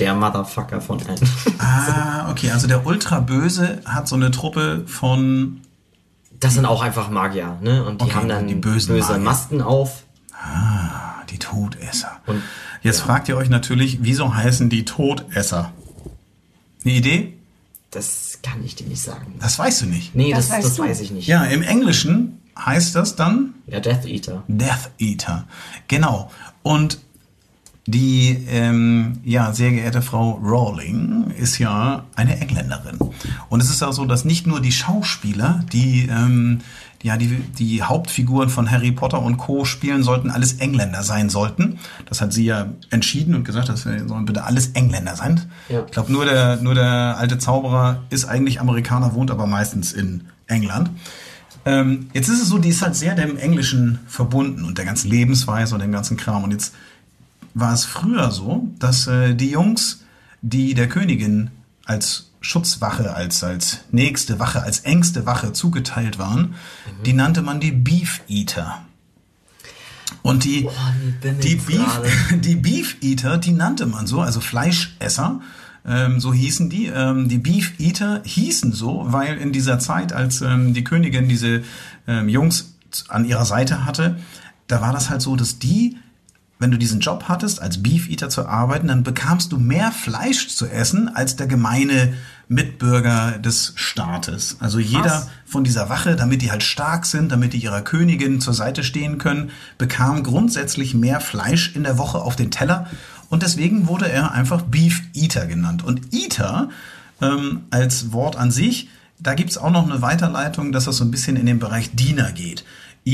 Der 0.00 0.14
Motherfucker 0.14 0.80
von 0.80 1.00
allen. 1.06 1.20
ah, 1.58 2.30
okay, 2.30 2.50
also 2.50 2.66
der 2.66 2.84
Ultraböse 2.86 3.80
hat 3.84 4.08
so 4.08 4.16
eine 4.16 4.30
Truppe 4.30 4.84
von 4.86 5.60
Das 6.40 6.54
sind 6.54 6.64
auch 6.66 6.82
einfach 6.82 7.10
Magier, 7.10 7.58
ne? 7.62 7.84
Und 7.84 8.00
die 8.00 8.06
Okay, 8.06 8.14
haben 8.14 8.28
dann 8.28 8.48
die 8.48 8.54
bösen 8.54 8.94
böse 8.94 9.12
Magier. 9.12 9.24
Masken 9.24 9.62
auf. 9.62 10.04
Ah, 10.32 11.22
die 11.30 11.38
Todesser. 11.38 12.20
Und- 12.26 12.42
Jetzt 12.82 13.00
fragt 13.02 13.28
ihr 13.28 13.36
euch 13.36 13.50
natürlich, 13.50 13.98
wieso 14.02 14.34
heißen 14.34 14.70
die 14.70 14.86
Todesser? 14.86 15.70
Eine 16.82 16.94
Idee? 16.94 17.36
Das 17.90 18.38
kann 18.42 18.64
ich 18.64 18.74
dir 18.74 18.86
nicht 18.86 19.02
sagen. 19.02 19.34
Das 19.38 19.58
weißt 19.58 19.82
du 19.82 19.86
nicht. 19.86 20.14
Nee, 20.14 20.32
Das 20.32 20.48
das, 20.48 20.56
das, 20.62 20.64
weißt 20.78 20.78
weiß 20.78 21.00
ich 21.02 21.10
nicht. 21.10 21.26
Ja, 21.28 21.44
im 21.44 21.62
Englischen 21.62 22.40
heißt 22.58 22.94
das 22.94 23.16
dann 23.16 23.52
Ja, 23.66 23.80
Death 23.80 24.06
Eater. 24.06 24.44
Death 24.48 24.90
Eater. 24.98 25.44
Genau. 25.88 26.30
Und 26.62 26.98
die 27.90 28.46
ähm, 28.48 29.18
ja, 29.24 29.52
sehr 29.52 29.70
geehrte 29.70 30.02
Frau 30.02 30.32
Rowling 30.42 31.30
ist 31.38 31.58
ja 31.58 32.04
eine 32.14 32.40
Engländerin. 32.40 32.98
Und 33.48 33.60
es 33.60 33.70
ist 33.70 33.82
auch 33.82 33.92
so, 33.92 34.04
dass 34.04 34.24
nicht 34.24 34.46
nur 34.46 34.60
die 34.60 34.72
Schauspieler, 34.72 35.64
die 35.72 36.08
ähm, 36.10 36.60
ja, 37.02 37.16
die, 37.16 37.28
die 37.28 37.82
Hauptfiguren 37.82 38.50
von 38.50 38.70
Harry 38.70 38.92
Potter 38.92 39.22
und 39.22 39.38
Co. 39.38 39.64
spielen 39.64 40.02
sollten, 40.02 40.30
alles 40.30 40.54
Engländer 40.54 41.02
sein 41.02 41.30
sollten. 41.30 41.78
Das 42.06 42.20
hat 42.20 42.32
sie 42.32 42.44
ja 42.44 42.66
entschieden 42.90 43.34
und 43.34 43.44
gesagt, 43.44 43.70
das 43.70 43.82
sollen 43.82 44.26
bitte 44.26 44.44
alles 44.44 44.68
Engländer 44.72 45.16
sein. 45.16 45.40
Ja. 45.70 45.82
Ich 45.86 45.92
glaube, 45.92 46.12
nur 46.12 46.26
der, 46.26 46.56
nur 46.56 46.74
der 46.74 47.16
alte 47.18 47.38
Zauberer 47.38 48.02
ist 48.10 48.26
eigentlich 48.26 48.60
Amerikaner, 48.60 49.14
wohnt 49.14 49.30
aber 49.30 49.46
meistens 49.46 49.92
in 49.92 50.24
England. 50.46 50.90
Ähm, 51.64 52.10
jetzt 52.12 52.28
ist 52.28 52.42
es 52.42 52.48
so, 52.48 52.58
die 52.58 52.68
ist 52.68 52.82
halt 52.82 52.96
sehr 52.96 53.14
dem 53.14 53.38
Englischen 53.38 54.00
verbunden 54.06 54.64
und 54.64 54.76
der 54.76 54.84
ganzen 54.84 55.10
Lebensweise 55.10 55.74
und 55.74 55.80
dem 55.80 55.92
ganzen 55.92 56.16
Kram. 56.18 56.44
Und 56.44 56.52
jetzt 56.52 56.74
war 57.54 57.72
es 57.72 57.84
früher 57.84 58.30
so, 58.30 58.68
dass 58.78 59.06
äh, 59.06 59.34
die 59.34 59.50
Jungs, 59.50 60.04
die 60.42 60.74
der 60.74 60.88
Königin 60.88 61.50
als 61.84 62.30
Schutzwache, 62.40 63.14
als, 63.14 63.44
als 63.44 63.80
nächste 63.90 64.38
Wache, 64.38 64.62
als 64.62 64.80
engste 64.80 65.26
Wache 65.26 65.52
zugeteilt 65.52 66.18
waren, 66.18 66.54
die 67.04 67.12
nannte 67.12 67.42
man 67.42 67.60
die 67.60 67.72
Beef 67.72 68.22
Eater. 68.28 68.82
Und 70.22 70.44
die, 70.44 70.68
bimmelt's 71.20 71.46
die, 71.46 71.56
Beef, 71.56 72.00
die 72.40 72.56
Beef 72.56 72.96
Eater, 73.02 73.38
die 73.38 73.52
nannte 73.52 73.86
man 73.86 74.06
so, 74.06 74.20
also 74.20 74.40
Fleischesser, 74.40 75.40
ähm, 75.86 76.20
so 76.20 76.32
hießen 76.32 76.68
die. 76.68 76.86
Ähm, 76.86 77.28
die 77.28 77.38
Beef 77.38 77.78
Eater 77.78 78.22
hießen 78.24 78.72
so, 78.72 79.06
weil 79.08 79.38
in 79.38 79.52
dieser 79.52 79.78
Zeit, 79.78 80.12
als 80.12 80.42
ähm, 80.42 80.74
die 80.74 80.84
Königin 80.84 81.28
diese 81.28 81.62
ähm, 82.06 82.28
Jungs 82.28 82.74
an 83.08 83.24
ihrer 83.24 83.44
Seite 83.44 83.84
hatte, 83.84 84.18
da 84.66 84.80
war 84.80 84.92
das 84.92 85.10
halt 85.10 85.22
so, 85.22 85.36
dass 85.36 85.58
die, 85.58 85.96
wenn 86.60 86.70
du 86.70 86.78
diesen 86.78 87.00
Job 87.00 87.24
hattest, 87.26 87.60
als 87.60 87.82
Beef 87.82 88.08
Eater 88.08 88.28
zu 88.28 88.46
arbeiten, 88.46 88.88
dann 88.88 89.02
bekamst 89.02 89.50
du 89.50 89.58
mehr 89.58 89.90
Fleisch 89.90 90.48
zu 90.48 90.66
essen 90.66 91.08
als 91.08 91.34
der 91.34 91.46
gemeine 91.46 92.12
Mitbürger 92.48 93.38
des 93.38 93.72
Staates. 93.76 94.56
Also 94.60 94.78
jeder 94.78 95.02
Krass. 95.02 95.28
von 95.46 95.64
dieser 95.64 95.88
Wache, 95.88 96.16
damit 96.16 96.42
die 96.42 96.50
halt 96.50 96.62
stark 96.62 97.06
sind, 97.06 97.32
damit 97.32 97.54
die 97.54 97.58
ihrer 97.58 97.80
Königin 97.80 98.40
zur 98.40 98.54
Seite 98.54 98.84
stehen 98.84 99.18
können, 99.18 99.50
bekam 99.78 100.22
grundsätzlich 100.22 100.94
mehr 100.94 101.20
Fleisch 101.20 101.74
in 101.74 101.82
der 101.82 101.96
Woche 101.96 102.18
auf 102.18 102.36
den 102.36 102.50
Teller. 102.50 102.86
Und 103.30 103.42
deswegen 103.42 103.86
wurde 103.86 104.10
er 104.10 104.32
einfach 104.32 104.62
Beef 104.62 105.00
Eater 105.14 105.46
genannt. 105.46 105.82
Und 105.82 106.12
Eater 106.12 106.68
ähm, 107.22 107.62
als 107.70 108.12
Wort 108.12 108.36
an 108.36 108.50
sich, 108.50 108.88
da 109.18 109.34
gibt's 109.34 109.56
auch 109.56 109.70
noch 109.70 109.88
eine 109.88 110.02
Weiterleitung, 110.02 110.72
dass 110.72 110.84
das 110.84 110.98
so 110.98 111.04
ein 111.04 111.10
bisschen 111.10 111.36
in 111.36 111.46
den 111.46 111.58
Bereich 111.58 111.94
Diener 111.94 112.32
geht. 112.32 112.64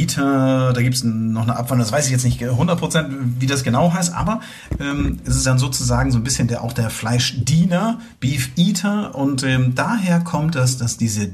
Eater, 0.02 0.72
da 0.72 0.82
gibt's 0.82 1.02
noch 1.04 1.42
eine 1.42 1.52
Abwandlung, 1.56 1.80
das 1.80 1.92
weiß 1.92 2.06
ich 2.06 2.12
jetzt 2.12 2.24
nicht 2.24 2.40
100%, 2.40 3.06
wie 3.40 3.46
das 3.46 3.62
genau 3.64 3.92
heißt, 3.92 4.12
aber 4.14 4.40
ähm, 4.80 5.20
es 5.24 5.36
ist 5.36 5.46
dann 5.46 5.58
sozusagen 5.58 6.10
so 6.12 6.18
ein 6.18 6.24
bisschen 6.24 6.48
der, 6.48 6.62
auch 6.62 6.72
der 6.72 6.90
Fleischdiener, 6.90 8.00
Beef 8.20 8.50
Eater 8.56 9.14
und 9.14 9.42
ähm, 9.42 9.74
daher 9.74 10.20
kommt 10.20 10.54
das, 10.54 10.76
dass 10.78 10.96
diese 10.96 11.30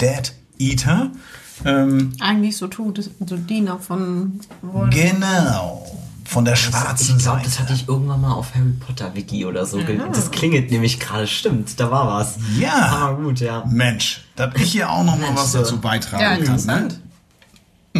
Dead 0.00 0.32
Eater, 0.58 1.10
ähm, 1.64 2.12
Eigentlich 2.20 2.56
so 2.56 2.68
tut, 2.68 3.10
so 3.26 3.36
Diener 3.36 3.78
von 3.80 4.40
Voldemort. 4.62 4.90
genau, 4.94 5.86
von 6.24 6.44
der 6.44 6.54
schwarzen 6.56 7.16
Ich 7.16 7.22
glaube, 7.24 7.38
Seite. 7.38 7.48
das 7.50 7.58
hatte 7.60 7.72
ich 7.72 7.88
irgendwann 7.88 8.20
mal 8.20 8.32
auf 8.32 8.54
Harry 8.54 8.72
Potter 8.78 9.14
Wiki 9.14 9.44
oder 9.46 9.64
so. 9.66 9.78
ge- 9.78 9.98
Das 10.12 10.30
klingelt 10.30 10.70
nämlich 10.70 11.00
gerade, 11.00 11.26
stimmt, 11.26 11.80
da 11.80 11.90
war 11.90 12.06
was. 12.06 12.36
Ja. 12.60 12.74
Aber 13.00 13.16
gut, 13.22 13.40
ja. 13.40 13.64
Mensch, 13.68 14.24
dass 14.36 14.54
ich 14.56 14.70
hier 14.72 14.90
auch 14.90 15.02
noch 15.04 15.18
mal 15.18 15.30
was 15.34 15.52
so. 15.52 15.58
dazu 15.60 15.80
beitragen 15.80 16.22
Ja, 16.22 16.36
kann. 16.36 16.64
Ne? 16.66 16.88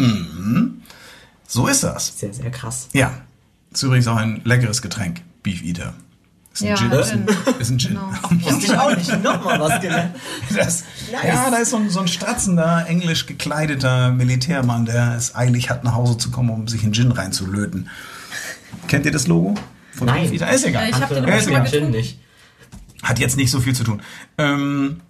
Interessant. 0.04 0.72
So 1.46 1.66
ist 1.66 1.82
das. 1.82 2.18
Sehr, 2.18 2.32
sehr 2.34 2.50
krass. 2.50 2.88
Ja. 2.92 3.12
Ist 3.72 3.82
übrigens 3.82 4.06
auch 4.06 4.16
ein 4.16 4.40
leckeres 4.44 4.82
Getränk. 4.82 5.22
Beef 5.42 5.62
Eater. 5.62 5.94
Ist 6.52 6.62
ein 6.62 6.68
Ja, 6.68 6.76
Gin. 6.76 6.90
Ist 6.92 7.12
ein, 7.12 7.26
Gin. 7.26 7.54
ist 7.60 7.70
ein 7.70 7.78
Gin. 7.78 7.98
Wusste 8.40 8.66
ich 8.66 8.76
auch 8.78 8.94
nicht. 8.96 9.22
Nochmal 9.22 9.60
was 9.60 9.80
gelernt. 9.80 10.14
Das, 10.54 10.84
Ja, 11.12 11.50
da 11.50 11.56
ist 11.58 11.70
so 11.70 11.76
ein, 11.76 11.88
so 11.90 12.00
ein 12.00 12.08
stratzender, 12.08 12.86
englisch 12.88 13.26
gekleideter 13.26 14.10
Militärmann, 14.10 14.84
der 14.86 15.14
es 15.16 15.34
eilig 15.34 15.70
hat, 15.70 15.84
nach 15.84 15.94
Hause 15.94 16.18
zu 16.18 16.30
kommen, 16.30 16.50
um 16.50 16.68
sich 16.68 16.82
einen 16.82 16.92
Gin 16.94 17.12
reinzulöten. 17.12 17.88
Kennt 18.88 19.06
ihr 19.06 19.12
das 19.12 19.26
Logo? 19.26 19.54
Von 19.92 20.06
Nein. 20.06 20.24
Beef 20.30 20.40
Eater? 20.42 20.52
Ist 20.52 20.64
egal. 20.66 20.88
Ich 20.88 20.94
hab 20.96 21.08
den 21.08 21.24
ist 21.24 21.46
egal. 21.46 21.66
Gin 21.70 21.90
nicht. 21.90 22.18
Hat 23.02 23.18
jetzt 23.18 23.36
nicht 23.36 23.50
so 23.50 23.60
viel 23.60 23.74
zu 23.74 23.84
tun. 23.84 24.02
Ähm, 24.38 25.00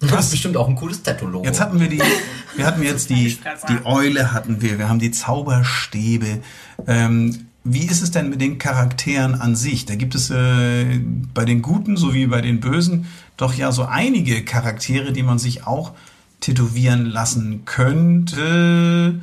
Du 0.00 0.08
hast 0.12 0.30
bestimmt 0.30 0.56
auch 0.56 0.68
ein 0.68 0.76
cooles 0.76 1.02
Tattoo-Logo. 1.02 1.44
Jetzt 1.44 1.60
hatten 1.60 1.80
wir 1.80 1.88
die, 1.88 2.00
wir 2.58 2.66
hatten 2.66 2.82
jetzt 2.82 3.08
die, 3.10 3.38
die 3.68 3.86
Eule 3.86 4.32
hatten 4.32 4.60
wir, 4.60 4.78
wir 4.78 4.88
haben 4.88 4.98
die 4.98 5.10
Zauberstäbe. 5.10 6.40
Ähm, 6.86 7.46
wie 7.64 7.86
ist 7.86 8.02
es 8.02 8.10
denn 8.10 8.30
mit 8.30 8.40
den 8.40 8.58
Charakteren 8.58 9.34
an 9.34 9.56
sich? 9.56 9.86
Da 9.86 9.94
gibt 9.94 10.14
es 10.14 10.30
äh, 10.30 11.00
bei 11.34 11.44
den 11.44 11.62
Guten 11.62 11.96
sowie 11.96 12.26
bei 12.26 12.40
den 12.40 12.60
Bösen 12.60 13.06
doch 13.36 13.54
ja 13.54 13.72
so 13.72 13.84
einige 13.84 14.44
Charaktere, 14.44 15.12
die 15.12 15.22
man 15.22 15.38
sich 15.38 15.66
auch 15.66 15.92
tätowieren 16.40 17.06
lassen 17.06 17.64
könnte. 17.64 19.20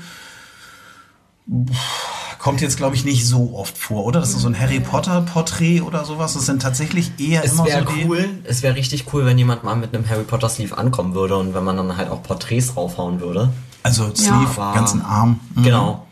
Kommt 2.46 2.62
jetzt, 2.62 2.78
glaube 2.78 2.96
ich, 2.96 3.06
nicht 3.06 3.26
so 3.26 3.56
oft 3.56 3.76
vor, 3.76 4.06
oder? 4.06 4.20
Das 4.20 4.30
ist 4.30 4.42
so 4.42 4.48
ein 4.48 4.60
Harry 4.60 4.80
Potter-Porträt 4.80 5.82
oder 5.82 6.06
sowas. 6.06 6.36
Das 6.36 6.46
sind 6.46 6.62
tatsächlich 6.62 7.14
eher 7.18 7.44
es 7.44 7.54
immer 7.54 7.66
wäre 7.66 7.88
so 7.88 7.92
die. 7.92 8.06
cool, 8.06 8.30
es 8.44 8.62
wäre 8.62 8.76
richtig 8.76 9.12
cool, 9.12 9.26
wenn 9.26 9.36
jemand 9.40 9.64
mal 9.64 9.76
mit 9.76 9.96
einem 9.96 10.08
Harry 10.08 10.26
Potter 10.26 10.48
Sleeve 10.48 10.78
ankommen 10.78 11.16
würde 11.16 11.38
und 11.38 11.56
wenn 11.56 11.64
man 11.64 11.76
dann 11.76 11.98
halt 11.98 12.12
auch 12.12 12.22
Porträts 12.22 12.78
raufhauen 12.78 13.20
würde. 13.20 13.52
Also 13.82 14.14
Sleeve, 14.14 14.62
aber- 14.62 14.76
ganzen 14.76 15.02
Arm. 15.02 15.40
Mhm. 15.56 15.64
Genau. 15.64 16.06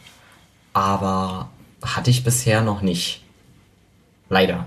Aber 0.74 1.50
hatte 1.84 2.10
ich 2.10 2.24
bisher 2.24 2.62
noch 2.62 2.82
nicht. 2.82 3.24
Leider. 4.28 4.66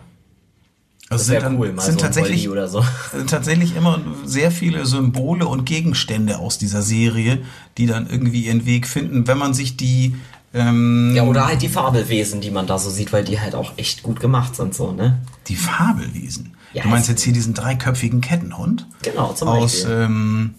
Also 1.11 1.23
Das 1.23 1.29
wäre 1.31 1.43
dann- 1.43 1.57
cool, 1.59 1.75
sind 1.81 1.99
so 1.99 2.05
tatsächlich 2.07 2.45
so. 2.45 2.85
sind 3.13 3.29
tatsächlich 3.29 3.75
immer 3.75 3.99
sehr 4.25 4.53
viele 4.53 4.87
Symbole 4.87 5.49
und 5.49 5.65
Gegenstände 5.65 6.39
aus 6.39 6.59
dieser 6.59 6.83
Serie, 6.83 7.43
die 7.77 7.87
dann 7.87 8.09
irgendwie 8.09 8.43
ihren 8.47 8.67
Weg 8.67 8.87
finden, 8.87 9.27
wenn 9.27 9.39
man 9.39 9.53
sich 9.53 9.77
die 9.77 10.15
ähm, 10.57 11.13
Ja, 11.15 11.23
oder 11.25 11.47
halt 11.47 11.63
die 11.63 11.69
Fabelwesen, 11.69 12.41
die 12.41 12.51
man 12.51 12.67
da 12.67 12.79
so 12.79 12.91
sieht, 12.91 13.13
weil 13.13 13.23
die 13.25 13.39
halt 13.41 13.55
auch 13.55 13.75
echt 13.77 14.03
gut 14.03 14.19
gemacht 14.21 14.57
sind, 14.57 14.75
so, 14.75 14.91
ne? 14.93 15.19
die 15.49 15.57
Fabelwesen. 15.57 16.55
Ja, 16.73 16.83
du 16.83 16.89
meinst 16.89 17.09
jetzt 17.09 17.23
hier 17.23 17.33
diesen 17.33 17.55
dreiköpfigen 17.55 18.21
Kettenhund 18.21 18.87
Genau, 19.03 19.33
zum 19.33 19.49
aus 19.49 19.73
Beispiel. 19.85 19.93
ähm, 20.03 20.55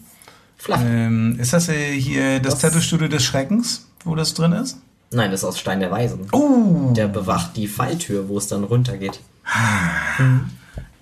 ähm, 0.68 1.38
ist 1.38 1.52
das 1.52 1.68
äh, 1.68 1.92
hier 1.92 2.40
das 2.40 2.54
Das- 2.54 2.62
Tattoo-Studio 2.62 3.08
des 3.08 3.22
Schreckens, 3.24 3.86
wo 4.04 4.14
das 4.14 4.34
drin 4.34 4.52
ist? 4.52 4.78
Nein, 5.10 5.30
das 5.30 5.40
ist 5.40 5.44
aus 5.44 5.58
Stein 5.58 5.80
der 5.80 5.90
Weisen. 5.90 6.26
Oh, 6.32 6.92
Der 6.94 7.08
bewacht 7.08 7.56
die 7.56 7.66
Falltür, 7.68 8.28
wo 8.28 8.36
es 8.38 8.46
dann 8.48 8.64
runtergeht. 8.64 9.20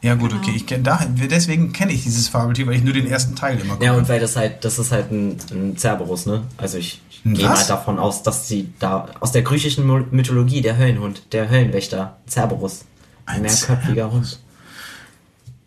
ja 0.03 0.15
gut, 0.15 0.33
okay, 0.35 0.53
ich 0.55 0.67
kenn, 0.67 0.85
da, 0.85 1.01
deswegen 1.31 1.73
kenne 1.73 1.93
ich 1.93 2.05
dieses 2.05 2.29
Fabeltier, 2.29 2.67
weil 2.67 2.75
ich 2.77 2.85
nur 2.85 2.93
den 2.93 3.07
ersten 3.09 3.35
Teil 3.35 3.59
immer 3.59 3.73
Ja, 3.83 3.91
gucke. 3.91 3.97
und 4.03 4.09
weil 4.09 4.21
das 4.21 4.37
halt, 4.37 4.65
das 4.65 4.79
ist 4.79 4.93
halt 4.93 5.11
ein, 5.11 5.37
ein 5.51 5.77
Cerberus, 5.77 6.27
ne? 6.27 6.43
Also 6.57 6.79
ich, 6.79 7.01
gehe 7.35 7.49
was? 7.49 7.61
halt 7.61 7.71
davon 7.71 7.99
aus, 7.99 8.23
dass 8.23 8.49
sie 8.49 8.73
da 8.79 9.07
aus 9.21 9.33
der 9.33 9.43
griechischen 9.43 9.87
Mythologie 10.11 10.61
der 10.61 10.77
Höllenhund, 10.79 11.33
der 11.33 11.51
Höllenwächter, 11.51 12.17
Cerberus. 12.29 12.85
Ein 13.25 13.43
mehrköpfiger 13.43 14.13
Hund. 14.13 14.39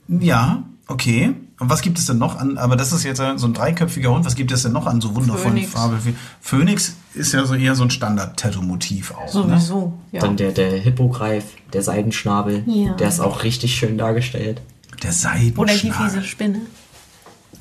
Ja, 0.08 0.64
okay. 0.88 1.34
Und 1.60 1.70
was 1.70 1.82
gibt 1.82 1.98
es 2.00 2.06
denn 2.06 2.18
noch 2.18 2.38
an, 2.38 2.58
aber 2.58 2.78
das 2.78 2.94
ist 2.94 3.04
jetzt 3.04 3.18
so 3.18 3.48
ein 3.48 3.54
dreiköpfiger 3.54 4.12
Hund, 4.12 4.26
was 4.26 4.36
gibt 4.36 4.52
es 4.54 4.64
denn 4.64 4.72
noch 4.72 4.86
an 4.88 5.02
so 5.02 5.14
wundervollen 5.14 5.58
Phönix. 5.58 5.72
Farben? 5.72 6.16
Phönix 6.40 6.96
ist 7.14 7.34
ja 7.34 7.46
so 7.46 7.54
eher 7.54 7.76
so 7.76 7.84
ein 7.84 7.90
Standard-Tattoo-Motiv 7.90 9.12
auch. 9.12 9.26
Ne? 9.26 9.30
Sowieso, 9.60 9.94
ja. 10.14 10.22
Dann 10.22 10.38
der, 10.38 10.54
der 10.54 10.72
Hippogreif, 10.80 11.44
der 11.74 11.82
Seidenschnabel, 11.82 12.64
Ja. 12.66 12.94
der 12.94 13.10
ist 13.10 13.20
auch 13.20 13.44
richtig 13.44 13.76
schön 13.76 13.98
dargestellt. 13.98 14.62
Der 15.04 15.12
Seidenschnabel. 15.12 15.60
Oder 15.60 15.74
die 15.74 15.92
fiese 15.92 16.24
Spinne. 16.24 16.62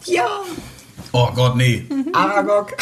Ja! 0.04 0.26
Oh 1.10 1.28
Gott, 1.34 1.56
nee. 1.56 1.84
Aragog! 2.12 2.74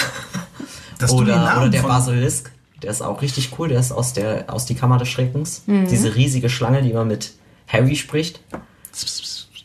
Dass 0.98 1.10
du 1.10 1.24
den 1.24 1.34
Oder, 1.34 1.44
Namen 1.44 1.60
oder 1.62 1.70
der 1.70 1.80
von- 1.82 1.90
Basilisk, 1.90 2.50
der 2.82 2.90
ist 2.90 3.02
auch 3.02 3.22
richtig 3.22 3.50
cool, 3.58 3.68
der 3.68 3.80
ist 3.80 3.92
aus, 3.92 4.12
der, 4.12 4.44
aus 4.52 4.66
die 4.66 4.74
Kammer 4.74 4.98
des 4.98 5.08
Schreckens. 5.08 5.62
Mhm. 5.66 5.88
Diese 5.88 6.14
riesige 6.14 6.48
Schlange, 6.50 6.82
die 6.82 6.92
man 6.92 7.08
mit 7.08 7.32
Harry 7.68 7.96
spricht. 7.96 8.40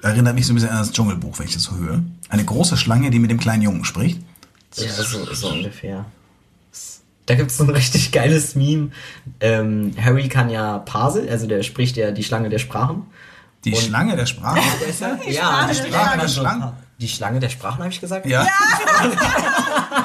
Erinnert 0.02 0.36
mich 0.36 0.46
so 0.48 0.54
ein 0.54 0.56
bisschen 0.56 0.70
an 0.72 0.80
das 0.80 0.92
Dschungelbuch, 0.92 1.38
wenn 1.40 1.46
ich 1.48 1.54
das 1.54 1.64
so 1.64 1.76
höre. 1.76 2.02
Eine 2.30 2.44
große 2.44 2.76
Schlange, 2.78 3.12
die 3.12 3.20
mit 3.20 3.30
dem 3.30 3.40
kleinen 3.40 3.62
Jungen 3.62 3.86
spricht. 3.86 4.20
Ja, 4.76 4.90
so, 4.92 5.26
so 5.34 5.50
ungefähr. 5.50 6.06
Da 7.28 7.36
gibt 7.36 7.52
es 7.52 7.58
so 7.58 7.64
ein 7.66 7.70
richtig 7.70 8.12
geiles 8.12 8.56
Meme. 8.56 8.90
Ähm, 9.40 9.94
Harry 10.02 10.28
kann 10.28 10.50
ja 10.50 10.80
Parsel, 10.80 11.30
also 11.30 11.46
der 11.48 11.62
spricht 11.64 11.96
ja 11.98 12.12
die 12.12 12.24
Schlange 12.24 12.50
der 12.50 12.58
Sprachen. 12.58 13.04
Die 13.64 13.74
Und- 13.74 13.82
Schlange 13.82 14.16
der 14.16 14.26
Sprache. 14.26 14.60
ja, 15.30 15.68
die 15.68 15.76
Sprache 15.76 16.18
der 16.20 16.28
Schlangen. 16.28 16.72
Die 17.02 17.08
Schlange 17.10 17.40
der 17.40 17.50
Sprachen, 17.50 17.80
habe 17.80 17.90
ich 17.90 18.00
gesagt? 18.00 18.28
Ja. 18.28 18.46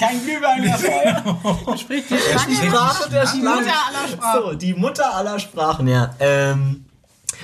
Kein 0.00 0.22
Glühwein 0.24 0.62
mehr 0.62 0.78
vorher. 0.78 1.76
Sprich 1.78 2.04
die. 2.08 2.16
Sprache 2.16 3.10
der 3.10 3.26
Die 3.26 3.40
Mutter 3.40 3.74
aller 3.86 4.08
Sprachen. 4.08 4.42
So, 4.42 4.54
die 4.54 4.74
Mutter 4.74 5.14
aller 5.14 5.38
Sprachen, 5.38 5.88
ja. 5.88 6.14
Ähm, 6.20 6.86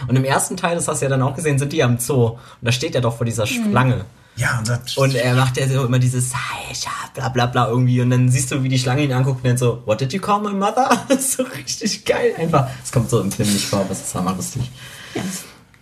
und 0.08 0.16
im 0.16 0.24
ersten 0.24 0.56
Teil, 0.56 0.74
das 0.76 0.88
hast 0.88 1.00
du 1.00 1.04
ja 1.06 1.10
dann 1.10 1.22
auch 1.22 1.34
gesehen, 1.34 1.58
sind 1.58 1.72
die 1.72 1.82
am 1.82 1.98
Zoo. 1.98 2.28
Und 2.28 2.38
da 2.62 2.72
steht 2.72 2.94
er 2.94 3.02
doch 3.02 3.16
vor 3.16 3.26
dieser 3.26 3.46
Schlange. 3.46 4.04
Ja, 4.36 4.58
und 4.58 4.68
das, 4.68 4.96
Und 4.96 5.14
er 5.14 5.34
macht 5.34 5.56
ja 5.56 5.66
so 5.66 5.84
immer 5.84 5.98
dieses 5.98 6.30
Seisha, 6.30 6.90
bla 7.14 7.30
bla 7.30 7.46
bla 7.46 7.68
irgendwie. 7.68 8.00
Und 8.00 8.10
dann 8.10 8.30
siehst 8.30 8.50
du, 8.50 8.62
wie 8.62 8.68
die 8.68 8.78
Schlange 8.78 9.02
ihn 9.02 9.12
anguckt 9.12 9.42
und 9.42 9.48
dann 9.48 9.56
so, 9.58 9.82
What 9.86 10.00
did 10.00 10.12
you 10.12 10.20
call 10.20 10.40
my 10.40 10.52
mother? 10.52 10.90
Das 11.08 11.20
ist 11.20 11.32
so 11.32 11.42
richtig 11.42 12.04
geil 12.04 12.34
einfach. 12.38 12.68
Es 12.84 12.92
kommt 12.92 13.08
so 13.08 13.20
im 13.20 13.32
Film 13.32 13.50
nicht 13.50 13.66
vor, 13.66 13.80
aber 13.80 13.92
es 13.92 14.00
ist 14.00 14.14
hammer 14.14 14.34
lustig. 14.34 14.70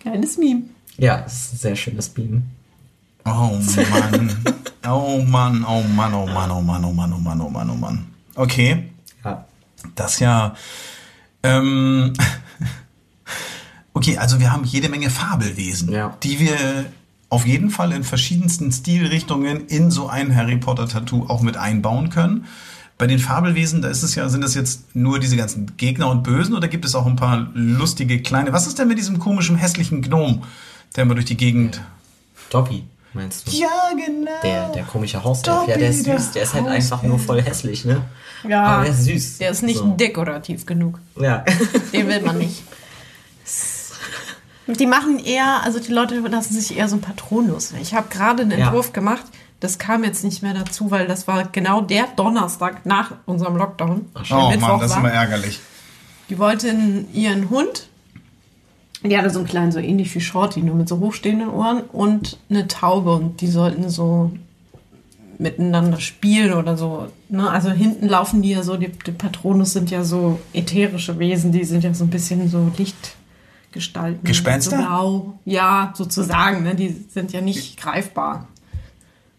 Geiles 0.03 0.37
Meme. 0.37 0.63
Ja, 0.97 1.23
es 1.25 1.33
ist 1.33 1.53
ein 1.53 1.57
sehr 1.57 1.75
schönes 1.75 2.11
Meme. 2.15 2.43
oh 3.25 3.59
Mann. 3.91 4.45
Oh 4.87 5.21
Mann, 5.27 5.65
oh 5.67 5.81
Mann, 5.83 6.13
oh 6.13 6.25
Mann, 6.27 6.51
oh 6.51 6.61
Mann, 6.61 6.83
oh 6.85 6.91
Mann, 6.93 7.13
oh 7.13 7.19
Mann, 7.19 7.41
oh 7.41 7.49
Mann, 7.49 7.69
oh 7.69 7.75
Mann. 7.75 8.05
Okay. 8.35 8.89
Ja. 9.23 9.45
Das 9.95 10.19
ja. 10.19 10.55
Ähm, 11.43 12.13
okay, 13.93 14.17
also 14.17 14.39
wir 14.39 14.51
haben 14.51 14.63
jede 14.63 14.89
Menge 14.89 15.09
Fabelwesen, 15.09 15.91
Ja. 15.91 16.15
die 16.23 16.39
wir 16.39 16.85
auf 17.29 17.45
jeden 17.45 17.69
Fall 17.69 17.91
in 17.91 18.03
verschiedensten 18.03 18.71
Stilrichtungen 18.71 19.67
in 19.67 19.91
so 19.91 20.07
ein 20.07 20.35
Harry 20.35 20.57
Potter 20.57 20.87
Tattoo 20.87 21.25
auch 21.27 21.41
mit 21.41 21.57
einbauen 21.57 22.09
können. 22.09 22.45
Bei 22.97 23.07
den 23.07 23.19
Fabelwesen, 23.19 23.81
da 23.81 23.89
ist 23.89 24.03
es 24.03 24.15
ja, 24.15 24.29
sind 24.29 24.41
das 24.41 24.55
jetzt 24.55 24.95
nur 24.95 25.19
diese 25.19 25.35
ganzen 25.35 25.75
Gegner 25.75 26.09
und 26.09 26.23
Bösen 26.23 26.55
oder 26.55 26.69
gibt 26.69 26.85
es 26.85 26.95
auch 26.95 27.05
ein 27.05 27.17
paar 27.17 27.49
lustige 27.53 28.21
kleine? 28.21 28.53
Was 28.53 28.67
ist 28.67 28.79
denn 28.79 28.87
mit 28.87 28.97
diesem 28.97 29.19
komischen 29.19 29.57
hässlichen 29.57 30.01
Gnom, 30.01 30.43
der 30.95 31.03
immer 31.03 31.13
durch 31.15 31.25
die 31.25 31.35
Gegend? 31.35 31.81
Dobby, 32.51 32.83
meinst 33.15 33.47
du? 33.47 33.51
Ja, 33.51 33.69
genau. 33.95 34.31
Der, 34.43 34.69
der 34.69 34.83
komische 34.83 35.23
Hauself. 35.23 35.67
Ja, 35.67 35.77
der 35.77 35.89
ist 35.89 36.03
süß. 36.05 36.31
Der 36.31 36.43
ist 36.43 36.53
halt 36.53 36.67
einfach 36.67 37.01
nur 37.03 37.17
voll 37.19 37.41
hässlich, 37.41 37.85
ne? 37.85 38.01
Ja. 38.47 38.63
Aber 38.63 38.83
der 38.83 38.91
ist 38.93 39.03
süß. 39.05 39.37
Der 39.39 39.49
ist 39.51 39.63
nicht 39.63 39.79
So. 39.79 39.87
dekorativ 39.95 40.65
genug. 40.65 40.99
Ja. 41.19 41.43
Den 41.93 42.07
will 42.07 42.21
man 42.21 42.37
nicht. 42.37 42.63
Die 44.67 44.87
machen 44.87 45.19
eher, 45.19 45.61
also 45.63 45.79
die 45.79 45.91
Leute 45.91 46.15
lassen 46.19 46.53
sich 46.55 46.75
eher 46.75 46.87
so 46.87 46.95
ein 46.95 47.01
Patronus. 47.01 47.73
Ich 47.79 47.93
habe 47.93 48.07
gerade 48.09 48.41
einen 48.43 48.51
Ja. 48.59 48.65
Entwurf 48.67 48.93
gemacht. 48.93 49.23
Das 49.59 49.77
kam 49.77 50.03
jetzt 50.03 50.23
nicht 50.23 50.43
mehr 50.43 50.53
dazu, 50.53 50.91
weil 50.91 51.07
das 51.07 51.27
war 51.27 51.45
genau 51.45 51.81
der 51.81 52.07
Donnerstag 52.15 52.85
nach 52.85 53.11
unserem 53.25 53.55
Lockdown. 53.57 54.05
der 54.29 54.37
Oh 54.37 54.49
Mittwoch 54.49 54.67
Mann, 54.67 54.79
das 54.79 54.91
ist 54.91 54.97
war. 54.97 55.03
immer 55.03 55.11
ärgerlich. 55.13 55.59
Die 56.29 56.37
wollte 56.39 56.67
in- 56.69 57.13
ihren 57.13 57.49
Hund. 57.49 57.87
Die 59.05 59.17
hatte 59.17 59.29
so 59.29 59.39
einen 59.39 59.47
kleinen, 59.47 59.71
so 59.71 59.79
ähnlich 59.79 60.13
wie 60.15 60.21
Shorty, 60.21 60.61
nur 60.61 60.75
mit 60.75 60.89
so 60.89 60.99
hochstehenden 60.99 61.49
Ohren 61.49 61.81
und 61.81 62.39
eine 62.49 62.67
Taube 62.67 63.13
und 63.13 63.41
die 63.41 63.47
sollten 63.47 63.89
so 63.89 64.31
miteinander 65.37 65.99
spielen 65.99 66.53
oder 66.53 66.77
so. 66.77 67.07
Ne? 67.29 67.49
Also 67.49 67.69
hinten 67.71 68.07
laufen 68.07 68.41
die 68.41 68.51
ja 68.51 68.63
so, 68.63 68.77
die, 68.77 68.87
die 68.89 69.11
Patronus 69.11 69.73
sind 69.73 69.91
ja 69.91 70.03
so 70.03 70.39
ätherische 70.53 71.19
Wesen, 71.19 71.51
die 71.51 71.65
sind 71.65 71.83
ja 71.83 71.93
so 71.93 72.05
ein 72.05 72.09
bisschen 72.09 72.49
so 72.49 72.71
Lichtgestalten. 72.77 74.23
Gespenster? 74.23 74.77
So 74.77 74.83
blau. 74.83 75.39
Ja, 75.45 75.93
sozusagen. 75.95 76.63
Ne? 76.63 76.73
Die 76.75 77.05
sind 77.13 77.33
ja 77.33 77.41
nicht 77.41 77.77
greifbar. 77.77 78.47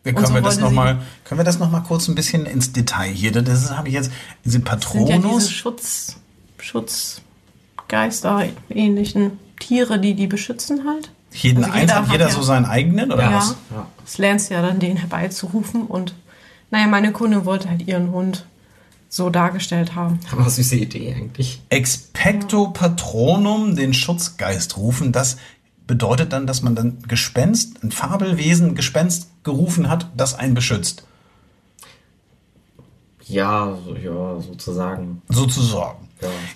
Können, 0.04 0.24
so 0.24 0.34
wir 0.34 0.42
das 0.42 0.60
noch 0.60 0.70
mal, 0.70 1.00
können 1.24 1.40
wir 1.40 1.44
das 1.44 1.58
noch 1.58 1.70
mal 1.70 1.80
kurz 1.80 2.06
ein 2.06 2.14
bisschen 2.14 2.46
ins 2.46 2.72
Detail 2.72 3.10
hier? 3.10 3.32
Das 3.32 3.76
habe 3.76 3.88
ich 3.88 3.94
jetzt, 3.94 4.12
diese 4.44 4.52
sind 4.52 4.68
ja 4.68 4.76
diese 4.76 4.86
Patronus. 5.00 5.50
Schutz, 5.50 6.20
Schutzgeister, 6.58 8.44
ähnlichen 8.68 9.32
Tiere, 9.60 9.98
die 9.98 10.14
die 10.14 10.26
beschützen 10.26 10.84
halt. 10.86 11.10
jeden 11.32 11.64
Also 11.64 11.72
eins 11.74 11.82
jeder 11.82 11.94
hat 12.02 12.12
jeder 12.12 12.26
ja- 12.28 12.32
so 12.32 12.42
seinen 12.42 12.64
eigenen 12.66 13.12
oder 13.12 13.22
Ja. 13.30 13.36
was? 13.38 13.56
Das 14.04 14.18
lernst 14.18 14.50
du 14.50 14.54
ja 14.54 14.62
dann, 14.62 14.78
den 14.78 14.96
herbeizurufen. 14.96 15.82
Und 15.86 16.14
naja, 16.70 16.86
meine 16.86 17.12
Kundin 17.12 17.44
wollte 17.44 17.68
halt 17.70 17.86
ihren 17.86 18.10
Hund 18.10 18.46
so 19.08 19.30
dargestellt 19.30 19.94
haben. 19.94 20.18
Aber 20.32 20.48
süße 20.50 20.76
Idee 20.76 21.14
eigentlich. 21.14 21.62
Expecto 21.68 22.68
Patronum, 22.70 23.76
den 23.76 23.94
Schutzgeist 23.94 24.76
rufen, 24.76 25.12
das 25.12 25.36
bedeutet 25.86 26.32
dann, 26.32 26.46
dass 26.46 26.62
man 26.62 26.74
dann 26.74 26.98
Gespenst, 27.06 27.82
ein 27.84 27.92
Fabelwesen, 27.92 28.74
Gespenst 28.74 29.28
gerufen 29.44 29.88
hat, 29.88 30.08
das 30.16 30.34
einen 30.34 30.54
beschützt. 30.54 31.04
Ja, 33.24 33.76
ja, 34.02 34.40
sozusagen. 34.40 35.22
Sozusagen. 35.28 36.05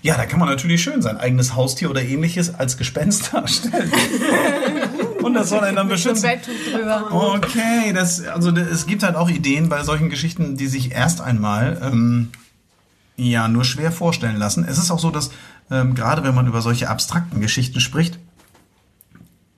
Ja. 0.03 0.13
Ja, 0.13 0.17
da 0.17 0.27
kann 0.27 0.39
man 0.41 0.49
natürlich 0.49 0.83
schön 0.83 1.03
sein 1.03 1.17
eigenes 1.19 1.55
Haustier 1.55 1.91
oder 1.91 2.03
ähnliches 2.03 2.55
als 2.55 2.77
Gespenst 2.77 3.31
darstellen. 3.33 3.91
Und 5.23 5.35
das 5.35 5.49
soll 5.51 5.61
einen 5.61 5.77
dann 5.77 5.89
beschützen. 5.89 6.23
Okay, 7.11 7.93
das, 7.95 8.27
also 8.27 8.51
d- 8.51 8.61
es 8.63 8.87
gibt 8.87 9.03
halt 9.03 9.17
auch 9.17 9.29
Ideen 9.29 9.69
bei 9.69 9.83
solchen 9.85 10.09
Geschichten, 10.11 10.57
die 10.57 10.67
sich 10.67 10.93
erst 10.93 11.21
einmal 11.21 11.79
ähm, 11.83 12.31
ja 13.17 13.49
nur 13.49 13.65
schwer 13.65 13.93
vorstellen 13.93 14.37
lassen. 14.37 14.65
Es 14.67 14.79
ist 14.79 14.91
auch 14.91 14.99
so, 14.99 15.11
dass 15.11 15.31
ähm, 15.71 15.95
gerade 15.95 16.25
wenn 16.25 16.35
man 16.35 16.47
über 16.47 16.63
solche 16.63 16.89
abstrakten 16.89 17.41
Geschichten 17.41 17.81
spricht, 17.81 18.19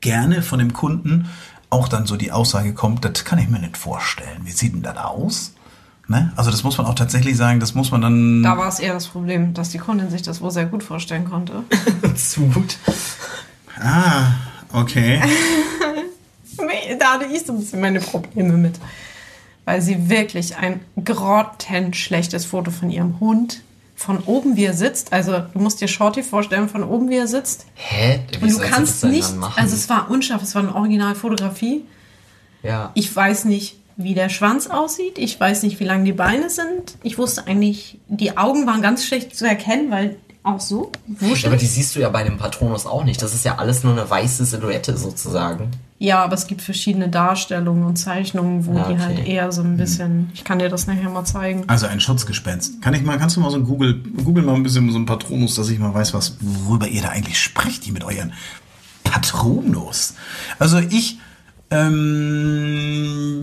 gerne 0.00 0.42
von 0.42 0.58
dem 0.58 0.72
Kunden 0.72 1.28
auch 1.70 1.88
dann 1.88 2.06
so 2.06 2.16
die 2.16 2.32
Aussage 2.32 2.74
kommt, 2.74 3.04
das 3.04 3.24
kann 3.24 3.38
ich 3.38 3.48
mir 3.48 3.58
nicht 3.60 3.76
vorstellen. 3.76 4.40
Wie 4.42 4.50
sieht 4.50 4.74
denn 4.74 4.82
das 4.82 4.96
aus? 4.98 5.54
Ne? 6.08 6.32
Also 6.36 6.50
das 6.50 6.64
muss 6.64 6.78
man 6.78 6.86
auch 6.86 6.94
tatsächlich 6.94 7.36
sagen, 7.36 7.60
das 7.60 7.74
muss 7.74 7.90
man 7.90 8.00
dann. 8.00 8.42
Da 8.42 8.58
war 8.58 8.68
es 8.68 8.80
eher 8.80 8.92
das 8.92 9.06
Problem, 9.06 9.54
dass 9.54 9.70
die 9.70 9.78
Kundin 9.78 10.10
sich 10.10 10.22
das 10.22 10.40
wohl 10.40 10.50
sehr 10.50 10.66
gut 10.66 10.82
vorstellen 10.82 11.24
konnte. 11.24 11.62
Zu 12.16 12.42
gut. 12.48 12.76
Ah, 13.80 14.32
okay. 14.72 15.22
Da 16.98 17.14
hatte 17.14 17.24
ich 17.24 17.44
so 17.44 17.52
ein 17.54 17.58
bisschen 17.58 17.80
meine 17.80 17.98
Probleme 17.98 18.56
mit. 18.56 18.78
Weil 19.64 19.80
sie 19.80 20.08
wirklich 20.08 20.56
ein 20.56 20.80
grottenschlechtes 21.02 22.44
Foto 22.44 22.70
von 22.70 22.90
ihrem 22.90 23.18
Hund 23.20 23.62
von 23.94 24.18
oben, 24.20 24.56
wie 24.56 24.64
er 24.64 24.74
sitzt. 24.74 25.12
Also 25.12 25.38
du 25.40 25.58
musst 25.58 25.80
dir 25.80 25.88
Shorty 25.88 26.22
vorstellen, 26.22 26.68
von 26.68 26.82
oben, 26.84 27.08
wie 27.08 27.16
er 27.16 27.26
sitzt. 27.26 27.66
Hä? 27.74 28.20
Wie 28.30 28.44
Und 28.44 28.52
du 28.52 28.58
kannst 28.58 29.04
nicht, 29.04 29.32
also 29.56 29.74
es 29.74 29.88
war 29.88 30.10
unscharf, 30.10 30.42
es 30.42 30.54
war 30.54 30.62
eine 30.62 30.74
Originalfotografie. 30.74 31.84
ja. 32.62 32.90
Ich 32.94 33.14
weiß 33.14 33.44
nicht, 33.46 33.78
wie 33.96 34.14
der 34.14 34.28
Schwanz 34.28 34.66
aussieht. 34.68 35.18
Ich 35.18 35.38
weiß 35.38 35.62
nicht, 35.62 35.80
wie 35.80 35.84
lang 35.84 36.04
die 36.04 36.12
Beine 36.12 36.50
sind. 36.50 36.96
Ich 37.02 37.18
wusste 37.18 37.46
eigentlich, 37.46 37.98
die 38.08 38.36
Augen 38.36 38.66
waren 38.66 38.82
ganz 38.82 39.04
schlecht 39.04 39.36
zu 39.36 39.46
erkennen, 39.46 39.90
weil 39.90 40.16
auch 40.44 40.60
so. 40.60 40.90
Ja, 41.20 41.46
aber 41.46 41.56
die 41.56 41.66
siehst 41.66 41.94
du 41.94 42.00
ja 42.00 42.08
bei 42.08 42.24
dem 42.24 42.36
Patronus 42.36 42.84
auch 42.84 43.04
nicht. 43.04 43.22
Das 43.22 43.32
ist 43.32 43.44
ja 43.44 43.58
alles 43.58 43.84
nur 43.84 43.92
eine 43.92 44.08
weiße 44.08 44.44
Silhouette 44.44 44.96
sozusagen. 44.96 45.70
Ja, 46.00 46.24
aber 46.24 46.34
es 46.34 46.48
gibt 46.48 46.62
verschiedene 46.62 47.08
Darstellungen 47.08 47.84
und 47.84 47.94
Zeichnungen, 47.94 48.66
wo 48.66 48.76
Ja, 48.76 48.88
die 48.88 48.94
okay. 48.94 49.02
halt 49.02 49.26
eher 49.26 49.52
so 49.52 49.62
ein 49.62 49.76
bisschen. 49.76 50.30
Ich 50.34 50.42
kann 50.42 50.58
dir 50.58 50.68
das 50.68 50.88
nachher 50.88 51.08
mal 51.10 51.24
zeigen. 51.24 51.62
Also 51.68 51.86
ein 51.86 52.00
Schutzgespenst. 52.00 52.82
Kann 52.82 52.92
ich 52.94 53.02
mal, 53.02 53.18
kannst 53.18 53.36
du 53.36 53.40
mal 53.40 53.52
so 53.52 53.56
ein 53.58 53.64
Google, 53.64 54.02
Google 54.24 54.42
mal 54.42 54.56
ein 54.56 54.64
bisschen 54.64 54.90
so 54.90 54.98
ein 54.98 55.06
Patronus, 55.06 55.54
dass 55.54 55.68
ich 55.68 55.78
mal 55.78 55.94
weiß, 55.94 56.12
was, 56.12 56.38
worüber 56.40 56.88
ihr 56.88 57.02
da 57.02 57.10
eigentlich 57.10 57.38
sprecht, 57.38 57.86
die 57.86 57.92
mit 57.92 58.02
euren 58.02 58.32
Patronus. 59.04 60.14
Also 60.58 60.78
ich 60.78 61.18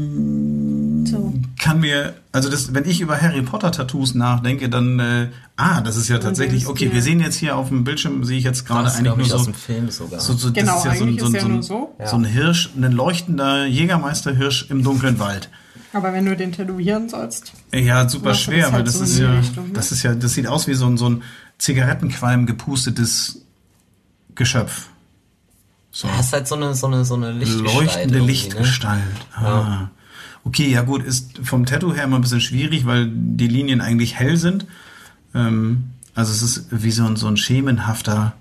ähm, 0.10 1.06
So. 1.08 1.34
kann 1.58 1.80
mir, 1.80 2.14
also 2.32 2.50
das, 2.50 2.74
wenn 2.74 2.86
ich 2.86 3.02
über 3.02 3.20
Harry 3.22 3.42
Potter 3.42 3.72
Tattoos 3.72 4.16
nachdenke, 4.16 4.70
dann, 4.70 5.00
äh, 5.00 5.28
ah, 5.58 5.82
das 5.82 5.96
ist 5.98 6.08
ja 6.10 6.20
tatsächlich, 6.20 6.64
den 6.64 6.72
okay, 6.72 6.92
wir 6.94 7.02
sehen 7.02 7.20
jetzt 7.20 7.36
hier 7.36 7.56
auf 7.58 7.70
dem 7.70 7.84
Bildschirm, 7.84 8.24
sehe 8.24 8.38
ich 8.38 8.44
jetzt 8.44 8.66
gerade 8.66 8.92
eigentlich 8.92 9.16
nur 9.16 9.20
ich 9.20 9.30
so, 9.30 9.36
aus 9.38 9.46
dem 9.46 9.54
Film 9.54 9.90
sogar. 9.90 10.20
so, 10.20 10.34
so 10.34 10.52
Genau, 10.52 10.74
das 10.84 10.86
ist 10.86 10.86
ja 10.86 10.96
so, 10.96 11.06
ein- 11.06 11.18
so, 11.20 11.26
ein- 11.26 11.34
ist 11.34 11.34
ja 11.36 11.42
so, 11.42 11.48
ein- 11.48 11.62
so. 11.64 11.96
so 12.06 12.16
ein 12.18 12.26
Hirsch, 12.26 12.70
ein 12.78 12.92
leuchtender 12.92 13.66
Jägermeisterhirsch 13.66 14.68
im 14.70 14.84
dunklen 14.84 15.20
Wald. 15.20 15.50
Aber 15.92 16.14
wenn 16.14 16.26
du 16.26 16.36
den 16.36 16.52
tätowieren 16.52 17.10
sollst. 17.10 17.52
Ja, 17.74 18.08
super 18.08 18.36
schwer, 18.36 18.58
das 18.66 18.68
weil 18.68 18.74
halt 18.74 18.88
das 18.88 18.98
so 19.00 19.04
ist 19.06 19.18
ja, 19.20 19.32
Richtung, 19.40 19.68
ne? 19.70 19.74
das 19.74 19.92
ist 19.92 20.04
ja, 20.04 20.14
das 20.14 20.34
sieht 20.34 20.46
aus 20.46 20.68
wie 20.68 20.76
so 20.76 20.86
ein, 20.86 20.98
so 20.98 21.10
ein 21.10 21.24
Zigarettenqualm 21.58 22.46
gepustetes 22.46 23.42
Geschöpf. 24.36 24.90
So. 25.92 26.08
Das 26.08 26.28
ist 26.28 26.34
halt 26.34 26.48
so 26.48 26.56
eine, 26.56 26.74
so 26.76 26.88
eine, 26.88 27.04
so 27.06 27.16
eine 27.16 27.32
Lichtgestalt. 27.32 27.74
Leuchtende 27.74 28.16
irgendwie, 28.18 28.32
Lichtgestalt. 28.32 29.02
Ah. 29.36 29.90
Okay, 30.44 30.70
ja 30.70 30.82
gut, 30.84 31.04
ist 31.04 31.40
vom 31.44 31.66
Tattoo 31.66 31.94
her 31.94 32.04
immer 32.06 32.18
ein 32.18 32.22
bisschen 32.22 32.42
schwierig, 32.42 32.86
weil 32.86 33.10
die 33.12 33.48
Linien 33.48 33.82
eigentlich 33.82 34.16
hell 34.16 34.38
sind. 34.38 34.66
Ähm, 35.36 35.92
also 36.16 36.32
es 36.32 36.42
ist 36.42 36.68
wie 36.72 36.92
so 36.92 37.06
ein, 37.06 37.16
so 37.16 37.28
ein 37.28 37.38
schemenhafter. 37.38 38.34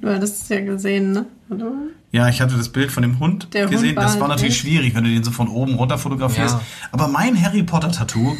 Du 0.00 0.08
hattest 0.08 0.42
es 0.42 0.48
ja 0.48 0.60
gesehen, 0.60 1.12
ne? 1.12 1.26
Oder? 1.50 1.72
Ja, 2.12 2.28
ich 2.28 2.40
hatte 2.40 2.56
das 2.56 2.70
Bild 2.70 2.90
von 2.90 3.02
dem 3.02 3.20
Hund 3.20 3.48
Der 3.52 3.62
Hund 3.62 3.72
gesehen. 3.72 3.94
war 3.96 4.02
das 4.02 4.18
war 4.18 4.28
natürlich 4.28 4.58
schwierig, 4.58 4.94
wenn 4.94 5.04
du 5.04 5.10
den 5.10 5.22
so 5.22 5.30
von 5.30 5.48
oben 5.48 5.74
runter 5.74 5.98
fotografierst. 5.98 6.54
Ja. 6.56 6.62
Aber 6.90 7.06
mein 7.08 7.40
Harry 7.40 7.62
Potter 7.62 7.92
Tattoo. 7.92 8.36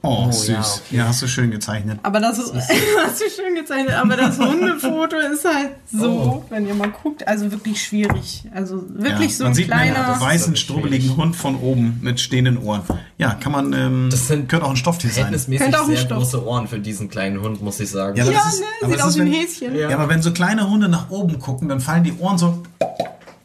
Oh, 0.00 0.26
Oh, 0.28 0.30
süß. 0.30 0.46
ja, 0.48 0.54
Ja, 0.54 0.62
okay. 0.62 1.08
hast 1.08 1.22
du 1.22 1.26
schön 1.26 1.50
gezeichnet. 1.50 1.98
Aber 2.04 2.20
das 2.20 2.38
ist, 2.38 2.52
hast 2.54 3.20
du 3.20 3.24
schön 3.34 3.56
gezeichnet, 3.56 3.94
aber 3.94 4.16
das 4.16 4.38
Hundefoto 4.38 5.16
ist 5.16 5.44
halt 5.44 5.70
so, 5.92 6.08
Oh. 6.08 6.44
wenn 6.50 6.68
ihr 6.68 6.74
mal 6.74 6.88
guckt, 6.90 7.26
also 7.26 7.50
wirklich 7.50 7.82
schwierig. 7.82 8.44
Also 8.54 8.84
wirklich 8.88 9.30
ja, 9.32 9.36
so 9.36 9.42
man 9.44 9.52
ein 9.52 9.54
sieht 9.56 9.72
einen 9.72 9.92
kleiner. 9.94 10.20
weißen, 10.20 10.46
wirklich 10.48 10.60
strubbeligen. 10.60 11.16
Hund 11.16 11.34
von 11.34 11.56
oben 11.56 11.98
mit 12.00 12.20
stehenden 12.20 12.58
Ohren. 12.58 12.82
Ja, 13.18 13.34
kann 13.34 13.50
man, 13.50 13.72
ähm, 13.72 14.08
Das 14.10 14.28
sind 14.28 14.48
könnte 14.48 14.66
auch 14.66 14.70
ein 14.70 14.76
Stofftier 14.76 15.10
sein. 15.10 15.32
Könnte 15.58 15.80
auch 15.80 15.84
ein 15.84 15.88
sehr 15.90 15.96
Stoff. 15.98 16.18
große 16.18 16.46
Ohren 16.46 16.68
für 16.68 16.78
diesen 16.78 17.08
kleinen 17.10 17.40
Hund, 17.40 17.60
muss 17.60 17.80
ich 17.80 17.90
sagen. 17.90 18.16
Ja, 18.16 18.24
Ja, 18.24 18.32
das 18.32 18.54
ist- 18.54 18.60
ne? 18.60 18.88
Sieht 18.90 19.02
aus 19.02 19.16
wie 19.16 19.22
ein 19.22 19.32
Häschen. 19.32 19.74
Ja. 19.76 19.90
aber 19.90 20.08
wenn 20.08 20.22
so 20.22 20.30
kleine 20.32 20.70
Hunde 20.70 20.88
nach 20.88 21.10
oben 21.10 21.40
gucken, 21.40 21.68
dann 21.68 21.80
fallen 21.80 22.04
die 22.04 22.12
Ohren 22.20 22.38
so, 22.38 22.62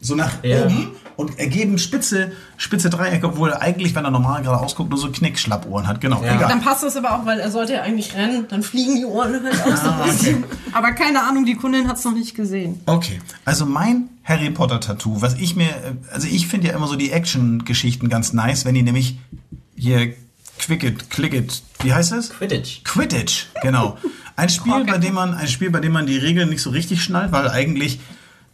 so 0.00 0.14
nach 0.14 0.34
Ja. 0.44 0.64
oben 0.66 0.92
und 1.16 1.38
ergeben 1.38 1.78
spitze, 1.78 2.32
spitze 2.56 2.90
Dreiecke, 2.90 3.26
obwohl 3.28 3.50
er 3.50 3.62
eigentlich, 3.62 3.94
wenn 3.94 4.04
er 4.04 4.10
normal 4.10 4.42
gerade 4.42 4.60
ausguckt, 4.60 4.90
nur 4.90 4.98
so 4.98 5.10
Knickschlappohren 5.12 5.86
hat. 5.86 6.00
Genau, 6.00 6.22
Ja. 6.24 6.34
egal. 6.36 6.48
Dann 6.48 6.60
passt 6.62 6.82
das 6.82 6.96
aber 6.96 7.12
auch, 7.18 7.26
weil 7.26 7.38
er 7.40 7.50
sollte 7.50 7.74
ja 7.74 7.82
eigentlich 7.82 8.14
rennen, 8.14 8.46
dann 8.48 8.62
fliegen 8.62 8.96
die 8.96 9.04
Ohren 9.04 9.32
halt 9.44 9.60
auch 9.62 9.76
so 9.76 9.88
Ah, 9.90 10.04
bisschen. 10.04 10.44
Aber 10.72 10.92
keine 10.92 11.22
Ahnung, 11.22 11.44
die 11.44 11.54
Kundin 11.54 11.86
hat 11.88 11.98
es 11.98 12.04
noch 12.04 12.14
nicht 12.14 12.34
gesehen. 12.34 12.80
Okay, 12.86 13.20
also 13.44 13.64
mein 13.66 14.08
Harry 14.24 14.50
Potter 14.50 14.80
Tattoo, 14.80 15.20
was 15.22 15.34
ich 15.34 15.54
mir, 15.54 15.68
also 16.12 16.26
ich 16.26 16.46
finde 16.48 16.68
ja 16.68 16.74
immer 16.74 16.86
so 16.88 16.96
die 16.96 17.10
Action-Geschichten 17.12 18.08
ganz 18.08 18.32
nice, 18.32 18.64
wenn 18.64 18.74
die 18.74 18.82
nämlich 18.82 19.18
hier 19.76 20.14
Quick 20.58 20.82
it, 20.84 21.10
Click 21.10 21.34
it, 21.34 21.62
wie 21.82 21.92
heißt 21.92 22.12
es? 22.12 22.30
Quidditch. 22.30 22.82
Quidditch, 22.84 23.46
genau. 23.60 23.98
Ein 24.36 24.48
Spiel, 24.48 24.84
bei 24.84 24.98
dem 24.98 25.14
man, 25.14 25.34
ein 25.34 25.48
Spiel, 25.48 25.70
bei 25.70 25.80
dem 25.80 25.92
man 25.92 26.06
die 26.06 26.16
Regeln 26.16 26.48
nicht 26.48 26.62
so 26.62 26.70
richtig 26.70 27.02
schnallt, 27.02 27.32
weil 27.32 27.48
eigentlich, 27.50 28.00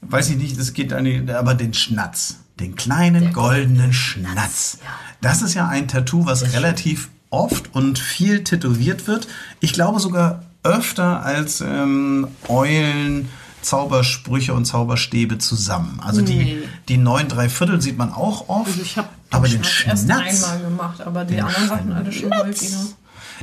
weiß 0.02 0.30
ich 0.30 0.36
nicht, 0.36 0.58
es 0.58 0.72
geht 0.72 0.92
an 0.92 1.04
die, 1.04 1.30
aber 1.30 1.54
den 1.54 1.72
Schnatz, 1.74 2.36
den 2.60 2.76
kleinen 2.76 3.32
goldenen 3.32 3.92
Schnatz. 3.92 4.78
Das 5.20 5.42
ist 5.42 5.54
ja 5.54 5.66
ein 5.68 5.88
Tattoo, 5.88 6.26
was 6.26 6.52
relativ 6.54 7.08
oft 7.30 7.74
und 7.74 7.98
viel 7.98 8.44
tätowiert 8.44 9.06
wird. 9.06 9.28
Ich 9.60 9.72
glaube 9.72 10.00
sogar 10.00 10.42
öfter 10.62 11.22
als 11.24 11.60
ähm, 11.60 12.28
Eulen, 12.48 13.28
Zaubersprüche 13.62 14.54
und 14.54 14.64
Zauberstäbe 14.64 15.38
zusammen. 15.38 16.00
Also 16.02 16.22
die, 16.22 16.34
Nee. 16.36 16.58
die 16.88 16.96
neun 16.96 17.28
Dreiviertel 17.28 17.80
sieht 17.80 17.98
man 17.98 18.12
auch 18.12 18.48
oft. 18.48 18.68
Also 18.70 18.82
ich 18.82 18.96
habe 18.96 19.08
aber 19.30 19.48
den 19.48 19.58
erst 19.60 19.70
Schnatz. 20.04 20.08
einmal 20.44 20.60
gemacht, 20.60 21.00
aber 21.02 21.24
die 21.24 21.34
Den 21.36 21.44
anderen 21.44 21.68
Sachen 21.68 21.92
alle 21.92 22.12
schon 22.12 22.32
häufiger. 22.34 22.76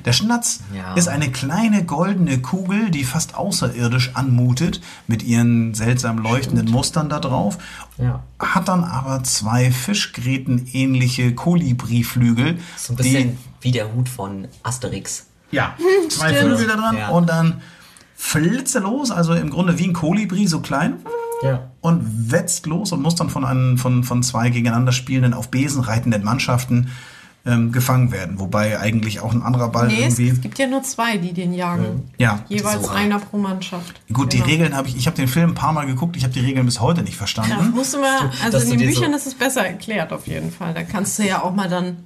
Der 0.06 0.14
Schnatz 0.14 0.62
Ja. 0.76 0.93
ist 0.93 1.08
eine 1.10 1.32
kleine 1.32 1.84
goldene 1.84 2.39
Kugel, 2.39 2.91
die 2.91 3.04
fast 3.04 3.36
außerirdisch 3.36 4.12
anmutet, 4.16 4.82
mit 5.08 5.24
ihren 5.24 5.74
seltsam 5.74 6.20
leuchtenden 6.20 6.70
Mustern 6.72 7.10
da 7.10 7.20
drauf, 7.20 7.58
Ja. 7.98 8.24
hat 8.39 8.68
dann 8.68 8.84
aber 8.84 9.24
zwei 9.24 9.72
Fischgräten-ähnliche 9.72 11.34
Kolibriflügel, 11.36 12.60
So 12.78 12.93
ein 12.93 12.95
bisschen 12.98 13.38
wie 13.62 13.72
der 13.72 13.93
Hut 13.93 14.10
von 14.10 14.48
Asterix. 14.64 15.26
die, 15.52 15.56
ja, 15.58 15.76
zwei 16.10 16.34
Flügel 16.34 16.68
da 16.68 16.76
dran 16.76 16.98
Ja. 16.98 17.10
und 17.10 17.28
dann 17.30 17.62
flitze 18.16 18.80
los, 18.80 19.12
also 19.12 19.34
im 19.34 19.50
Grunde 19.50 19.78
wie 19.78 19.86
ein 19.88 19.93
Kolibri, 19.93 20.48
so 20.48 20.60
klein, 20.60 20.95
Ja. 21.43 21.70
und 21.82 22.32
wetzt 22.32 22.66
los 22.66 22.91
und 22.91 23.02
muss 23.02 23.16
dann 23.16 23.30
von, 23.30 23.45
einem, 23.45 23.78
von, 23.78 24.04
von 24.04 24.24
zwei 24.24 24.50
gegeneinander 24.50 24.91
spielenden, 24.91 25.34
auf 25.34 25.50
Besen 25.52 25.82
reitenden 25.82 26.24
Mannschaften 26.24 26.89
ähm, 27.48 27.72
gefangen 27.72 28.12
werden. 28.12 28.39
Wobei 28.39 28.80
eigentlich 28.80 29.20
auch 29.22 29.34
ein 29.34 29.41
anderer 29.41 29.70
Ball 29.70 29.88
Nee, 29.88 30.04
es, 30.04 30.20
irgendwie... 30.20 30.30
es 30.30 30.41
gibt 30.41 30.60
ja 30.60 30.68
nur 30.68 30.84
zwei, 30.84 31.18
die 31.18 31.34
den 31.34 31.54
jagen. 31.54 32.12
ja, 32.18 32.43
Jeweils 32.50 32.84
So. 32.86 32.89
einer 32.91 33.20
pro 33.20 33.38
Mannschaft. 33.38 34.02
Gut, 34.12 34.34
die 34.34 34.38
Genau. 34.38 34.50
Regeln 34.50 34.76
habe 34.76 34.88
ich, 34.89 34.98
ich 34.98 35.08
habe 35.08 35.16
den 35.18 35.28
Film 35.28 35.52
ein 35.52 35.56
paar 35.56 35.74
Mal 35.74 35.86
geguckt, 35.88 36.16
ich 36.18 36.24
habe 36.24 36.34
die 36.34 36.41
Regeln 36.41 36.66
bis 36.66 36.80
heute 36.82 37.02
nicht 37.02 37.14
Ja, 37.14 37.18
verstanden. 37.18 37.72
musst 37.74 37.93
du 37.93 38.00
mal, 38.00 38.30
also 38.43 38.58
in 38.60 38.70
den 38.72 38.80
dir 38.80 38.93
so- 38.93 39.00
Büchern 39.00 39.14
ist 39.14 39.26
es 39.28 39.34
besser 39.36 39.66
erklärt 39.66 40.12
auf 40.14 40.28
jeden 40.28 40.52
Fall. 40.52 40.74
Da 40.74 40.84
kannst 40.84 41.18
du 41.20 41.24
ja 41.24 41.41
auch 41.41 41.54
mal 41.56 41.70
dann. 41.70 41.98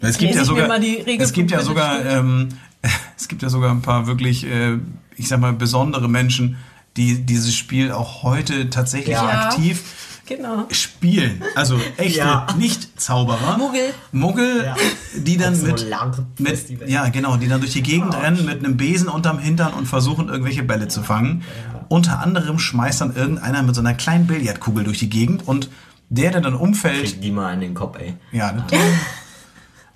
es 0.00 0.18
gibt 0.18 0.34
ja 0.34 0.44
sogar, 0.44 0.78
die 0.78 0.98
es 1.18 1.32
gibt 1.32 1.50
ja 1.50 1.60
sogar, 1.62 2.04
ähm, 2.04 2.48
es 3.16 3.28
gibt 3.28 3.42
ja 3.42 3.48
sogar 3.48 3.70
ein 3.70 3.82
paar 3.82 4.06
wirklich, 4.06 4.44
äh, 4.46 4.78
ich 5.16 5.28
sag 5.28 5.40
mal, 5.40 5.52
besondere 5.52 6.08
Menschen, 6.08 6.56
die 6.96 7.22
dieses 7.22 7.54
Spiel 7.54 7.90
auch 7.92 8.22
heute 8.22 8.68
tatsächlich 8.70 9.14
Ja. 9.16 9.46
aktiv 9.48 9.82
Genau. 10.26 10.66
spielen. 10.70 11.42
Also 11.56 11.78
echte 11.96 12.18
Ja. 12.20 12.46
Nicht-Zauberer. 12.56 13.58
Muggel. 13.58 13.92
Muggel, 14.12 14.64
Ja. 14.64 14.76
die 15.16 15.36
dann 15.36 15.54
so 15.54 15.66
mit, 15.66 15.90
mit, 16.38 16.88
ja 16.88 17.08
genau, 17.08 17.36
die 17.36 17.48
dann 17.48 17.60
durch 17.60 17.72
die 17.72 17.82
Gegend 17.82 18.14
rennen 18.14 18.44
mit 18.44 18.58
einem 18.64 18.76
Besen 18.76 19.08
unterm 19.08 19.38
Hintern 19.38 19.74
und 19.74 19.86
versuchen 19.86 20.28
irgendwelche 20.28 20.62
Bälle 20.62 20.88
zu 20.88 21.02
fangen. 21.02 21.42
Unter 21.88 22.20
anderem 22.20 22.58
schmeißt 22.58 23.00
dann 23.00 23.14
irgendeiner 23.16 23.62
mit 23.62 23.74
so 23.74 23.80
einer 23.80 23.94
kleinen 23.94 24.26
Billardkugel 24.26 24.84
durch 24.84 24.98
die 24.98 25.10
Gegend 25.10 25.46
und 25.46 25.68
der, 26.08 26.30
der 26.30 26.40
dann 26.40 26.54
umfällt, 26.54 27.04
Krieg 27.04 27.20
die 27.20 27.30
mal 27.32 27.52
in 27.54 27.60
den 27.60 27.74
Kopf, 27.74 27.98
ey. 27.98 28.14
Ja? 28.32 28.54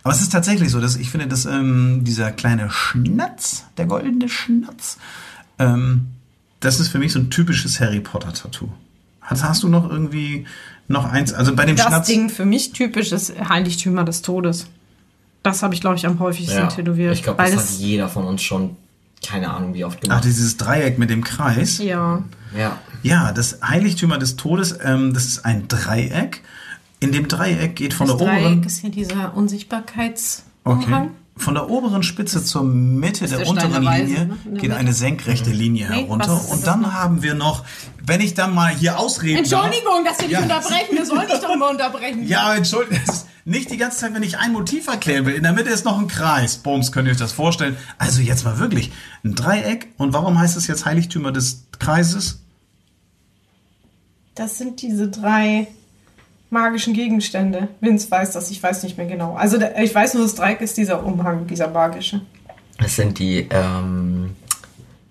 Aber 0.03 0.14
es 0.14 0.22
ist 0.22 0.33
tatsächlich 0.33 0.70
so, 0.70 0.81
dass 0.81 0.97
ich 0.97 1.11
finde, 1.11 1.27
dass 1.27 1.47
ähm, 1.47 2.05
dieser 2.05 2.31
kleine 2.33 2.70
Schnatz, 2.70 3.64
der 3.77 3.87
goldene 3.87 4.29
Schnatz, 4.29 4.99
ähm, 5.59 6.07
das 6.61 6.81
ist 6.81 6.89
für 6.89 6.99
mich 6.99 7.12
so 7.12 7.18
ein 7.18 7.31
typisches 7.31 7.81
Harry 7.81 8.01
Potter 8.01 8.33
Tattoo. 8.33 8.68
Hast, 9.27 9.45
hast 9.45 9.62
du 9.62 9.68
noch 9.68 9.89
irgendwie 9.91 10.47
noch 10.89 11.05
eins? 11.05 11.33
Also 11.33 11.55
bei 11.55 11.66
dem 11.66 11.77
Das 11.77 11.87
Schnatz. 11.87 12.07
Ding 12.07 12.31
für 12.31 12.45
mich 12.45 12.72
typisch 12.72 13.12
ist 13.12 13.35
Heiligtümer 13.49 14.05
des 14.05 14.22
Todes. 14.22 14.66
Das 15.43 15.62
habe 15.62 15.74
ich, 15.74 15.81
glaube 15.81 15.97
ich, 15.97 16.07
am 16.07 16.18
häufigsten 16.18 16.55
Ja, 16.57 16.66
tätowiert. 16.66 17.14
ich 17.14 17.22
glaube, 17.22 17.43
das 17.43 17.55
hat 17.57 17.70
jeder 17.79 18.09
von 18.09 18.24
uns 18.24 18.43
schon, 18.43 18.77
keine 19.24 19.51
Ahnung, 19.53 19.74
wie 19.74 19.85
oft 19.85 19.99
Ach, 19.99 20.03
gemacht. 20.03 20.24
dieses 20.24 20.57
Dreieck 20.57 20.99
mit 20.99 21.11
dem 21.11 21.22
Kreis. 21.22 21.79
ja. 21.79 22.22
ja. 22.57 22.79
Ja, 23.03 23.31
das 23.31 23.59
Heiligtümer 23.62 24.18
des 24.18 24.35
Todes, 24.37 24.77
ähm, 24.83 25.12
das 25.14 25.27
ist 25.27 25.45
ein 25.45 25.68
Dreieck. 25.68 26.43
In 26.99 27.12
dem 27.12 27.29
Dreieck 27.29 27.77
geht 27.77 27.95
von 27.95 28.09
Das 28.09 28.16
der 28.16 28.27
oberen. 28.27 28.43
Dreieck 28.55 28.66
ist 28.66 28.79
hier 28.81 28.91
dieser 28.91 29.37
Unsichtbarkeitsumhang. 29.37 30.43
Okay. 30.64 31.11
Von 31.39 31.55
der 31.55 31.68
oberen 31.68 32.03
Spitze 32.03 32.43
zur 32.43 32.64
Mitte 32.64 33.26
der, 33.28 33.39
der 33.39 33.47
unteren 33.49 33.82
Linie 33.82 34.26
ne? 34.26 34.59
Geht 34.59 34.72
eine 34.72 34.95
senkrechte 34.95 35.51
Linie 35.51 35.89
Nee, 35.91 36.03
herunter. 36.05 36.32
Und 36.32 36.51
das 36.53 36.61
dann 36.62 36.80
noch? 36.82 36.93
haben 36.93 37.22
wir 37.22 37.34
noch, 37.34 37.64
wenn 38.05 38.22
ich 38.22 38.32
dann 38.34 38.55
mal 38.55 38.74
hier 38.74 38.99
ausreden 38.99 39.39
Entschuldigung, 39.41 40.03
dass 40.05 40.18
wir 40.18 40.24
dich 40.28 40.32
Ja. 40.32 40.43
unterbrechen. 40.43 40.97
Wir 40.97 41.05
sollen 41.05 41.28
dich 41.28 41.39
doch 41.41 41.55
immer 41.55 41.68
unterbrechen. 41.68 42.26
Ja, 42.26 42.55
Entschuldigung. 42.55 43.01
das 43.07 43.16
ist 43.16 43.26
Nicht 43.45 43.70
die 43.70 43.76
ganze 43.76 43.99
Zeit, 43.99 44.14
wenn 44.14 44.22
ich 44.22 44.39
ein 44.39 44.53
Motiv 44.53 44.89
erklären 44.89 45.26
will. 45.26 45.34
In 45.34 45.43
der 45.45 45.53
Mitte 45.53 45.68
ist 45.70 45.84
noch 45.84 45.99
ein 46.01 46.09
Kreis. 46.09 46.57
Bums, 46.57 46.91
könnt 46.91 47.07
ihr 47.07 47.12
euch 47.12 47.18
das 47.18 47.32
vorstellen? 47.32 47.76
Also 47.99 48.20
jetzt 48.22 48.45
mal 48.45 48.59
wirklich. 48.59 48.91
Ein 49.22 49.34
Dreieck. 49.34 49.89
Und 49.99 50.12
warum 50.14 50.39
heißt 50.39 50.57
es 50.57 50.66
jetzt 50.66 50.84
Heiligtümer 50.87 51.30
des 51.32 51.66
Kreises? 51.78 52.41
Das 54.34 54.59
sind 54.59 54.82
diese 54.82 55.09
drei 55.09 55.68
magischen 56.51 56.94
Gegenstände. 56.94 57.68
Vince 57.80 58.11
weiß 58.11 58.32
das, 58.32 58.51
ich 58.51 58.62
weiß 58.62 58.82
nicht 58.82 58.97
mehr 58.97 59.07
genau. 59.07 59.34
Also 59.34 59.59
der, 59.59 59.80
ich 59.82 59.94
weiß 59.94 60.14
nur, 60.14 60.22
das 60.22 60.34
Dreieck 60.34 60.61
ist 60.61 60.76
dieser 60.76 61.05
Umhang, 61.05 61.47
dieser 61.47 61.68
magische. 61.68 62.20
Das 62.78 62.97
sind 62.97 63.18
die, 63.18 63.47
ähm, 63.51 64.36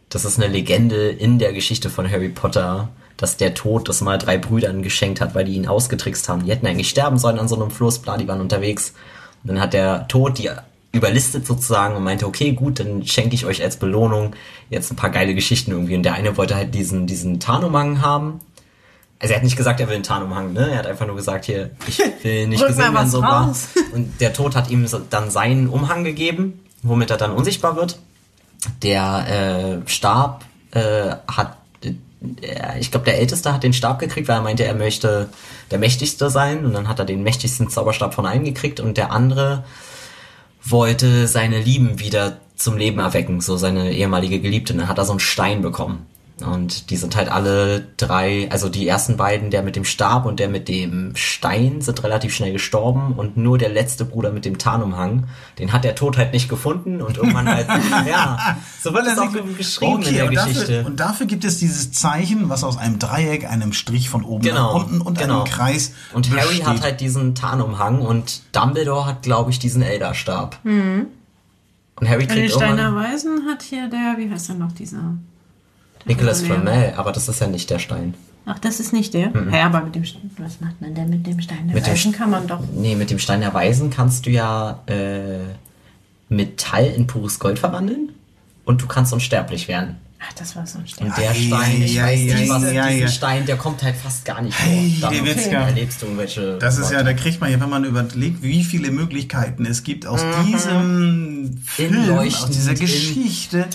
das 0.10 0.26
ist 0.26 0.38
eine 0.38 0.52
Legende 0.52 1.10
in 1.10 1.40
der 1.40 1.54
Geschichte 1.54 1.90
von 1.90 2.10
Harry 2.10 2.30
Potter, 2.30 2.90
dass 3.18 3.38
der 3.38 3.54
Tod 3.54 3.90
das 3.90 4.02
mal 4.02 4.18
drei 4.18 4.38
Brüdern 4.38 4.82
geschenkt 4.82 5.22
hat, 5.22 5.36
weil 5.36 5.46
die 5.46 5.56
ihn 5.56 5.68
ausgetrickst 5.68 6.30
haben. 6.30 6.46
Die 6.46 6.52
hätten 6.52 6.68
eigentlich 6.68 6.90
sterben 6.90 7.18
sollen 7.18 7.40
an 7.40 7.48
so 7.48 7.56
einem 7.56 7.72
Fluss, 7.72 8.00
bla, 8.00 8.18
die 8.18 8.28
waren 8.28 8.42
unterwegs. 8.42 8.94
Und 9.44 9.50
dann 9.50 9.60
hat 9.60 9.74
der 9.74 10.08
Tod 10.08 10.38
die 10.38 10.50
überlistet 10.92 11.46
sozusagen 11.46 11.96
und 11.96 12.04
meinte, 12.04 12.26
okay, 12.26 12.54
gut, 12.54 12.80
dann 12.80 13.06
schenke 13.06 13.36
ich 13.36 13.46
euch 13.46 13.62
als 13.62 13.78
Belohnung 13.78 14.34
jetzt 14.70 14.92
ein 14.92 14.96
paar 14.96 15.10
geile 15.10 15.36
Geschichten 15.36 15.72
irgendwie. 15.72 15.96
Und 15.96 16.04
der 16.04 16.14
eine 16.14 16.38
wollte 16.38 16.56
halt 16.56 16.74
diesen, 16.74 17.06
diesen 17.06 17.40
Tarnumhang 17.40 18.02
haben. 18.02 18.40
Also 19.20 19.34
er 19.34 19.38
hat 19.38 19.44
nicht 19.44 19.56
gesagt, 19.56 19.80
er 19.80 19.88
will 19.88 19.96
einen 19.96 20.04
Tarnumhang, 20.04 20.54
ne? 20.54 20.72
Er 20.72 20.80
hat 20.80 20.88
einfach 20.88 21.08
nur 21.08 21.16
gesagt, 21.16 21.46
hier, 21.46 21.72
ich 21.88 22.00
will 22.24 22.48
nicht 22.48 22.66
gesehen 22.66 22.94
werden, 22.94 23.10
so 23.10 23.20
bla. 23.20 23.46
raus. 23.46 23.70
Und 23.94 24.20
der 24.20 24.34
Tod 24.34 24.56
hat 24.56 24.70
ihm 24.70 24.86
dann 25.10 25.32
seinen 25.32 25.70
Umhang 25.70 26.04
gegeben, 26.04 26.66
womit 26.84 27.12
er 27.12 27.18
dann 27.18 27.32
unsichtbar 27.32 27.76
wird. 27.76 28.00
Der 28.82 29.82
äh, 29.86 29.90
Stab 29.90 30.44
äh, 30.72 31.16
hat, 31.28 31.58
äh, 31.82 32.80
ich 32.80 32.92
glaube, 32.92 33.06
der 33.06 33.20
Älteste 33.20 33.54
hat 33.54 33.64
den 33.64 33.74
Stab 33.74 34.00
gekriegt, 34.00 34.28
weil 34.28 34.38
er 34.38 34.42
meinte, 34.42 34.66
er 34.66 34.76
möchte 34.76 35.30
der 35.72 35.80
Mächtigste 35.80 36.30
sein. 36.30 36.66
Und 36.66 36.74
dann 36.74 36.88
hat 36.90 37.00
er 37.00 37.06
den 37.06 37.24
mächtigsten 37.24 37.70
Zauberstab 37.70 38.14
von 38.14 38.26
allen 38.26 38.44
gekriegt. 38.44 38.80
Und 38.80 38.98
der 38.98 39.12
andere 39.12 39.64
wollte 40.62 41.28
seine 41.28 41.62
Lieben 41.62 42.00
wieder 42.00 42.38
zum 42.56 42.78
Leben 42.78 43.00
erwecken, 43.00 43.40
so 43.40 43.56
seine 43.56 43.92
ehemalige 43.92 44.42
Geliebte. 44.42 44.74
Und 44.74 44.80
dann 44.80 44.90
hat 44.90 44.98
er 44.98 45.06
so 45.06 45.14
einen 45.14 45.20
Stein 45.20 45.62
bekommen. 45.62 46.06
Und 46.44 46.90
die 46.90 46.98
sind 46.98 47.16
halt 47.16 47.30
alle 47.30 47.88
drei, 47.96 48.50
also 48.52 48.68
die 48.68 48.86
ersten 48.86 49.16
beiden, 49.16 49.52
der 49.52 49.64
mit 49.64 49.78
dem 49.78 49.86
Stab 49.86 50.26
und 50.26 50.42
der 50.42 50.50
mit 50.50 50.68
dem 50.68 51.16
Stein, 51.16 51.80
sind 51.80 52.04
relativ 52.04 52.36
schnell 52.36 52.52
gestorben. 52.52 53.14
Und 53.14 53.38
nur 53.38 53.58
der 53.58 53.70
letzte 53.70 54.04
Bruder 54.04 54.32
mit 54.34 54.44
dem 54.44 54.58
Tarnumhang, 54.58 55.30
den 55.60 55.72
hat 55.72 55.86
der 55.86 55.96
Tod 55.96 56.18
halt 56.18 56.34
nicht 56.34 56.50
gefunden. 56.50 57.02
Und 57.02 57.16
irgendwann 57.16 57.48
halt, 57.48 57.68
ja, 58.06 58.58
so 58.82 58.94
wird 58.94 59.08
es 59.08 59.18
auch 59.18 59.32
geschrieben 59.58 60.02
in 60.02 60.14
der 60.14 60.26
und 60.26 60.32
Geschichte. 60.32 60.60
Dafür, 60.60 60.86
und 60.86 61.00
dafür 61.00 61.26
gibt 61.26 61.46
es 61.46 61.60
dieses 61.60 61.94
Zeichen, 61.94 62.50
was 62.50 62.66
aus 62.66 62.78
einem 62.78 63.00
Dreieck, 63.00 63.50
einem 63.50 63.72
Strich 63.72 64.10
von 64.10 64.26
oben 64.26 64.44
Genau, 64.44 64.74
nach 64.74 64.84
unten 64.84 65.00
und 65.00 65.18
genau. 65.18 65.44
einem 65.44 65.46
Kreis 65.46 65.94
Und 66.14 66.30
Harry 66.32 66.58
besteht. 66.58 66.68
hat 66.68 66.82
halt 66.82 67.00
diesen 67.00 67.34
Tarnumhang 67.36 68.02
und 68.02 68.42
Dumbledore 68.52 69.06
hat, 69.06 69.22
glaube 69.22 69.52
ich, 69.52 69.60
diesen 69.60 69.82
Elderstab. 69.82 70.60
Und 70.66 72.10
Harry 72.10 72.28
kriegt 72.28 72.52
Steiner 72.52 72.94
Weisen 72.94 73.46
hat 73.48 73.62
hier 73.64 73.88
der, 73.90 74.16
wie 74.18 74.30
heißt 74.30 74.50
der 74.50 74.56
noch, 74.56 74.74
dieser? 74.74 75.16
Nicholas 76.06 76.42
Lehrer. 76.42 76.62
Flamel, 76.62 76.94
aber 76.98 77.12
das 77.12 77.28
ist 77.28 77.40
ja 77.42 77.48
nicht 77.48 77.70
der 77.70 77.80
Stein. 77.80 78.14
Ach, 78.46 78.60
das 78.60 78.80
ist 78.80 78.94
nicht 78.94 79.14
der? 79.16 79.32
Ja, 79.52 79.66
aber 79.66 79.82
mit 79.82 79.96
dem 79.96 80.06
Stein, 80.06 80.30
was 80.38 80.62
macht 80.62 80.80
man 80.80 80.94
denn 80.94 81.10
mit 81.10 81.26
dem 81.26 81.42
Stein? 81.42 81.66
Der 81.68 81.76
Mit 81.76 81.86
dem 81.88 81.94
Weisen 81.94 82.12
kann 82.12 82.30
man 82.30 82.46
doch. 82.48 82.60
Nee, 82.76 82.96
mit 82.96 83.10
dem 83.10 83.18
Stein 83.20 83.40
der 83.42 83.54
Weisen 83.56 83.90
kannst 83.90 84.26
du 84.28 84.30
ja 84.30 84.82
äh, 84.86 85.40
Metall 86.30 86.86
in 86.86 87.08
pures 87.08 87.40
Gold 87.40 87.58
verwandeln 87.60 88.10
und 88.66 88.82
du 88.82 88.88
kannst 88.88 89.14
unsterblich 89.14 89.68
werden. 89.68 89.98
Ach, 90.28 90.34
das 90.34 90.56
war 90.56 90.66
so 90.66 90.80
ein 90.80 90.88
Stein. 90.88 91.08
Und 91.08 91.18
der 91.18 91.32
Ei, 91.32 91.34
Stein, 91.36 91.82
ich 91.84 92.00
ei, 92.00 92.04
weiß 92.04 92.20
ei, 92.20 92.40
nicht, 92.40 92.50
was 92.50 92.64
ei, 92.64 92.82
ei, 92.82 92.92
diesen 92.94 93.08
ei. 93.08 93.12
Stein, 93.12 93.46
der 93.46 93.58
kommt 93.58 93.84
halt 93.84 93.96
fast 93.96 94.26
gar 94.26 94.42
nicht 94.42 94.58
Hey, 94.60 94.98
vor. 95.00 95.10
der 95.12 95.26
Witzka. 95.26 95.68
erlebst 95.68 96.02
du 96.02 96.06
irgendwelche 96.08 96.58
Das 96.60 96.78
ist 96.80 96.92
ja, 96.92 97.04
da 97.04 97.14
kriegt 97.14 97.42
man 97.42 97.52
ja, 97.52 97.60
wenn 97.60 97.70
man 97.70 97.84
überlegt, 97.84 98.42
wie 98.42 98.64
viele 98.64 98.90
Möglichkeiten 98.92 99.66
es 99.66 99.84
gibt, 99.84 100.08
aus 100.08 100.22
diesem 100.48 101.60
Film, 101.66 102.10
aus 102.18 102.50
dieser 102.50 102.72
in- 102.72 102.80
Geschichte, 102.80 103.68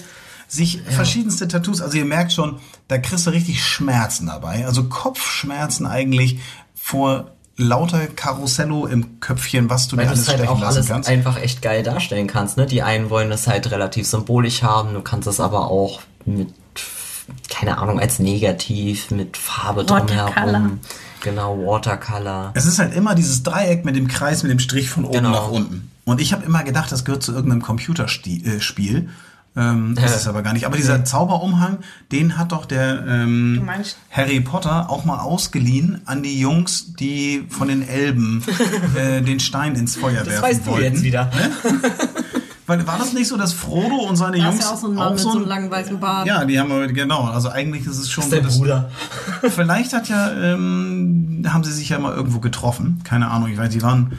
sich 0.51 0.80
verschiedenste 0.82 1.46
Tattoos, 1.46 1.80
also 1.80 1.96
ihr 1.96 2.05
merkt 2.05 2.32
schon, 2.32 2.59
da 2.88 2.98
kriegst 2.98 3.24
du 3.26 3.30
richtig 3.30 3.64
Schmerzen 3.64 4.26
dabei. 4.26 4.66
Also 4.66 4.84
Kopfschmerzen 4.84 5.86
eigentlich 5.86 6.40
vor 6.74 7.30
lauter 7.57 8.07
Karussello 8.09 8.86
im 8.86 9.20
Köpfchen, 9.20 9.70
was 9.70 9.86
du 9.86 9.96
Weil 9.96 10.07
dir 10.07 10.11
alles 10.11 10.22
es 10.22 10.28
halt 10.28 10.38
stechen 10.38 10.53
auch 10.55 10.61
lassen 10.61 10.76
alles 10.78 10.88
kannst. 10.88 11.09
einfach 11.09 11.40
echt 11.40 11.62
geil 11.62 11.82
darstellen 11.84 12.26
kannst. 12.26 12.57
Ne? 12.57 12.66
Die 12.66 12.82
einen 12.82 13.11
wollen 13.11 13.30
das 13.30 13.46
halt 13.46 13.70
relativ 13.70 14.09
symbolisch 14.09 14.62
haben, 14.64 14.92
du 14.94 15.03
kannst 15.03 15.28
es 15.28 15.38
aber 15.38 15.70
auch 15.70 16.01
mit, 16.24 16.48
keine 17.48 17.78
Ahnung, 17.78 18.01
als 18.01 18.18
negativ, 18.18 19.11
mit 19.12 19.36
Farbe 19.36 19.88
Watercolor. 19.88 20.30
drumherum. 20.34 20.80
Genau, 21.22 21.59
Watercolor. 21.59 22.51
Es 22.55 22.64
ist 22.66 22.78
halt 22.78 22.94
immer 22.94 23.14
dieses 23.14 23.42
Dreieck 23.44 23.84
mit 23.84 23.94
dem 23.94 24.09
Kreis, 24.09 24.42
mit 24.42 24.51
dem 24.51 24.59
Strich 24.59 24.88
von 24.90 25.05
oben 25.05 25.14
Genau. 25.18 25.30
nach 25.30 25.48
unten. 25.48 25.90
Und 26.07 26.20
ich 26.20 26.32
habe 26.32 26.44
immer 26.44 26.64
gedacht, 26.64 26.90
das 26.90 27.05
gehört 27.05 27.22
zu 27.22 27.32
irgendeinem 27.32 27.62
Computerspiel. 27.62 29.11
Ähm, 29.61 29.94
das 29.94 30.12
Äh. 30.12 30.16
ist 30.16 30.26
aber 30.28 30.42
gar 30.42 30.52
nicht. 30.54 30.64
Aber 30.66 30.76
dieser 30.76 31.04
Zauberumhang, 31.04 31.78
den 32.12 32.38
hat 32.38 32.52
doch 32.52 32.64
der 32.64 33.04
ähm, 33.06 33.56
Du 33.58 33.64
meinst- 33.64 33.98
Harry 34.11 34.40
Potter 34.40 34.88
auch 34.88 35.04
mal 35.04 35.18
ausgeliehen 35.18 36.00
an 36.06 36.22
die 36.22 36.40
Jungs, 36.40 36.94
die 36.98 37.44
von 37.48 37.68
den 37.68 37.86
Elben 37.86 38.42
äh, 38.96 39.20
den 39.22 39.40
Stein 39.40 39.74
ins 39.74 39.96
Feuer 39.96 40.24
werfen 40.26 40.66
wollten. 40.66 41.02
wieder. 41.02 41.30
Weil 42.66 42.86
war 42.86 42.98
das 42.98 43.12
nicht 43.14 43.26
so, 43.26 43.36
dass 43.36 43.52
Frodo 43.52 43.96
und 44.08 44.14
seine 44.14 44.38
Da 44.38 44.44
Jungs 44.44 44.61
ist 44.61 44.64
ja 44.64 44.70
auch 44.70 44.76
so 44.78 44.86
ein 44.86 44.94
Mann 44.94 45.11
mit 45.14 45.18
so 45.20 45.32
einem 45.32 45.44
langen 45.44 45.70
weißen 45.72 45.98
Bart. 45.98 46.24
ja, 46.28 46.44
die 46.44 46.61
haben 46.61 46.94
genau. 46.94 47.24
Also 47.24 47.48
eigentlich 47.48 47.84
ist 47.84 47.98
es 47.98 48.08
schon 48.08 48.22
so, 48.22 48.30
Der 48.30 48.42
dass, 48.42 48.58
Bruder. 48.58 48.90
Vielleicht 49.50 49.92
hat 49.92 50.08
ja, 50.08 50.30
ähm, 50.32 51.42
haben 51.48 51.64
sie 51.64 51.72
sich 51.72 51.88
ja 51.88 51.98
mal 51.98 52.14
irgendwo 52.14 52.38
getroffen. 52.38 53.00
Keine 53.02 53.28
Ahnung, 53.28 53.48
ich 53.50 53.58
weiß, 53.58 53.70
die 53.70 53.82
waren, 53.82 54.12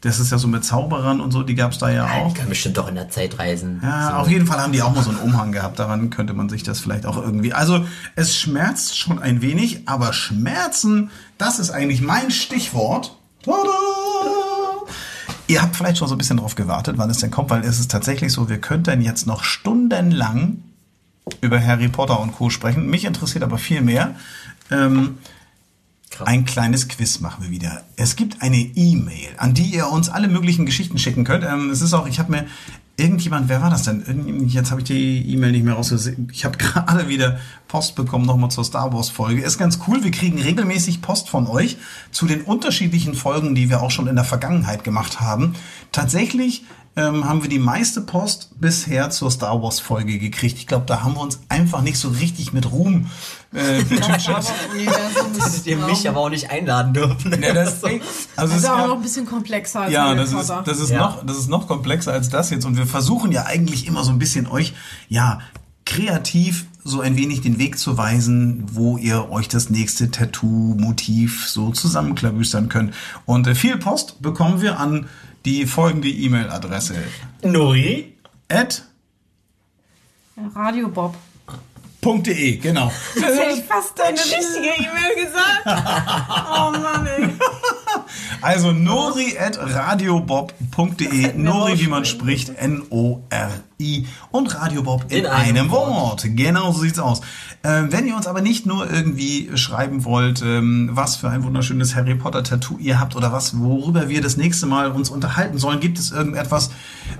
das 0.00 0.20
ist 0.20 0.30
ja 0.30 0.38
so 0.38 0.46
mit 0.46 0.64
Zauberern 0.64 1.20
und 1.20 1.32
so, 1.32 1.42
die 1.42 1.56
gab 1.56 1.72
es 1.72 1.78
da 1.78 1.90
ja 1.90 2.06
auch. 2.06 2.32
Die 2.32 2.38
kann 2.38 2.48
bestimmt 2.48 2.76
doch 2.76 2.88
in 2.88 2.94
der 2.94 3.10
Zeit 3.10 3.38
reisen. 3.38 3.80
Ja, 3.82 4.10
so. 4.10 4.14
auf 4.14 4.28
jeden 4.28 4.46
Fall 4.46 4.60
haben 4.60 4.72
die 4.72 4.80
auch 4.82 4.94
mal 4.94 5.02
so 5.02 5.10
einen 5.10 5.18
Umhang 5.18 5.50
gehabt. 5.50 5.78
Daran 5.78 6.10
könnte 6.10 6.34
man 6.34 6.48
sich 6.48 6.62
das 6.62 6.78
vielleicht 6.78 7.04
auch 7.04 7.16
irgendwie. 7.16 7.52
Also 7.52 7.84
es 8.14 8.36
schmerzt 8.36 8.96
schon 8.96 9.18
ein 9.18 9.42
wenig, 9.42 9.88
aber 9.88 10.12
Schmerzen, 10.12 11.10
das 11.36 11.58
ist 11.58 11.70
eigentlich 11.70 12.00
mein 12.00 12.30
Stichwort. 12.30 13.16
Tada! 13.42 13.56
Ihr 15.48 15.62
habt 15.62 15.74
vielleicht 15.74 15.98
schon 15.98 16.08
so 16.08 16.14
ein 16.14 16.18
bisschen 16.18 16.36
drauf 16.36 16.54
gewartet, 16.54 16.96
wann 16.98 17.10
es 17.10 17.18
denn 17.18 17.30
kommt, 17.30 17.50
weil 17.50 17.64
es 17.64 17.80
ist 17.80 17.90
tatsächlich 17.90 18.32
so, 18.32 18.48
wir 18.48 18.60
könnten 18.60 19.00
jetzt 19.00 19.26
noch 19.26 19.42
stundenlang 19.42 20.62
über 21.40 21.60
Harry 21.60 21.88
Potter 21.88 22.20
und 22.20 22.32
Co. 22.32 22.50
sprechen. 22.50 22.88
Mich 22.88 23.04
interessiert 23.04 23.42
aber 23.42 23.58
viel 23.58 23.80
mehr. 23.80 24.14
Ähm, 24.70 25.18
Krass. 26.10 26.26
ein 26.26 26.44
kleines 26.44 26.88
Quiz 26.88 27.20
machen 27.20 27.44
wir 27.44 27.50
wieder. 27.50 27.84
Es 27.96 28.16
gibt 28.16 28.42
eine 28.42 28.56
E-Mail, 28.56 29.28
an 29.36 29.54
die 29.54 29.74
ihr 29.74 29.88
uns 29.88 30.08
alle 30.08 30.28
möglichen 30.28 30.66
Geschichten 30.66 30.98
schicken 30.98 31.24
könnt. 31.24 31.44
Ähm, 31.44 31.70
es 31.70 31.82
ist 31.82 31.92
auch, 31.92 32.06
ich 32.06 32.18
habe 32.18 32.30
mir 32.30 32.46
irgendjemand, 32.98 33.48
wer 33.48 33.62
war 33.62 33.70
das 33.70 33.84
denn? 33.84 34.48
Jetzt 34.48 34.70
habe 34.70 34.80
ich 34.80 34.86
die 34.86 35.32
E-Mail 35.32 35.52
nicht 35.52 35.64
mehr 35.64 35.74
rausgesehen. 35.74 36.30
Ich 36.32 36.44
habe 36.44 36.58
gerade 36.58 37.08
wieder 37.08 37.38
Post 37.68 37.94
bekommen 37.94 38.26
nochmal 38.26 38.50
zur 38.50 38.64
Star 38.64 38.92
Wars 38.92 39.08
Folge. 39.08 39.42
Ist 39.42 39.58
ganz 39.58 39.78
cool. 39.86 40.02
Wir 40.02 40.10
kriegen 40.10 40.40
regelmäßig 40.40 41.00
Post 41.00 41.28
von 41.28 41.46
euch 41.46 41.76
zu 42.10 42.26
den 42.26 42.42
unterschiedlichen 42.42 43.14
Folgen, 43.14 43.54
die 43.54 43.70
wir 43.70 43.82
auch 43.82 43.90
schon 43.90 44.08
in 44.08 44.16
der 44.16 44.24
Vergangenheit 44.24 44.84
gemacht 44.84 45.20
haben. 45.20 45.54
Tatsächlich 45.92 46.64
ähm, 46.98 47.24
haben 47.28 47.42
wir 47.42 47.48
die 47.48 47.58
meiste 47.60 48.00
Post 48.00 48.50
bisher 48.60 49.10
zur 49.10 49.30
Star 49.30 49.62
Wars 49.62 49.78
Folge 49.80 50.18
gekriegt. 50.18 50.58
Ich 50.58 50.66
glaube, 50.66 50.84
da 50.86 51.02
haben 51.02 51.14
wir 51.14 51.20
uns 51.20 51.38
einfach 51.48 51.80
nicht 51.82 51.96
so 51.98 52.08
richtig 52.08 52.52
mit 52.52 52.70
Ruhm 52.70 53.06
äh. 53.54 53.82
Hättet 53.84 55.66
ihr 55.66 55.76
mich 55.78 56.08
aber 56.08 56.20
auch 56.20 56.28
nicht 56.28 56.50
einladen 56.50 56.92
dürfen. 56.92 57.40
Ja, 57.42 57.54
das, 57.54 57.82
also 57.84 57.98
Das 58.36 58.50
es 58.50 58.56
ist 58.56 58.64
aber 58.66 58.78
gab- 58.78 58.88
noch 58.88 58.96
ein 58.96 59.02
bisschen 59.02 59.26
komplexer 59.26 59.82
als 59.82 59.92
ja, 59.92 60.14
das 60.14 60.32
ist, 60.32 60.50
das, 60.64 60.78
ist 60.80 60.90
Ja. 60.90 60.98
noch, 60.98 61.24
das 61.24 61.38
ist 61.38 61.48
noch 61.48 61.66
komplexer 61.66 62.12
als 62.12 62.28
das 62.28 62.50
jetzt. 62.50 62.64
Und 62.66 62.76
wir 62.76 62.86
versuchen 62.86 63.32
ja 63.32 63.46
eigentlich 63.46 63.86
immer 63.86 64.04
so 64.04 64.10
ein 64.10 64.18
bisschen 64.18 64.46
euch, 64.46 64.74
ja, 65.08 65.40
kreativ 65.86 66.66
so 66.84 67.00
ein 67.00 67.16
wenig 67.16 67.40
den 67.42 67.58
Weg 67.58 67.78
zu 67.78 67.96
weisen, 67.98 68.64
wo 68.72 68.96
ihr 68.98 69.30
euch 69.30 69.48
das 69.48 69.70
nächste 69.70 70.10
Tattoo-Motiv 70.10 71.46
so 71.48 71.70
zusammenklabüstern 71.70 72.68
könnt. 72.68 72.94
Und 73.26 73.46
äh, 73.46 73.54
viel 73.54 73.76
Post 73.78 74.20
bekommen 74.22 74.60
wir 74.60 74.78
an 74.78 75.06
die 75.44 75.66
folgende 75.66 76.08
E-Mail-Adresse. 76.08 76.96
Nuri? 77.42 78.18
at 78.48 78.82
Radio 80.54 80.88
Bob. 80.88 81.14
.de, 82.00 82.56
genau. 82.56 82.90
Jetzt 83.14 83.24
hätte 83.24 83.58
ich 83.58 83.64
fast 83.64 83.98
deine 83.98 84.18
richtige 84.18 84.68
E-Mail 84.68 85.26
gesagt. 85.26 85.66
Also 88.48 88.72
nori 88.72 89.36
at 89.38 89.58
radiobob.de. 89.58 91.34
Nori, 91.36 91.80
wie 91.80 91.86
man 91.86 92.06
spricht, 92.06 92.48
N-O-R-I. 92.48 94.06
Und 94.30 94.54
Radiobob 94.54 95.04
in, 95.10 95.18
In 95.18 95.26
einem 95.26 95.56
einem 95.58 95.70
Wort. 95.70 96.24
Genau 96.24 96.72
so 96.72 96.80
sieht's 96.80 96.98
aus. 96.98 97.20
Ähm, 97.62 97.92
wenn 97.92 98.06
ihr 98.06 98.16
uns 98.16 98.26
aber 98.26 98.40
nicht 98.40 98.64
nur 98.64 98.90
irgendwie 98.90 99.50
schreiben 99.58 100.06
wollt, 100.06 100.40
ähm, 100.40 100.88
was 100.92 101.16
für 101.16 101.28
ein 101.28 101.44
wunderschönes 101.44 101.94
Harry 101.94 102.14
Potter 102.14 102.42
Tattoo 102.42 102.78
ihr 102.78 102.98
habt 102.98 103.16
oder 103.16 103.32
was, 103.32 103.58
worüber 103.58 104.08
wir 104.08 104.22
das 104.22 104.38
nächste 104.38 104.64
Mal 104.64 104.92
uns 104.92 105.10
unterhalten 105.10 105.58
sollen, 105.58 105.80
gibt 105.80 105.98
es 105.98 106.10
irgendetwas, 106.10 106.70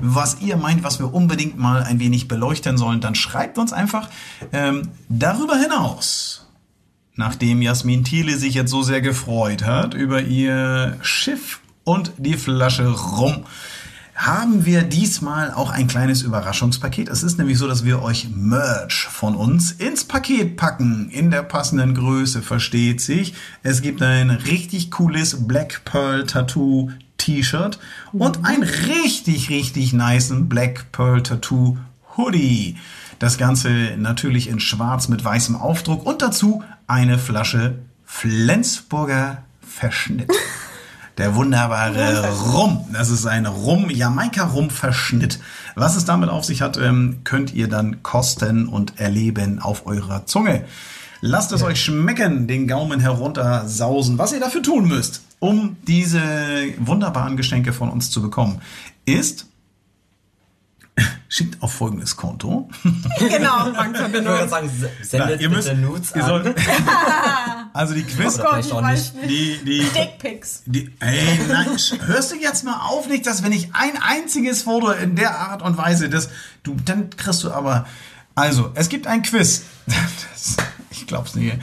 was 0.01 0.39
ihr 0.41 0.57
meint, 0.57 0.83
was 0.83 0.99
wir 0.99 1.13
unbedingt 1.13 1.59
mal 1.59 1.83
ein 1.83 2.01
wenig 2.01 2.29
beleuchten 2.29 2.79
sollen, 2.79 3.03
dann 3.03 3.15
schreibt 3.15 3.59
uns 3.59 3.75
einfach. 3.75 4.09
Ähm, 4.51 4.89
darüber 5.11 5.57
hinaus 5.57 6.48
nachdem 7.19 7.61
Jasmin 7.61 8.05
Thiele 8.05 8.39
sich 8.39 8.55
jetzt 8.55 8.71
so 8.71 8.83
sehr 8.83 9.03
gefreut 9.03 9.65
hat 9.65 9.93
über 9.93 10.23
ihr 10.23 10.97
Schiff 11.03 11.61
und 11.85 12.13
die 12.17 12.37
Flasche 12.37 12.89
rum, 12.89 13.45
haben 14.15 14.65
wir 14.65 14.83
diesmal 14.83 15.53
auch 15.53 15.71
ein 15.71 15.87
kleines 15.89 16.23
Überraschungspaket. 16.23 17.09
Es 17.09 17.23
ist 17.23 17.39
nämlich 17.39 17.59
so, 17.59 17.69
dass 17.69 17.85
wir 17.85 18.03
euch 18.03 18.29
Merch 18.35 19.07
von 19.11 19.35
uns 19.35 19.73
ins 19.73 20.05
Paket 20.05 20.57
packen, 20.57 21.09
in 21.11 21.31
der 21.31 21.43
passenden 21.43 21.95
Größe, 21.95 22.43
versteht 22.43 23.01
sich. 23.01 23.35
Es 23.63 23.83
gibt 23.83 24.01
ein 24.03 24.31
richtig 24.31 24.91
cooles 24.91 25.47
Black 25.47 25.85
Pearl 25.85 26.25
Tattoo 26.25 26.91
T-Shirt 27.17 27.79
und 28.13 28.45
ein 28.45 28.63
richtig, 28.63 29.51
richtig 29.51 29.93
nicen 29.93 30.49
Black 30.49 30.91
Pearl 30.93 31.23
Tattoo 31.23 31.79
Hoodie. 32.17 32.77
Das 33.19 33.37
Ganze 33.37 33.97
natürlich 33.97 34.49
in 34.49 34.61
schwarz 34.61 35.09
mit 35.09 35.25
weißem 35.25 35.57
Aufdruck 35.57 36.07
und 36.07 36.23
dazu 36.23 36.63
eine 36.87 37.19
Flasche 37.19 37.81
Flensburger 38.05 39.43
Verschnitt. 39.61 40.31
Der 41.19 41.35
wunderbare 41.35 42.31
Rum. 42.53 42.87
Das 42.93 43.11
ist 43.11 43.27
ein 43.27 43.47
Rum, 43.47 43.91
Jamaika-Rum-Verschnitt. 43.91 45.41
Was 45.75 45.97
es 45.97 46.05
damit 46.05 46.29
auf 46.29 46.45
sich 46.45 46.63
hat, 46.63 46.77
ähm, 46.77 47.23
könnt 47.25 47.53
ihr 47.53 47.69
dann 47.69 48.05
kosten 48.05 48.69
und 48.69 49.01
erleben 49.01 49.59
auf 49.59 49.87
eurer 49.87 50.27
Zunge. 50.27 50.65
Lasst 51.21 51.51
es 51.51 51.65
euch 51.65 51.83
schmecken, 51.83 52.47
den 52.47 52.69
Gaumen 52.69 53.01
heruntersausen. 53.01 54.17
Was 54.19 54.33
ihr 54.33 54.39
dafür 54.39 54.63
tun 54.63 54.87
müsst, 54.87 55.23
um 55.41 55.77
diese 55.89 56.23
wunderbaren 56.79 57.37
Geschenke 57.37 57.73
von 57.73 57.91
uns 57.91 58.13
zu 58.13 58.23
bekommen, 58.23 58.61
ist, 59.05 59.48
schickt 61.29 61.63
auf 61.63 61.73
folgendes 61.73 62.17
Konto. 62.17 62.69
Genau, 63.19 63.69
Ich 63.69 63.77
Bankverbindung. 63.77 64.35
würde 64.35 64.49
sagen, 64.49 64.69
s- 65.01 65.09
sendet 65.11 65.41
ihr 65.41 65.49
müsst, 65.51 65.69
bitte 65.69 65.81
Nudes 65.81 66.11
ihr 66.15 66.23
an. 66.25 66.29
sollt, 66.29 66.57
also 67.73 67.95
die 67.95 68.03
Quiz, 68.03 68.35
Oder 68.39 68.49
vielleicht 68.51 68.69
ich 68.69 68.73
auch 68.75 68.81
nicht. 68.91 69.15
die, 69.29 69.59
die, 69.65 69.89
Dickpics. 69.95 70.63
Die, 70.67 70.91
ey, 71.01 71.41
nein, 71.49 71.67
hörst 72.07 72.33
du 72.33 72.37
jetzt 72.37 72.65
mal 72.65 72.81
auf, 72.89 73.09
nicht, 73.09 73.27
dass 73.27 73.43
wenn 73.43 73.53
ich 73.53 73.71
ein 73.75 73.93
einziges 74.01 74.63
Foto 74.63 74.91
in 74.91 75.17
der 75.17 75.39
Art 75.39 75.63
und 75.63 75.77
Weise, 75.79 76.09
das, 76.09 76.31
du, 76.63 76.77
dann 76.85 77.11
kriegst 77.11 77.45
du 77.45 77.51
aber, 77.53 77.87
also, 78.35 78.71
es 78.75 78.89
gibt 78.89 79.07
ein 79.07 79.23
Quiz. 79.23 79.63
Das, 79.87 80.57
ich 80.91 81.07
glaub's 81.07 81.35
nicht. 81.35 81.57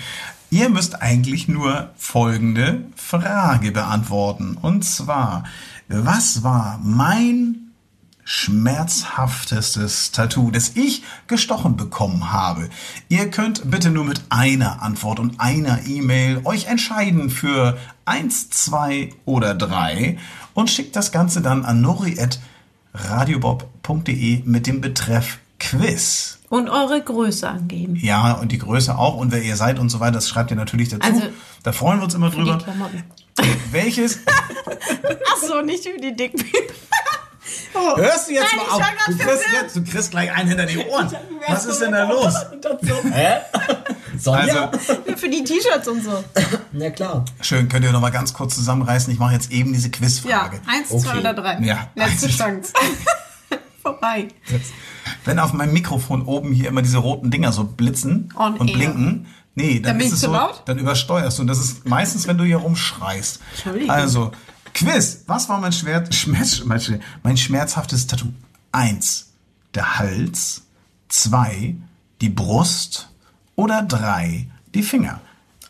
Ihr 0.51 0.69
müsst 0.69 1.01
eigentlich 1.01 1.47
nur 1.47 1.89
folgende 1.97 2.85
Frage 2.95 3.71
beantworten. 3.71 4.57
Und 4.61 4.83
zwar, 4.85 5.43
was 5.87 6.43
war 6.43 6.79
mein 6.83 7.64
schmerzhaftestes 8.25 10.11
Tattoo, 10.11 10.51
das 10.51 10.71
ich 10.75 11.03
gestochen 11.27 11.77
bekommen 11.77 12.33
habe. 12.33 12.69
Ihr 13.07 13.29
könnt 13.29 13.69
bitte 13.69 13.91
nur 13.91 14.03
mit 14.03 14.23
einer 14.29 14.81
Antwort 14.81 15.19
und 15.19 15.39
einer 15.39 15.85
E-Mail 15.85 16.41
euch 16.43 16.65
entscheiden 16.65 17.29
für 17.29 17.77
eins, 18.03 18.49
zwei 18.49 19.13
oder 19.25 19.53
drei 19.53 20.17
und 20.55 20.71
schickt 20.71 20.95
das 20.95 21.11
Ganze 21.11 21.41
dann 21.41 21.65
an 21.65 21.81
nori.radiobob.de 21.81 24.41
mit 24.43 24.65
dem 24.65 24.81
Betreff 24.81 25.37
Quiz. 25.59 26.39
Und 26.49 26.67
eure 26.69 26.99
Größe 27.01 27.47
angeben. 27.47 27.95
Ja, 27.95 28.31
und 28.33 28.51
die 28.51 28.57
Größe 28.57 28.97
auch 28.97 29.17
und 29.17 29.31
wer 29.31 29.43
ihr 29.43 29.55
seid 29.55 29.77
und 29.79 29.89
so 29.89 29.99
weiter, 29.99 30.13
das 30.13 30.29
schreibt 30.29 30.49
ihr 30.51 30.57
natürlich 30.57 30.89
dazu. 30.89 31.07
Also, 31.07 31.21
da 31.63 31.71
freuen 31.71 31.99
wir 31.99 32.05
uns 32.05 32.15
immer 32.15 32.31
drüber. 32.31 32.57
Welches? 33.71 34.19
Ach 34.27 35.37
so, 35.47 35.61
nicht 35.61 35.83
für 35.83 35.99
die 35.99 36.15
Dickpics. 36.15 36.53
Oh. 37.73 37.97
Hörst 37.97 38.27
du 38.29 38.33
jetzt 38.33 38.45
Nein, 38.55 38.65
mal 38.67 38.75
auf? 38.75 38.81
Du 39.07 39.17
kriegst, 39.17 39.43
jetzt, 39.53 39.75
du 39.75 39.83
kriegst 39.83 40.11
gleich 40.11 40.31
einen 40.33 40.49
hinter 40.49 40.65
die 40.65 40.77
Ohren. 40.79 41.11
Was 41.47 41.65
ist 41.65 41.79
denn 41.79 41.91
da 41.91 42.03
los? 42.09 42.33
Hä? 43.11 43.35
Sonja? 44.17 44.69
Also, 44.69 44.93
Für 45.17 45.29
die 45.29 45.43
T-Shirts 45.43 45.87
und 45.87 46.03
so. 46.03 46.23
Na 46.71 46.89
klar. 46.89 47.25
schön, 47.41 47.67
könnt 47.69 47.83
ihr 47.85 47.91
noch 47.91 48.01
mal 48.01 48.11
ganz 48.11 48.33
kurz 48.33 48.55
zusammenreißen. 48.55 49.11
Ich 49.13 49.19
mache 49.19 49.33
jetzt 49.33 49.51
eben 49.51 49.73
diese 49.73 49.87
Ja, 49.89 49.93
Quizfrage. 49.93 50.59
eins, 50.67 50.89
Okay. 50.91 51.01
zwei 51.03 51.19
oder 51.19 51.33
drei. 51.33 51.59
Ja, 51.59 51.89
Letzte. 51.95 52.29
Chance. 52.29 52.73
Vorbei. 53.81 54.29
Wenn 55.25 55.37
auf 55.39 55.53
meinem 55.53 55.73
Mikrofon 55.73 56.23
oben 56.23 56.51
hier 56.53 56.69
immer 56.69 56.81
diese 56.81 56.97
roten 56.97 57.29
Dinger 57.29 57.51
so 57.51 57.63
blitzen 57.65 58.33
On 58.35 58.55
und 58.57 58.69
air. 58.69 58.75
blinken, 58.75 59.27
nee, 59.53 59.75
dann, 59.75 59.83
Dann 59.83 59.97
bin 59.99 60.07
ist 60.07 60.13
ich 60.13 60.13
es 60.15 60.19
zu 60.21 60.25
so, 60.27 60.33
laut? 60.33 60.63
dann 60.65 60.79
übersteuerst 60.79 61.37
du. 61.37 61.41
Und 61.43 61.47
das 61.47 61.59
ist 61.59 61.87
meistens, 61.87 62.27
wenn 62.27 62.37
du 62.37 62.43
hier 62.45 62.57
rumschreist. 62.57 63.39
Entschuldigung. 63.53 63.91
Also, 63.91 64.31
Quiz. 64.75 65.23
Was 65.25 65.49
war 65.49 65.59
mein, 65.59 65.71
Schmerz, 65.71 66.13
Schmerz, 66.13 66.61
mein, 67.23 67.37
schmerzhaftes 67.37 68.07
Tattoo? 68.07 68.27
Eins, 68.71 69.31
der 69.73 69.97
Hals. 69.97 70.63
Zwei, 71.07 71.75
die 72.21 72.29
Brust. 72.29 73.09
Oder 73.55 73.83
drei, 73.83 74.47
die 74.73 74.83
Finger. 74.83 75.21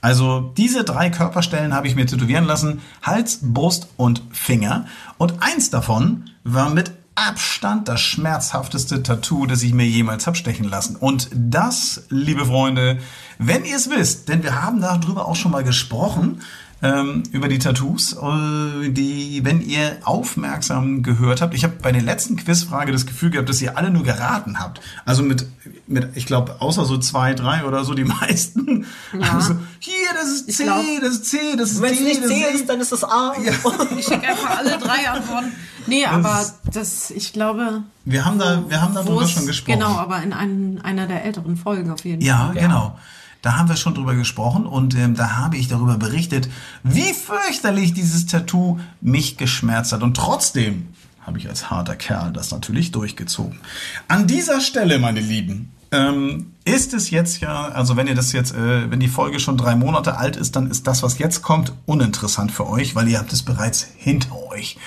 Also 0.01 0.53
diese 0.58 0.84
drei 0.84 1.12
Körperstellen 1.12 1.74
habe 1.74 1.88
ich 1.88 1.95
mir 1.95 2.08
tätowieren 2.08 2.45
lassen. 2.45 2.82
Hals, 3.03 3.39
Brust 3.41 3.88
und 3.95 4.24
Finger. 4.32 4.88
Und 5.20 5.41
eins 5.41 5.70
davon 5.70 6.32
war 6.43 6.72
mit 6.72 6.91
Abstand 7.14 7.88
das 7.88 8.01
schmerzhafteste 8.01 9.03
Tattoo, 9.03 9.45
das 9.45 9.64
ich 9.64 9.74
mir 9.74 9.86
jemals 9.86 10.28
habe 10.28 10.36
stechen 10.36 10.68
lassen. 10.68 10.95
Und 10.95 11.30
das, 11.32 12.03
liebe 12.10 12.45
Freunde, 12.45 12.99
wenn 13.38 13.66
ihr 13.66 13.78
es 13.78 13.89
wisst, 13.89 14.30
denn 14.30 14.43
wir 14.43 14.62
haben 14.62 14.82
darüber 14.82 15.28
auch 15.28 15.36
schon 15.36 15.51
mal 15.51 15.64
gesprochen, 15.64 16.41
ähm, 16.86 17.24
über 17.32 17.48
die 17.48 17.60
Tattoos, 17.60 18.14
äh, 18.14 18.90
die, 18.90 19.42
wenn 19.44 19.62
ihr 19.62 19.98
aufmerksam 20.04 21.02
gehört 21.04 21.42
habt, 21.42 21.54
ich 21.54 21.64
habe 21.64 21.76
bei 21.82 21.92
der 21.92 22.02
letzten 22.02 22.36
Quizfrage 22.36 22.92
das 22.92 23.06
Gefühl 23.06 23.30
gehabt, 23.32 23.50
dass 23.50 23.62
ihr 23.62 23.78
alle 23.78 23.90
nur 23.90 24.04
geraten 24.04 24.60
habt. 24.60 24.82
Also 25.06 25.24
mit, 25.24 25.46
mit 25.88 26.10
ich 26.16 26.26
glaube, 26.26 26.58
außer 26.60 26.86
so 26.86 26.98
zwei, 26.98 27.34
drei 27.34 27.64
oder 27.66 27.84
so 27.84 27.94
die 27.94 28.04
meisten. 28.22 28.86
Ja. 29.20 29.34
Also, 29.36 29.56
hier, 29.80 29.94
das 30.14 30.30
ist 30.30 30.52
C, 30.58 30.64
glaub- 30.64 30.84
das 31.02 31.10
ist 31.14 31.26
C, 31.26 31.38
das 31.58 31.72
ist 31.72 31.82
Wenn 31.82 31.94
D, 31.96 32.00
es 32.00 32.02
nicht 32.04 32.22
das 32.24 32.30
C 32.30 32.42
ist 32.44 32.56
ist, 32.62 32.70
dann 32.70 32.82
ist 32.82 32.92
es 32.92 33.04
A. 33.04 33.34
Ich 33.98 34.06
schicke 34.06 34.28
einfach 34.28 34.58
alle 34.58 34.78
drei 34.78 35.10
Antworten. 35.10 35.52
Nee, 35.88 36.06
aber 36.06 36.46
das, 36.74 37.12
ich 37.12 37.32
glaube. 37.34 37.84
Wir 38.06 38.26
haben 38.26 38.40
da, 38.40 38.64
wir 38.68 38.82
haben 38.82 38.94
darüber 38.96 39.28
schon 39.28 39.46
gesprochen. 39.46 39.80
Genau, 39.80 39.98
aber 39.98 40.22
in 40.24 40.34
einem, 40.34 40.80
einer 40.84 41.06
der 41.08 41.24
älteren 41.26 41.58
Folgen 41.58 41.92
auf 41.92 42.04
jeden 42.06 42.22
Ja, 42.24 42.48
Fall. 42.54 42.56
genau. 42.62 42.98
Da 43.46 43.58
haben 43.58 43.70
wir 43.70 43.76
schon 43.76 43.93
drüber 43.93 44.16
gesprochen 44.16 44.66
und 44.66 44.96
ähm, 44.96 45.14
da 45.14 45.36
habe 45.36 45.56
ich 45.56 45.68
darüber 45.68 46.00
berichtet, 46.00 46.50
wie 46.82 47.14
fürchterlich 47.14 47.93
dieses 47.93 48.26
Tattoo 48.26 48.80
mich 49.02 49.38
geschmerzt 49.38 49.93
hat. 49.93 50.02
Und 50.02 50.18
trotzdem 50.18 50.88
habe 51.22 51.38
ich 51.38 51.48
als 51.48 51.70
harter 51.70 51.96
Kerl 51.96 52.34
das 52.34 52.50
natürlich 52.50 52.91
durchgezogen. 52.91 53.60
An 54.08 54.26
dieser 54.26 54.62
Stelle, 54.62 54.98
meine 54.98 55.20
Lieben, 55.20 55.72
ähm, 55.91 56.54
ist 56.64 56.96
es 56.96 57.12
jetzt 57.12 57.39
ja, 57.39 57.68
also 57.68 57.96
wenn 57.96 58.08
ihr 58.08 58.16
das 58.16 58.32
jetzt, 58.32 58.56
äh, 58.56 58.89
wenn 58.89 59.00
die 59.00 59.08
Folge 59.08 59.39
schon 59.39 59.58
drei 59.58 59.76
Monate 59.76 60.18
alt 60.18 60.38
ist, 60.38 60.56
dann 60.56 60.72
ist 60.72 60.88
das, 60.88 61.04
was 61.04 61.20
jetzt 61.20 61.43
kommt, 61.43 61.72
uninteressant 61.86 62.52
für 62.52 62.68
euch, 62.68 62.96
weil 62.96 63.08
ihr 63.08 63.20
habt 63.20 63.32
es 63.32 63.43
bereits 63.43 63.86
hinter 63.96 64.36
euch. 64.50 64.80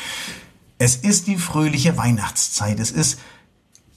Es 0.78 0.96
ist 0.96 1.28
die 1.28 1.36
fröhliche 1.36 1.96
Weihnachtszeit. 1.96 2.80
Es 2.80 2.90
ist 2.90 3.20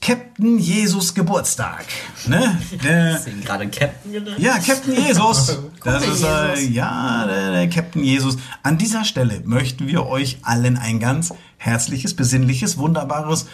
Captain 0.02 0.58
Jesus 0.58 1.14
Geburtstag. 1.14 1.84
Ne? 2.26 2.60
Der, 2.84 3.12
Deswegen 3.14 3.42
gerade 3.44 3.68
Captain 3.68 4.12
genannt. 4.12 4.38
ja, 4.38 4.58
Captain 4.58 4.94
Jesus. 4.94 5.58
Das 5.84 6.06
ist 6.06 6.22
äh, 6.22 6.60
ja 6.66 7.26
der, 7.26 7.50
der 7.52 7.68
Captain 7.68 8.04
Jesus. 8.04 8.36
An 8.62 8.78
dieser 8.78 9.04
Stelle 9.04 9.42
möchten 9.44 9.88
wir 9.88 10.06
euch 10.06 10.38
allen 10.42 10.76
ein 10.76 11.00
ganz 11.00 11.32
herzliches, 11.56 12.14
besinnliches, 12.14 12.78
wunderbares 12.78 13.46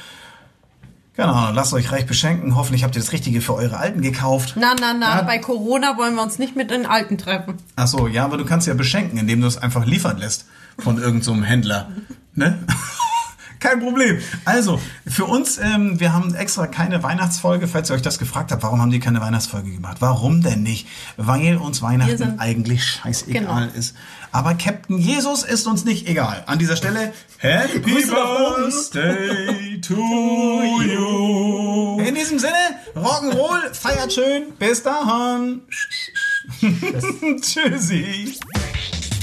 Genau, 1.19 1.51
lasst 1.51 1.73
euch 1.73 1.91
reich 1.91 2.07
beschenken. 2.07 2.55
Hoffentlich 2.55 2.85
habt 2.85 2.95
ihr 2.95 3.03
das 3.03 3.11
Richtige 3.11 3.41
für 3.41 3.55
eure 3.55 3.79
Alten 3.79 4.03
gekauft. 4.03 4.55
Na, 4.57 4.75
na, 4.79 4.95
na, 4.95 5.17
Ja. 5.17 5.23
bei 5.23 5.39
Corona 5.39 5.97
wollen 5.99 6.15
wir 6.15 6.23
uns 6.23 6.39
nicht 6.39 6.55
mit 6.55 6.71
den 6.71 6.87
Alten 6.87 7.19
treffen. 7.19 7.55
Ach 7.75 7.89
so, 7.89 8.07
ja, 8.07 8.25
aber 8.25 8.37
du 8.37 8.45
kannst 8.45 8.69
ja 8.69 8.75
beschenken, 8.75 9.19
indem 9.19 9.41
du 9.41 9.49
es 9.49 9.59
einfach 9.59 9.85
liefern 9.85 10.19
lässt 10.19 10.45
von 10.79 10.97
irgendeinem 10.97 11.23
so 11.23 11.33
einem 11.33 11.43
Händler. 11.43 11.89
Ne? 12.35 12.61
Kein 13.61 13.81
Problem. 13.81 14.19
Also, 14.45 14.81
für 15.07 15.25
uns, 15.25 15.59
ähm, 15.59 15.99
wir 15.99 16.13
haben 16.13 16.35
extra 16.35 16.67
keine 16.67 17.03
Weihnachtsfolge, 17.03 17.67
falls 17.69 17.91
ihr 17.91 17.95
euch 17.95 18.03
das 18.03 18.19
gefragt 18.19 18.53
habt, 18.53 18.63
warum 18.63 18.81
haben 18.81 18.91
die 18.91 19.01
keine 19.01 19.21
Weihnachtsfolge 19.21 19.71
gemacht? 19.73 19.97
Warum 20.01 20.43
denn 20.43 20.63
nicht? 20.63 20.87
Weil 21.17 21.57
uns 21.57 21.83
Weihnachten 21.83 22.39
eigentlich 22.39 22.85
scheißegal 22.85 23.67
Genau. 23.67 23.79
ist. 23.79 23.95
Aber 24.31 24.55
Captain 24.55 24.99
Jesus 24.99 25.43
ist 25.43 25.67
uns 25.67 25.85
nicht 25.85 26.07
egal. 26.09 26.43
An 26.47 26.59
dieser 26.59 26.77
Stelle, 26.77 27.13
Happy. 27.39 27.79
Birthday 27.81 29.81
to 29.81 29.95
you. 30.83 31.99
In 32.01 32.15
diesem 32.15 32.39
Sinne, 32.39 32.53
Rock'n'Roll, 32.95 33.73
feiert 33.73 34.13
schön. 34.13 34.53
Bis 34.59 34.83
dahin. 34.83 35.63
Tschüssi. 37.41 38.35